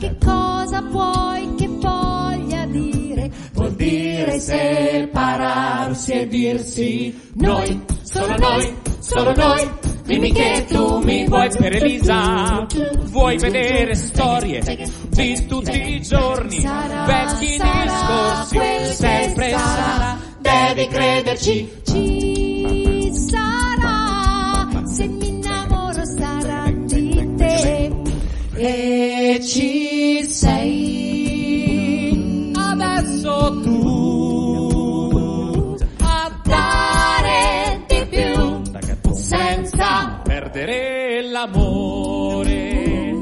Che 0.00 0.16
cosa 0.18 0.80
vuoi 0.80 1.54
che 1.54 1.68
voglia 1.68 2.66
dire? 2.66 3.30
Vuol 3.52 3.74
dire 3.74 4.40
separarsi 4.40 6.10
e 6.10 6.26
dirsi 6.26 7.30
noi, 7.34 7.80
solo 8.02 8.36
noi, 8.38 8.76
solo 8.98 9.32
noi. 9.36 9.75
Dimmi 10.16 10.32
che 10.32 10.64
tu 10.66 11.00
mi 11.00 11.28
vuoi 11.28 11.50
Per 11.50 11.76
Elisa. 11.76 12.66
Vuoi 13.10 13.36
vedere 13.36 13.94
storie 13.94 14.62
di 15.10 15.46
tutti 15.46 15.92
i 15.92 16.00
giorni, 16.00 16.62
vecchi 17.04 17.60
discorsi, 17.60 18.94
sempre 18.94 19.50
sarà, 19.50 20.18
devi 20.40 20.86
crederci, 20.88 21.70
ci 21.84 23.12
sarà, 23.28 24.66
se 24.86 25.06
mi 25.06 25.28
innamoro 25.28 26.02
sarà 26.06 26.72
di 26.74 27.34
te. 27.36 27.92
E 28.54 29.40
ci 29.46 30.24
sei. 30.30 30.96
adesso 32.54 33.60
tu 33.62 33.75
perdere 40.56 41.28
l'amore 41.28 43.14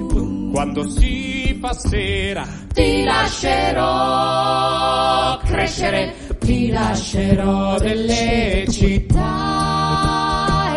quando 0.52 0.88
si 0.88 1.58
fa 1.60 1.72
sera. 1.72 2.46
ti 2.72 3.02
lascerò 3.02 3.80
crescere, 5.44 6.14
ti 6.38 6.70
lascerò 6.70 7.76
delle 7.78 8.64
città 8.70 10.12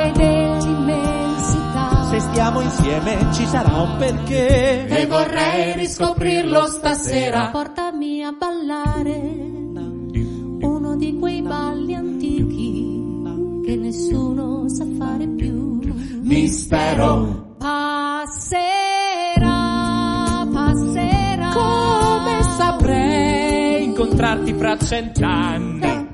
e 0.02 0.12
dell'immensità. 0.14 2.06
Se 2.10 2.20
stiamo 2.22 2.62
insieme 2.62 3.28
ci 3.34 3.46
sarà 3.46 3.76
un 3.80 3.98
perché. 3.98 4.88
E 4.88 5.06
vorrei 5.06 5.74
riscoprirlo 5.74 6.66
stasera. 6.66 7.50
Portami 7.52 8.24
a 8.24 8.32
ballare 8.32 9.22
uno 10.60 10.96
di 10.96 11.20
quei 11.20 11.44
balli 11.44 11.94
antichi 11.94 12.96
che 13.64 13.76
nessuno 13.76 14.68
sa 14.70 14.88
fare 14.98 15.28
più. 15.28 15.77
Mistero 16.28 17.56
Passerà, 17.58 18.46
passerà. 20.52 21.50
Come 21.54 22.44
saprei 22.44 23.86
incontrarti 23.86 24.54
fra 24.54 24.78
cent'anni? 24.78 26.10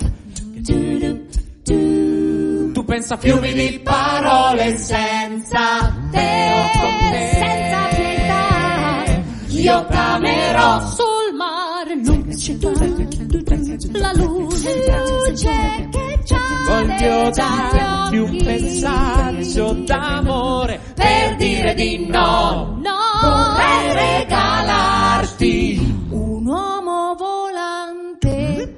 Tu 2.74 2.86
pensa 2.86 3.16
a 3.16 3.18
fiumi 3.18 3.54
di 3.54 3.80
parole 3.84 4.78
senza 4.78 5.92
te, 6.12 6.70
senza 7.34 7.88
pietà. 7.96 9.04
Io 9.48 9.86
camerò 9.90 10.80
sul 10.90 11.34
mare, 11.36 11.96
luce, 11.96 12.58
la 13.94 14.12
luce, 14.14 14.72
luce 15.28 15.88
che 15.92 16.13
Voglio 16.66 17.30
darti 17.32 18.18
un 18.18 18.38
messaggio 18.44 19.74
d'amore 19.74 20.80
per 20.96 21.36
dire 21.36 21.74
di 21.74 22.06
no. 22.08 22.80
No, 22.82 22.92
Vorrei 23.22 23.94
regalarti 24.20 26.08
un 26.10 26.46
uomo 26.46 27.16
volante, 27.18 28.76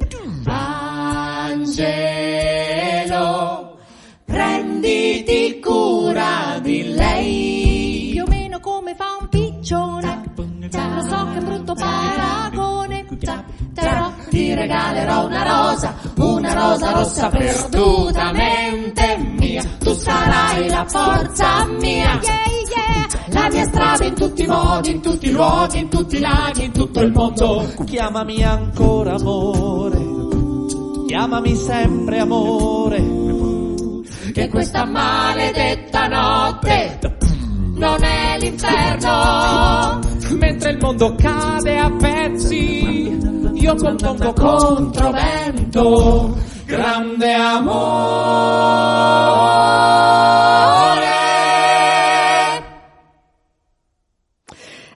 angelo, 2.46 3.78
prenditi 4.26 5.60
cura 5.60 6.60
di 6.62 6.94
lei. 6.94 8.10
Più 8.14 8.24
o 8.24 8.28
meno 8.28 8.60
come 8.60 8.96
fa 8.96 9.18
un 9.20 9.30
piccione, 9.30 10.24
lo 10.96 11.02
so 11.02 11.30
che 11.34 11.40
brutto 11.40 11.74
paragone, 11.74 13.06
però 13.74 14.12
ti 14.30 14.54
regalerò 14.54 15.26
una 15.26 15.44
rosa, 15.44 15.94
una 16.18 16.54
rosa 16.54 16.92
rossa 16.92 17.30
perdutamente 17.30 19.18
mia. 19.38 19.64
Tu 19.80 19.94
sarai 19.94 20.70
la 20.70 20.86
forza 20.88 21.66
mia, 21.80 22.20
yeah, 22.22 22.46
yeah. 22.76 23.08
la 23.30 23.50
mia 23.50 23.66
strada 23.66 24.06
in 24.06 24.16
tutti 24.16 24.44
i 24.44 24.48
modi, 24.48 24.92
in 24.92 25.02
tutti 25.02 25.28
i 25.28 25.32
luoghi, 25.32 25.80
in 25.80 25.90
tutti 25.90 26.16
i 26.18 26.20
laghi, 26.20 26.64
in 26.66 26.72
tutto 26.72 27.02
il 27.02 27.12
mondo. 27.12 27.74
Chiamami 27.86 28.44
ancora 28.44 29.16
amore. 29.16 30.14
Chiamami 31.08 31.56
sempre 31.56 32.20
amore. 32.20 33.16
che 34.34 34.50
questa 34.50 34.86
maledetta 34.86 36.08
notte 36.08 37.00
non 37.76 38.04
è 38.04 38.38
l'inferno. 38.40 40.00
mentre 40.38 40.72
il 40.72 40.78
mondo 40.80 41.16
cade 41.16 41.78
a 41.78 41.90
pezzi. 41.92 43.35
Io 43.66 43.74
compongo 43.74 44.32
controvento, 44.34 46.38
grande 46.68 47.34
amore. 47.34 47.64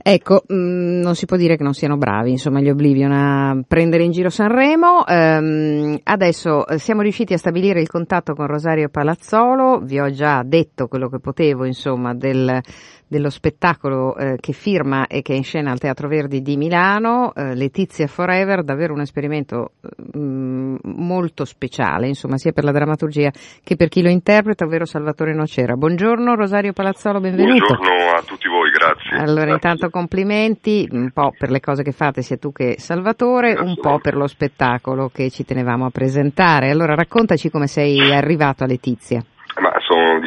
Ecco, 0.01 0.43
mh, 0.47 1.01
non 1.01 1.15
si 1.15 1.25
può 1.25 1.35
dire 1.35 1.57
che 1.57 1.63
non 1.63 1.73
siano 1.73 1.97
bravi, 1.97 2.29
insomma, 2.29 2.61
gli 2.61 2.69
Oblivion 2.69 3.11
a 3.11 3.59
prendere 3.67 4.03
in 4.03 4.11
giro 4.11 4.29
Sanremo. 4.29 5.03
Ehm, 5.07 5.97
adesso 6.03 6.67
eh, 6.67 6.77
siamo 6.77 7.01
riusciti 7.01 7.33
a 7.33 7.39
stabilire 7.39 7.81
il 7.81 7.89
contatto 7.89 8.33
con 8.33 8.45
Rosario 8.45 8.89
Palazzolo, 8.89 9.79
vi 9.79 9.99
ho 9.99 10.11
già 10.11 10.43
detto 10.45 10.87
quello 10.87 11.09
che 11.09 11.19
potevo, 11.19 11.65
insomma, 11.65 12.13
del, 12.13 12.61
dello 13.09 13.31
spettacolo 13.31 14.15
eh, 14.15 14.37
che 14.39 14.53
firma 14.53 15.07
e 15.07 15.23
che 15.23 15.33
è 15.33 15.35
in 15.35 15.43
scena 15.43 15.71
al 15.71 15.79
Teatro 15.79 16.07
Verdi 16.07 16.41
di 16.41 16.57
Milano, 16.57 17.33
eh, 17.33 17.55
Letizia 17.55 18.05
Forever, 18.05 18.63
davvero 18.63 18.93
un 18.93 19.01
esperimento 19.01 19.71
mh, 20.13 20.75
molto 20.83 21.43
speciale, 21.43 22.07
insomma, 22.07 22.37
sia 22.37 22.51
per 22.51 22.63
la 22.63 22.71
drammaturgia 22.71 23.31
che 23.63 23.75
per 23.75 23.89
chi 23.89 24.03
lo 24.03 24.09
interpreta, 24.09 24.65
ovvero 24.65 24.85
Salvatore 24.85 25.33
Nocera. 25.33 25.75
Buongiorno 25.75 26.35
Rosario 26.35 26.71
Palazzolo, 26.71 27.19
benvenuto. 27.19 27.65
Buongiorno 27.65 28.11
a 28.15 28.21
tutti 28.21 28.47
voi, 28.47 28.69
grazie. 28.69 29.17
Allora, 29.17 29.45
Grazie. 29.45 29.53
intanto 29.53 29.89
complimenti, 29.89 30.87
un 30.91 31.09
po' 31.11 31.33
per 31.35 31.49
le 31.49 31.59
cose 31.59 31.81
che 31.81 31.91
fate 31.91 32.21
sia 32.21 32.37
tu 32.37 32.51
che 32.51 32.75
Salvatore, 32.77 33.55
un 33.59 33.75
po' 33.75 33.97
per 33.99 34.15
lo 34.15 34.27
spettacolo 34.27 35.09
che 35.11 35.31
ci 35.31 35.43
tenevamo 35.43 35.87
a 35.87 35.89
presentare. 35.89 36.69
Allora, 36.69 36.93
raccontaci 36.93 37.49
come 37.49 37.65
sei 37.65 38.13
arrivato 38.13 38.63
a 38.63 38.67
Letizia. 38.67 39.23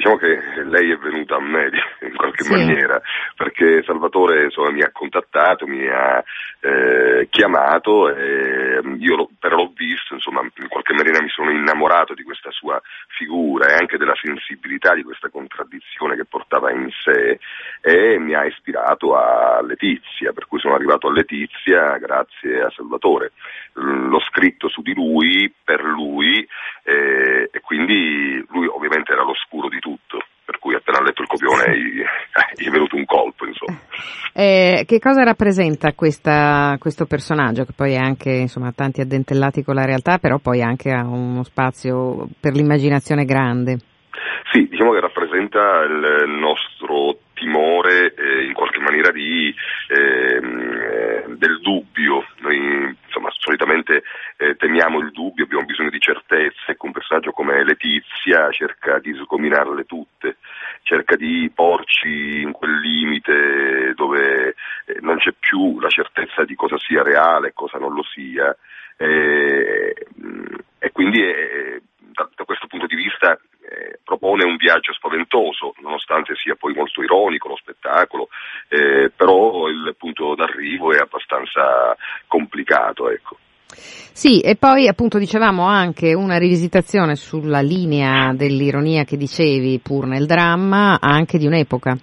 Diciamo 0.03 0.17
che 0.17 0.65
lei 0.65 0.91
è 0.91 0.97
venuta 0.97 1.37
a 1.37 1.41
me 1.41 1.71
in 2.03 2.17
qualche 2.17 2.43
Sì. 2.43 2.51
maniera, 2.51 3.01
perché 3.37 3.85
Salvatore 3.85 4.43
insomma, 4.47 4.73
mi 4.73 4.83
ha 4.83 4.91
contattato, 4.91 5.65
mi 5.69 5.87
ha 5.87 6.21
eh, 6.59 7.29
chiamato 7.31 8.13
e 8.13 8.81
mm, 8.85 8.97
io 8.99 9.15
lo, 9.15 9.31
però 9.39 9.55
l'ho 9.57 9.73
visto, 9.77 10.15
insomma, 10.15 10.41
in 10.41 10.67
qualche 10.67 10.93
maniera 10.93 11.23
mi 11.23 11.29
sono 11.29 11.51
innamorato 11.53 12.15
di 12.15 12.25
questa 12.25 12.51
sua 12.51 12.83
figura 13.17 13.69
e 13.69 13.75
anche 13.75 13.97
della 13.97 14.17
sensibilità 14.21 14.93
di 14.95 15.05
questa 15.05 15.29
contraddizione 15.29 16.17
che 16.17 16.25
portava 16.25 16.73
in 16.73 16.89
sé 17.05 17.39
e 17.81 18.19
mi 18.19 18.35
ha 18.35 18.45
ispirato 18.45 19.15
a 19.17 19.63
Letizia, 19.63 20.33
per 20.33 20.47
cui 20.49 20.59
sono 20.59 20.75
arrivato 20.75 21.07
a 21.07 21.13
Letizia 21.13 21.97
grazie 21.99 22.61
a 22.63 22.71
Salvatore. 22.71 23.31
L'ho 23.75 24.21
scritto 24.21 24.69
su 24.69 24.83
di 24.83 24.95
lui, 24.95 25.53
per 25.65 25.83
lui 25.85 26.47
eh, 26.83 27.49
e 27.53 27.61
quindi 27.61 28.45
lui 28.51 28.67
ovviamente 28.67 29.13
era 29.13 29.23
l'oscuro 29.23 29.69
di 29.69 29.79
tutto, 29.79 29.91
per 30.45 30.59
cui 30.59 30.75
appena 30.75 30.99
ha 30.99 31.03
letto 31.03 31.23
il 31.23 31.29
copione 31.29 31.77
gli, 31.79 32.03
gli 32.63 32.67
è 32.67 32.71
venuto 32.71 32.97
un 32.97 33.05
colpo, 33.05 33.47
insomma. 33.47 33.79
Eh, 34.35 34.85
che 34.87 34.99
cosa 34.99 35.23
rappresenta 35.23 35.93
questa- 35.93 36.77
questo 36.79 37.07
personaggio, 37.07 37.65
che 37.65 37.73
poi 37.75 37.93
è 37.93 37.99
anche, 37.99 38.31
insomma, 38.31 38.69
ha 38.69 38.73
tanti 38.75 39.01
addentellati 39.01 39.63
con 39.63 39.75
la 39.75 39.85
realtà, 39.85 40.19
però 40.19 40.39
poi 40.39 40.63
anche 40.63 40.91
ha 40.91 41.03
uno 41.07 41.43
spazio 41.43 42.29
per 42.41 42.55
l'immaginazione 42.55 43.25
grande? 43.25 43.79
Sì, 44.53 44.69
diciamo 44.69 44.93
che 44.93 45.01
rappresenta 45.01 45.59
il 45.83 46.29
nostro 46.29 47.17
timore 47.43 48.15
eh, 48.15 48.45
in 48.45 48.53
qualche 48.53 48.79
maniera 48.79 49.11
di, 49.11 49.53
ehm, 49.89 50.71
eh, 50.71 51.25
del 51.37 51.61
dubbio. 51.61 52.25
Noi 52.39 52.97
insomma, 53.05 53.31
solitamente 53.39 54.05
eh, 54.37 54.55
temiamo 54.57 55.01
il 55.01 55.11
dubbio, 55.11 55.45
abbiamo 55.45 55.65
bisogno 55.65 55.91
di 55.91 55.99
certezze. 55.99 56.71
Ecco, 56.73 56.87
un 56.87 56.93
personaggio 56.93 57.33
come 57.33 57.65
Letizia 57.65 58.51
cerca 58.53 59.01
di 59.01 59.13
sgominarle 59.15 59.85
tutte, 59.85 60.37
cerca 60.83 61.17
di 61.17 61.51
porci 61.53 62.43
in 62.43 62.53
quel 62.53 62.79
limite 62.79 63.93
dove 63.95 64.55
eh, 64.87 64.99
non 65.01 65.19
c'è 65.19 65.33
più 65.39 65.81
la 65.81 65.89
certezza 65.89 66.45
di 66.45 66.55
cosa 66.55 66.79
sia 66.79 67.03
reale 67.03 67.49
e 67.49 67.53
cosa 67.53 67.79
non 67.79 67.93
lo 67.93 68.05
sia. 68.05 68.57
E, 68.97 69.95
e 70.79 70.93
quindi 70.93 71.21
eh, 71.21 71.83
da, 72.13 72.29
da, 72.37 72.45
questo 72.45 72.69
punto 72.69 72.87
di 72.87 72.95
vista 72.95 73.37
eh, 73.69 74.01
propone 74.03 74.45
un 74.45 74.57
viaggio 74.57 74.93
spaventoso, 74.93 75.75
nonostante 75.81 76.35
sia 76.37 76.57
poi 76.57 76.75
molto 76.75 77.03
ironico 77.03 77.49
lo 77.49 77.57
spettacolo, 77.57 78.29
eh, 78.69 79.11
però 79.15 79.69
il 79.69 79.95
punto 79.97 80.35
d'arrivo 80.35 80.93
è 80.93 80.99
abbastanza 80.99 81.97
complicato. 82.27 83.11
Ecco. 83.11 83.37
Sì, 83.75 84.41
e 84.41 84.57
poi 84.57 84.89
appunto 84.89 85.19
dicevamo 85.19 85.67
anche 85.67 86.13
una 86.13 86.37
rivisitazione 86.37 87.17
sulla 87.17 87.61
linea 87.61 88.33
dell'ironia 88.35 89.05
che 89.05 89.17
dicevi 89.17 89.81
pur 89.83 90.07
nel 90.07 90.27
dramma, 90.27 90.99
anche 91.01 91.39
di 91.39 91.47
un'epoca. 91.47 91.97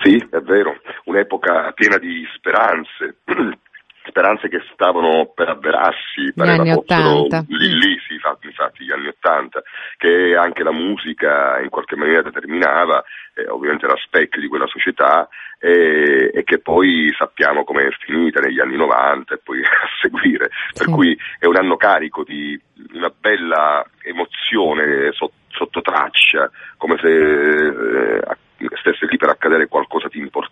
Sì, 0.00 0.16
è 0.30 0.38
vero, 0.40 0.76
un'epoca 1.04 1.72
piena 1.72 1.98
di 1.98 2.24
speranze, 2.36 3.16
speranze 4.08 4.48
che 4.48 4.60
stavano 4.72 5.30
per 5.34 5.48
avverarsi, 5.48 6.32
anni 6.60 6.72
Ottanta. 6.72 7.44
lì, 7.48 7.74
lì 7.78 7.98
sì, 8.06 8.14
infatti, 8.14 8.46
infatti, 8.46 8.84
gli 8.84 8.92
anni 8.92 9.08
Ottanta, 9.08 9.62
che 9.96 10.34
anche 10.36 10.62
la 10.62 10.72
musica 10.72 11.60
in 11.60 11.68
qualche 11.68 11.96
maniera 11.96 12.22
determinava, 12.22 13.02
eh, 13.34 13.48
ovviamente 13.48 13.86
era 13.86 13.96
specchio 14.04 14.40
di 14.40 14.48
quella 14.48 14.66
società 14.66 15.28
e, 15.60 16.30
e 16.32 16.44
che 16.44 16.58
poi 16.60 17.12
sappiamo 17.16 17.64
come 17.64 17.82
è 17.84 17.90
finita 18.04 18.40
negli 18.40 18.60
anni 18.60 18.76
90 18.76 19.34
e 19.34 19.38
poi 19.42 19.60
a 19.64 19.88
seguire, 20.00 20.48
per 20.74 20.86
Sì. 20.86 20.90
cui 20.90 21.18
è 21.38 21.46
un 21.46 21.56
anno 21.56 21.76
carico 21.76 22.24
di 22.24 22.58
una 22.94 23.12
bella 23.16 23.84
emozione 24.02 25.12
sotto, 25.12 25.34
sotto 25.48 25.80
traccia, 25.80 26.50
come 26.76 26.96
se 27.00 27.08
eh, 27.08 28.20
stesse 28.80 29.06
lì 29.06 29.16
per 29.16 29.30
accadere 29.30 29.66
qualcosa 29.68 30.08
di 30.08 30.18
importante. 30.18 30.47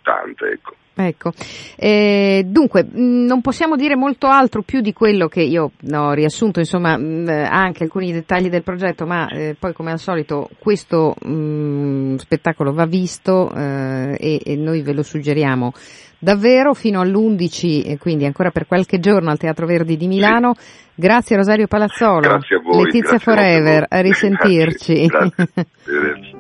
Ecco. 0.47 0.75
Ecco, 0.99 1.31
Eh, 1.77 2.45
dunque 2.47 2.83
mh, 2.83 3.27
non 3.27 3.43
possiamo 3.43 3.77
dire 3.77 3.97
molto 3.97 4.29
altro 4.29 4.63
più 4.63 4.81
di 4.81 4.95
quello 4.95 5.29
che 5.29 5.43
io 5.43 5.73
ho 5.93 6.13
riassunto, 6.13 6.59
insomma, 6.59 6.97
mh, 6.97 7.29
anche 7.51 7.83
alcuni 7.85 8.13
dettagli 8.13 8.49
del 8.49 8.63
progetto, 8.63 9.05
ma 9.05 9.29
eh, 9.29 9.55
poi 9.59 9.75
come 9.75 9.91
al 9.93 9.99
solito 9.99 10.49
questo 10.59 11.15
mh, 11.21 12.15
spettacolo 12.15 12.73
va 12.73 12.87
visto 12.87 13.53
eh, 13.55 14.17
e, 14.19 14.41
e 14.43 14.57
noi 14.57 14.81
ve 14.81 14.95
lo 14.95 15.03
suggeriamo 15.03 15.73
davvero 16.19 16.73
fino 16.73 17.01
all'11 17.03 17.87
e 17.87 17.99
quindi 17.99 18.25
ancora 18.25 18.51
per 18.51 18.67
qualche 18.67 18.99
giorno 18.99 19.31
al 19.31 19.37
Teatro 19.37 19.67
Verdi 19.67 19.99
di 19.99 20.07
Milano. 20.07 20.55
Grazie 20.95 21.37
Rosario 21.37 21.67
Palazzolo. 21.67 22.21
Grazie 22.21 22.57
a 22.57 22.61
voi. 22.61 22.85
Letizia 22.85 23.17
a 23.17 23.19
Forever, 23.19 23.87
voi. 23.87 23.99
a 23.99 24.01
risentirci. 24.01 25.07
Grazie, 25.07 25.51
grazie. 25.85 26.36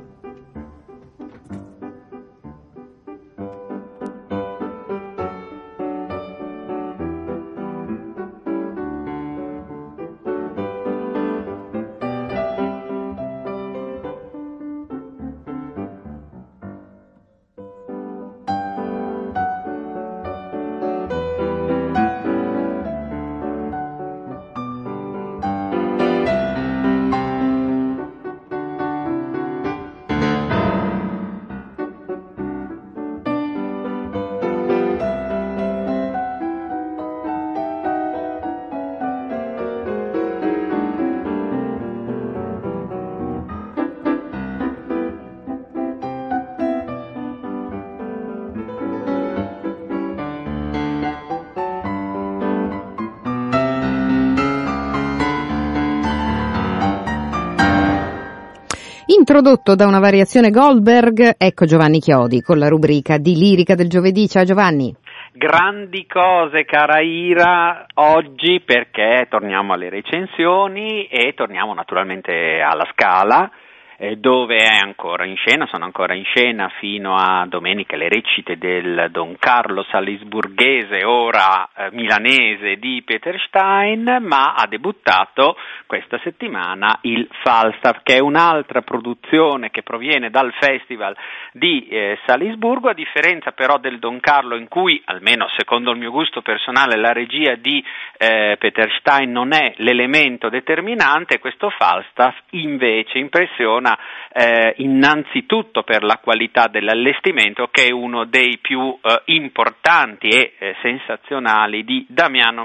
Introdotto 59.37 59.74
da 59.74 59.87
una 59.87 59.99
variazione 59.99 60.49
Goldberg, 60.49 61.34
ecco 61.37 61.66
Giovanni 61.66 61.99
Chiodi 61.99 62.41
con 62.41 62.59
la 62.59 62.68
rubrica 62.68 63.18
di 63.18 63.34
Lirica 63.34 63.74
del 63.74 63.87
giovedì. 63.87 64.26
Ciao 64.28 64.45
Giovanni. 64.45 64.97
Grandi 65.30 66.07
cose, 66.07 66.64
cara 66.64 67.03
Ira, 67.03 67.84
oggi 67.97 68.62
perché 68.64 69.26
torniamo 69.28 69.74
alle 69.74 69.91
recensioni 69.91 71.05
e 71.09 71.34
torniamo 71.34 71.74
naturalmente 71.74 72.62
alla 72.62 72.89
Scala, 72.95 73.51
eh, 73.99 74.16
dove 74.16 74.57
è 74.57 74.76
ancora 74.76 75.24
in 75.24 75.36
scena, 75.36 75.66
sono 75.66 75.84
ancora 75.84 76.14
in 76.14 76.24
scena 76.24 76.68
fino 76.78 77.14
a 77.16 77.47
domenica 77.49 77.97
le 77.97 78.09
recite 78.09 78.59
del 78.59 79.09
Don 79.11 79.36
Carlo 79.38 79.84
Salisburghese, 79.84 81.05
ora 81.05 81.68
eh, 81.74 81.88
milanese 81.92 82.76
di 82.76 83.03
Peter 83.05 83.40
Stein, 83.47 84.18
ma 84.20 84.55
ha 84.55 84.66
debuttato 84.66 85.57
questa 85.86 86.18
settimana 86.22 86.99
il 87.03 87.26
Falstaff, 87.42 88.01
che 88.03 88.16
è 88.16 88.20
un'altra 88.20 88.82
produzione 88.82 89.70
che 89.70 89.82
proviene 89.82 90.30
dal 90.30 90.53
Festival 90.61 91.16
di 91.53 91.86
eh, 91.88 92.18
Salisburgo, 92.26 92.90
a 92.90 92.94
differenza 92.94 93.53
però 93.53 93.78
del 93.78 93.99
Don 93.99 94.20
Carlo 94.20 94.57
in 94.57 94.68
cui, 94.68 95.01
almeno 95.07 95.49
secondo 95.57 95.90
il 95.92 95.99
mio 95.99 96.11
gusto 96.11 96.42
personale, 96.42 96.97
la 96.97 97.12
regia 97.12 97.55
di 97.55 97.82
eh, 98.18 98.57
Peter 98.59 98.90
Stein 98.99 99.30
non 99.30 99.53
è 99.53 99.74
l'elemento 99.78 100.49
determinante, 100.49 101.38
questo 101.38 101.70
Falstaff 101.70 102.36
invece 102.51 103.18
impressiona 103.18 103.86
eh, 104.32 104.74
innanzitutto 104.78 105.82
per 105.82 106.03
la 106.03 106.18
qualità 106.22 106.66
dell'allestimento 106.68 107.68
che 107.70 107.87
è 107.87 107.93
uno 107.93 108.24
dei 108.24 108.59
più 108.61 108.99
eh, 109.01 109.22
importanti 109.26 110.28
e 110.28 110.55
eh, 110.59 110.74
sensazionali 110.82 111.84
di 111.84 112.07
Damiano 112.09 112.64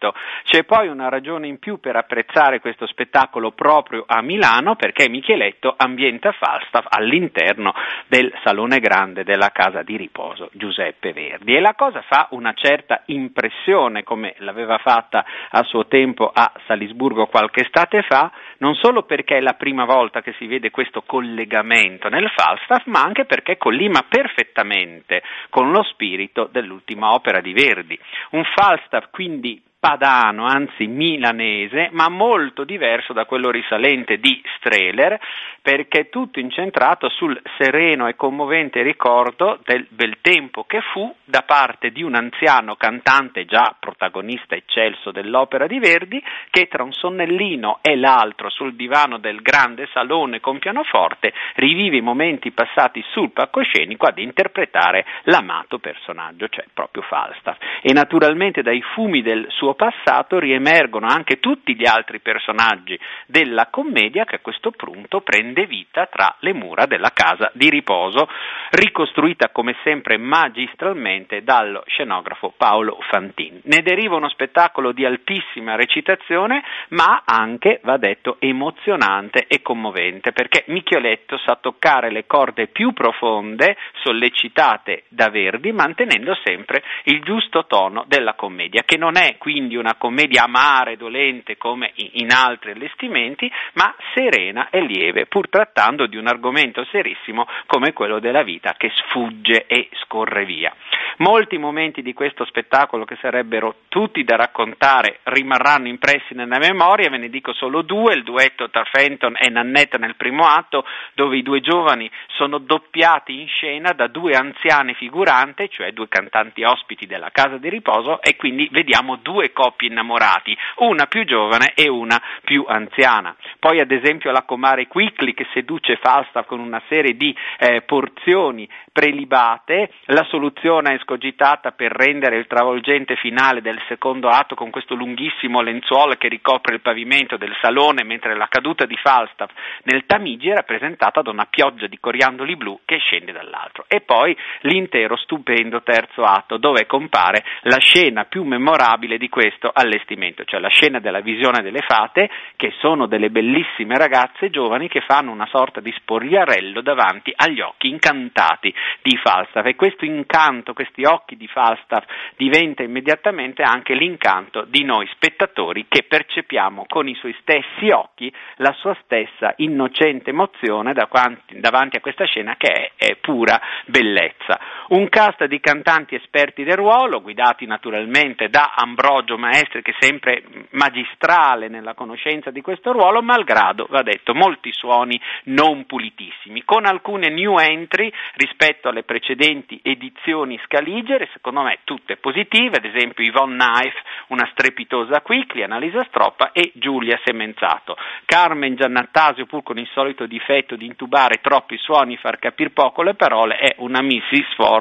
Micheletto. 0.00 0.14
C'è 0.44 0.64
poi 0.64 0.88
una 0.88 1.08
ragione 1.08 1.46
in 1.46 1.58
più 1.58 1.78
per 1.78 1.96
apprezzare 1.96 2.60
questo 2.60 2.86
spettacolo 2.86 3.52
proprio 3.52 4.04
a 4.06 4.22
Milano 4.22 4.74
perché 4.74 5.08
Micheletto 5.08 5.74
ambienta 5.76 6.32
Falstaff 6.32 6.86
all'interno 6.88 7.74
del 8.08 8.32
Salone 8.42 8.80
Grande 8.80 9.22
della 9.22 9.50
casa 9.50 9.82
di 9.82 9.96
riposo 9.96 10.48
Giuseppe 10.52 11.12
Verdi 11.12 11.54
e 11.54 11.60
la 11.60 11.74
cosa 11.74 12.02
fa 12.02 12.28
una 12.30 12.52
certa 12.54 13.02
impressione 13.06 14.02
come 14.02 14.34
l'aveva 14.38 14.78
fatta 14.78 15.24
a 15.50 15.62
suo 15.64 15.86
tempo 15.86 16.30
a 16.32 16.50
Salisburgo 16.66 17.26
qualche 17.26 17.62
estate 17.62 18.02
fa, 18.02 18.32
non 18.58 18.74
solo 18.74 19.02
perché 19.02 19.36
è 19.36 19.40
la 19.40 19.54
prima 19.54 19.84
volta 19.84 20.22
che 20.22 20.34
si 20.38 20.46
vede 20.46 20.70
questo 20.70 21.02
collegamento 21.02 22.08
nel 22.08 22.30
Falstaff, 22.30 22.86
ma 22.86 23.02
anche 23.02 23.24
perché 23.24 23.56
collima 23.56 24.04
perfettamente 24.08 25.22
con 25.50 25.70
lo 25.70 25.82
spirito 25.82 26.48
dell'ultima 26.50 27.12
opera 27.12 27.40
di 27.40 27.52
Verdi. 27.52 27.98
Un 28.30 28.44
Falstaff 28.44 29.10
quindi 29.10 29.62
padano, 29.80 30.44
anzi 30.44 30.86
milanese, 30.86 31.88
ma 31.92 32.10
molto 32.10 32.64
diverso 32.64 33.14
da 33.14 33.24
quello 33.24 33.50
risalente 33.50 34.18
di 34.18 34.40
Strehler, 34.58 35.18
perché 35.62 36.10
tutto 36.10 36.38
incentrato 36.38 37.08
sul 37.08 37.40
sereno 37.56 38.06
e 38.06 38.14
commovente 38.14 38.82
ricordo 38.82 39.58
del 39.64 39.86
bel 39.88 40.18
tempo 40.20 40.64
che 40.64 40.80
fu 40.92 41.12
da 41.24 41.42
parte 41.42 41.90
di 41.90 42.02
un 42.02 42.14
anziano 42.14 42.76
cantante 42.76 43.46
già 43.46 43.74
protagonista 43.78 44.54
eccelso 44.54 45.10
dell'opera 45.10 45.66
di 45.66 45.78
Verdi, 45.78 46.22
che 46.50 46.68
tra 46.68 46.82
un 46.82 46.92
sonnellino 46.92 47.78
e 47.80 47.96
l'altro 47.96 48.50
sul 48.50 48.74
divano 48.74 49.18
del 49.18 49.40
grande 49.40 49.88
salone 49.92 50.40
con 50.40 50.58
pianoforte 50.58 51.32
rivive 51.54 51.96
i 51.96 52.02
momenti 52.02 52.50
passati 52.50 53.02
sul 53.12 53.30
palcoscenico 53.30 54.06
ad 54.06 54.18
interpretare 54.18 55.06
l'amato 55.24 55.78
personaggio, 55.78 56.48
cioè 56.48 56.66
proprio 56.74 57.02
Falstaff. 57.02 57.58
E 57.80 57.94
naturalmente 57.94 58.60
dai 58.62 58.82
fumi 58.82 59.22
del 59.22 59.46
suo 59.48 59.69
passato 59.74 60.38
riemergono 60.38 61.06
anche 61.06 61.40
tutti 61.40 61.74
gli 61.74 61.86
altri 61.86 62.20
personaggi 62.20 62.98
della 63.26 63.68
commedia 63.70 64.24
che 64.24 64.36
a 64.36 64.40
questo 64.40 64.70
punto 64.70 65.20
prende 65.20 65.66
vita 65.66 66.06
tra 66.06 66.36
le 66.40 66.52
mura 66.52 66.86
della 66.86 67.10
casa 67.12 67.50
di 67.54 67.70
riposo, 67.70 68.28
ricostruita 68.70 69.50
come 69.50 69.76
sempre 69.82 70.16
magistralmente 70.16 71.42
dallo 71.42 71.82
scenografo 71.86 72.52
Paolo 72.56 72.98
Fantin. 73.08 73.60
Ne 73.64 73.82
deriva 73.82 74.16
uno 74.16 74.28
spettacolo 74.28 74.92
di 74.92 75.04
altissima 75.04 75.76
recitazione, 75.76 76.62
ma 76.88 77.22
anche, 77.24 77.80
va 77.82 77.96
detto, 77.96 78.36
emozionante 78.38 79.46
e 79.46 79.62
commovente, 79.62 80.32
perché 80.32 80.64
Michioletto 80.68 81.38
sa 81.38 81.58
toccare 81.60 82.10
le 82.10 82.26
corde 82.26 82.68
più 82.68 82.92
profonde, 82.92 83.76
sollecitate 84.02 85.04
da 85.08 85.28
Verdi, 85.28 85.72
mantenendo 85.72 86.36
sempre 86.44 86.82
il 87.04 87.20
giusto 87.22 87.66
tono 87.66 88.04
della 88.06 88.34
commedia, 88.34 88.82
che 88.84 88.96
non 88.96 89.16
è 89.16 89.36
quindi 89.38 89.59
una 89.76 89.94
commedia 89.96 90.44
amara 90.44 90.90
e 90.90 90.96
dolente 90.96 91.56
come 91.56 91.92
in 91.94 92.32
altri 92.32 92.72
allestimenti, 92.72 93.50
ma 93.74 93.94
serena 94.14 94.68
e 94.70 94.80
lieve, 94.80 95.26
pur 95.26 95.48
trattando 95.48 96.06
di 96.06 96.16
un 96.16 96.26
argomento 96.26 96.84
serissimo 96.90 97.46
come 97.66 97.92
quello 97.92 98.18
della 98.18 98.42
vita 98.42 98.74
che 98.76 98.90
sfugge 98.94 99.66
e 99.66 99.88
scorre 100.04 100.44
via. 100.44 100.74
Molti 101.18 101.58
momenti 101.58 102.00
di 102.00 102.14
questo 102.14 102.46
spettacolo 102.46 103.04
che 103.04 103.18
sarebbero 103.20 103.74
tutti 103.88 104.24
da 104.24 104.36
raccontare 104.36 105.18
rimarranno 105.24 105.88
impressi 105.88 106.32
nella 106.32 106.58
memoria, 106.58 107.10
ve 107.10 107.18
ne 107.18 107.28
dico 107.28 107.52
solo 107.52 107.82
due, 107.82 108.14
il 108.14 108.22
duetto 108.22 108.70
tra 108.70 108.84
Fenton 108.84 109.36
e 109.38 109.50
Nannetta 109.50 109.98
nel 109.98 110.16
primo 110.16 110.46
atto, 110.46 110.84
dove 111.12 111.36
i 111.36 111.42
due 111.42 111.60
giovani 111.60 112.10
sono 112.36 112.58
doppiati 112.58 113.38
in 113.38 113.48
scena 113.48 113.92
da 113.92 114.06
due 114.06 114.32
anziane 114.32 114.94
figurante, 114.94 115.68
cioè 115.68 115.92
due 115.92 116.08
cantanti 116.08 116.62
ospiti 116.62 117.06
della 117.06 117.30
casa 117.30 117.58
di 117.58 117.68
riposo 117.68 118.22
e 118.22 118.36
quindi 118.36 118.68
vediamo 118.70 119.16
due 119.16 119.49
coppie 119.52 119.88
innamorati, 119.88 120.56
una 120.76 121.06
più 121.06 121.24
giovane 121.24 121.72
e 121.74 121.88
una 121.88 122.20
più 122.44 122.64
anziana. 122.66 123.34
Poi 123.58 123.80
ad 123.80 123.90
esempio 123.90 124.30
la 124.30 124.42
comare 124.42 124.86
Quickly 124.86 125.34
che 125.34 125.46
seduce 125.52 125.96
Falstaff 125.96 126.46
con 126.46 126.60
una 126.60 126.82
serie 126.88 127.16
di 127.16 127.34
eh, 127.58 127.82
porzioni 127.82 128.68
prelibate, 128.92 129.90
la 130.06 130.24
soluzione 130.24 130.94
escogitata 130.94 131.72
per 131.72 131.92
rendere 131.92 132.36
il 132.36 132.46
travolgente 132.46 133.16
finale 133.16 133.60
del 133.60 133.80
secondo 133.88 134.28
atto 134.28 134.54
con 134.54 134.70
questo 134.70 134.94
lunghissimo 134.94 135.60
lenzuolo 135.60 136.14
che 136.14 136.28
ricopre 136.28 136.74
il 136.74 136.80
pavimento 136.80 137.36
del 137.36 137.56
salone 137.60 138.04
mentre 138.04 138.36
la 138.36 138.48
caduta 138.48 138.86
di 138.86 138.96
Falstaff 138.96 139.50
nel 139.84 140.04
Tamigi 140.06 140.48
è 140.50 140.54
rappresentata 140.54 141.22
da 141.22 141.30
una 141.30 141.46
pioggia 141.48 141.86
di 141.86 141.98
coriandoli 141.98 142.56
blu 142.56 142.80
che 142.84 142.98
scende 142.98 143.32
dall'altro. 143.32 143.84
E 143.88 144.00
poi 144.00 144.36
l'intero 144.60 145.16
stupendo 145.16 145.82
terzo 145.82 146.22
atto 146.22 146.56
dove 146.56 146.86
compare 146.86 147.44
la 147.62 147.78
scena 147.78 148.24
più 148.24 148.44
memorabile 148.44 149.18
di 149.18 149.28
questo 149.28 149.39
allestimento, 149.72 150.44
cioè 150.44 150.60
la 150.60 150.68
scena 150.68 151.00
della 151.00 151.20
visione 151.20 151.62
delle 151.62 151.80
fate 151.80 152.28
che 152.56 152.72
sono 152.78 153.06
delle 153.06 153.30
bellissime 153.30 153.96
ragazze 153.96 154.50
giovani 154.50 154.88
che 154.88 155.00
fanno 155.00 155.30
una 155.30 155.46
sorta 155.46 155.80
di 155.80 155.92
spogliarello 155.96 156.80
davanti 156.80 157.32
agli 157.34 157.60
occhi 157.60 157.88
incantati 157.88 158.72
di 159.02 159.16
Falstaff 159.16 159.64
e 159.66 159.76
questo 159.76 160.04
incanto, 160.04 160.72
questi 160.72 161.04
occhi 161.04 161.36
di 161.36 161.46
Falstaff 161.46 162.04
diventa 162.36 162.82
immediatamente 162.82 163.62
anche 163.62 163.94
l'incanto 163.94 164.64
di 164.68 164.84
noi 164.84 165.08
spettatori 165.12 165.86
che 165.88 166.04
percepiamo 166.06 166.84
con 166.88 167.08
i 167.08 167.14
suoi 167.14 167.34
stessi 167.40 167.90
occhi 167.90 168.32
la 168.56 168.72
sua 168.78 168.96
stessa 169.02 169.54
innocente 169.56 170.30
emozione 170.30 170.92
davanti 170.92 171.96
a 171.96 172.00
questa 172.00 172.24
scena 172.24 172.56
che 172.56 172.72
è, 172.72 172.92
è 172.96 173.16
pura 173.16 173.60
bellezza. 173.86 174.79
Un 174.90 175.08
cast 175.08 175.44
di 175.44 175.60
cantanti 175.60 176.16
esperti 176.16 176.64
del 176.64 176.74
ruolo, 176.74 177.20
guidati 177.20 177.64
naturalmente 177.64 178.48
da 178.48 178.72
Ambrogio 178.74 179.38
Maestri, 179.38 179.82
che 179.82 179.92
è 179.92 179.96
sempre 180.00 180.42
magistrale 180.70 181.68
nella 181.68 181.94
conoscenza 181.94 182.50
di 182.50 182.60
questo 182.60 182.90
ruolo, 182.90 183.22
malgrado, 183.22 183.86
va 183.88 184.02
detto, 184.02 184.34
molti 184.34 184.72
suoni 184.72 185.20
non 185.44 185.86
pulitissimi, 185.86 186.64
con 186.64 186.86
alcune 186.86 187.28
new 187.28 187.56
entry 187.58 188.12
rispetto 188.34 188.88
alle 188.88 189.04
precedenti 189.04 189.78
edizioni 189.80 190.58
scaligere, 190.64 191.28
secondo 191.34 191.62
me 191.62 191.78
tutte 191.84 192.16
positive, 192.16 192.78
ad 192.78 192.84
esempio 192.84 193.22
Yvonne 193.22 193.58
Knife, 193.58 193.98
una 194.30 194.48
strepitosa 194.50 195.20
Quickly, 195.20 195.62
Annalisa 195.62 196.02
Stroppa 196.08 196.50
e 196.50 196.72
Giulia 196.74 197.16
Semenzato. 197.22 197.96
Carmen 198.24 198.74
Giannattasio, 198.74 199.46
pur 199.46 199.62
con 199.62 199.78
il 199.78 199.88
solito 199.92 200.26
difetto 200.26 200.74
di 200.74 200.86
intubare 200.86 201.38
troppi 201.40 201.78
suoni 201.78 202.14
e 202.14 202.18
far 202.18 202.40
capire 202.40 202.70
poco 202.70 203.04
le 203.04 203.14
parole, 203.14 203.54
è 203.54 203.74
una 203.78 204.02
Mrs. 204.02 204.54
Ford 204.56 204.78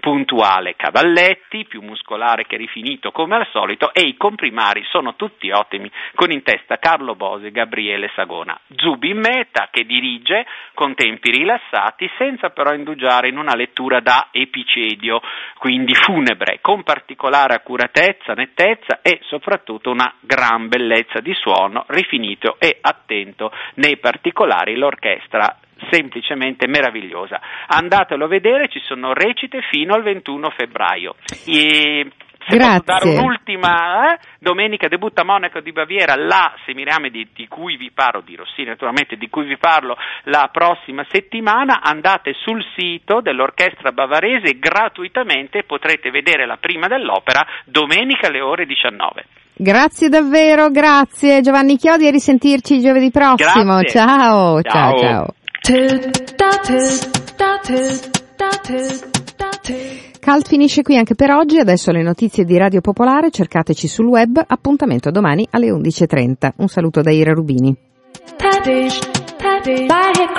puntuale. 0.00 0.76
Cavalletti, 0.76 1.64
più 1.66 1.82
muscolare 1.82 2.46
che 2.46 2.56
rifinito 2.56 3.10
come 3.10 3.36
al 3.36 3.46
solito, 3.50 3.92
e 3.92 4.02
i 4.02 4.16
comprimari 4.16 4.84
sono 4.90 5.16
tutti 5.16 5.50
ottimi, 5.50 5.90
con 6.14 6.30
in 6.30 6.42
testa 6.42 6.78
Carlo 6.78 7.14
Bose 7.14 7.48
e 7.48 7.50
Gabriele 7.50 8.10
Sagona. 8.14 8.58
Zubi 8.76 9.10
in 9.10 9.18
meta, 9.18 9.68
che 9.70 9.84
dirige 9.84 10.46
con 10.74 10.94
tempi 10.94 11.30
rilassati, 11.30 12.10
senza 12.16 12.50
però 12.50 12.72
indugiare 12.72 13.28
in 13.28 13.38
una 13.38 13.54
lettura 13.54 14.00
da 14.00 14.28
epicedio, 14.30 15.20
quindi 15.58 15.94
funebre, 15.94 16.58
con 16.60 16.82
particolare 16.82 17.54
accuratezza, 17.54 18.34
nettezza 18.34 19.00
e 19.02 19.20
soprattutto 19.24 19.90
una 19.90 20.14
gran 20.20 20.68
bellezza 20.68 21.20
di 21.20 21.34
suono, 21.34 21.84
rifinito 21.88 22.56
e 22.58 22.78
attento 22.80 23.52
nei 23.74 23.98
particolari 23.98 24.76
l'orchestra 24.76 25.56
semplicemente 25.90 26.66
meravigliosa. 26.66 27.40
Andatelo 27.66 28.24
a 28.24 28.28
vedere, 28.28 28.68
ci 28.68 28.80
sono 28.84 29.12
recite 29.12 29.60
fino 29.70 29.94
al 29.94 30.02
21 30.02 30.50
febbraio. 30.50 31.14
E 31.46 32.10
se 32.48 32.56
Grazie. 32.56 32.82
posso 32.82 33.04
dare 33.04 33.18
un'ultima, 33.18 34.12
eh? 34.12 34.18
domenica 34.38 34.88
debutta 34.88 35.24
Monaco 35.24 35.60
di 35.60 35.72
Baviera, 35.72 36.16
la 36.16 36.52
Semirame 36.64 37.10
di, 37.10 37.28
di 37.34 37.46
cui 37.46 37.76
vi 37.76 37.90
parlo, 37.92 38.22
di 38.22 38.34
Rossini 38.34 38.68
naturalmente, 38.68 39.16
di 39.16 39.28
cui 39.28 39.44
vi 39.46 39.58
parlo 39.58 39.96
la 40.24 40.48
prossima 40.50 41.04
settimana, 41.10 41.80
andate 41.82 42.32
sul 42.34 42.64
sito 42.76 43.20
dell'orchestra 43.20 43.92
bavarese 43.92 44.58
gratuitamente, 44.58 45.64
potrete 45.64 46.10
vedere 46.10 46.46
la 46.46 46.56
prima 46.58 46.88
dell'opera 46.88 47.46
domenica 47.66 48.28
alle 48.28 48.40
ore 48.40 48.64
19. 48.64 49.24
Grazie 49.52 50.08
davvero, 50.08 50.70
grazie 50.70 51.42
Giovanni 51.42 51.76
Chiodi 51.76 52.06
e 52.06 52.10
risentirci 52.10 52.80
giovedì 52.80 53.10
prossimo. 53.10 53.82
Ciao, 53.82 54.62
ciao, 54.62 54.62
Ciao. 54.62 54.98
ciao. 54.98 55.34
Cult 60.20 60.48
finisce 60.48 60.82
qui 60.82 60.96
anche 60.96 61.14
per 61.14 61.30
oggi, 61.30 61.58
adesso 61.58 61.90
le 61.92 62.02
notizie 62.02 62.44
di 62.44 62.56
Radio 62.56 62.80
Popolare, 62.80 63.30
cercateci 63.30 63.86
sul 63.86 64.06
web, 64.06 64.42
appuntamento 64.44 65.10
domani 65.10 65.46
alle 65.50 65.70
11.30. 65.70 66.52
Un 66.56 66.68
saluto 66.68 67.02
da 67.02 67.10
Ira 67.10 67.32
Rubini. 67.32 67.76
By 69.66 70.30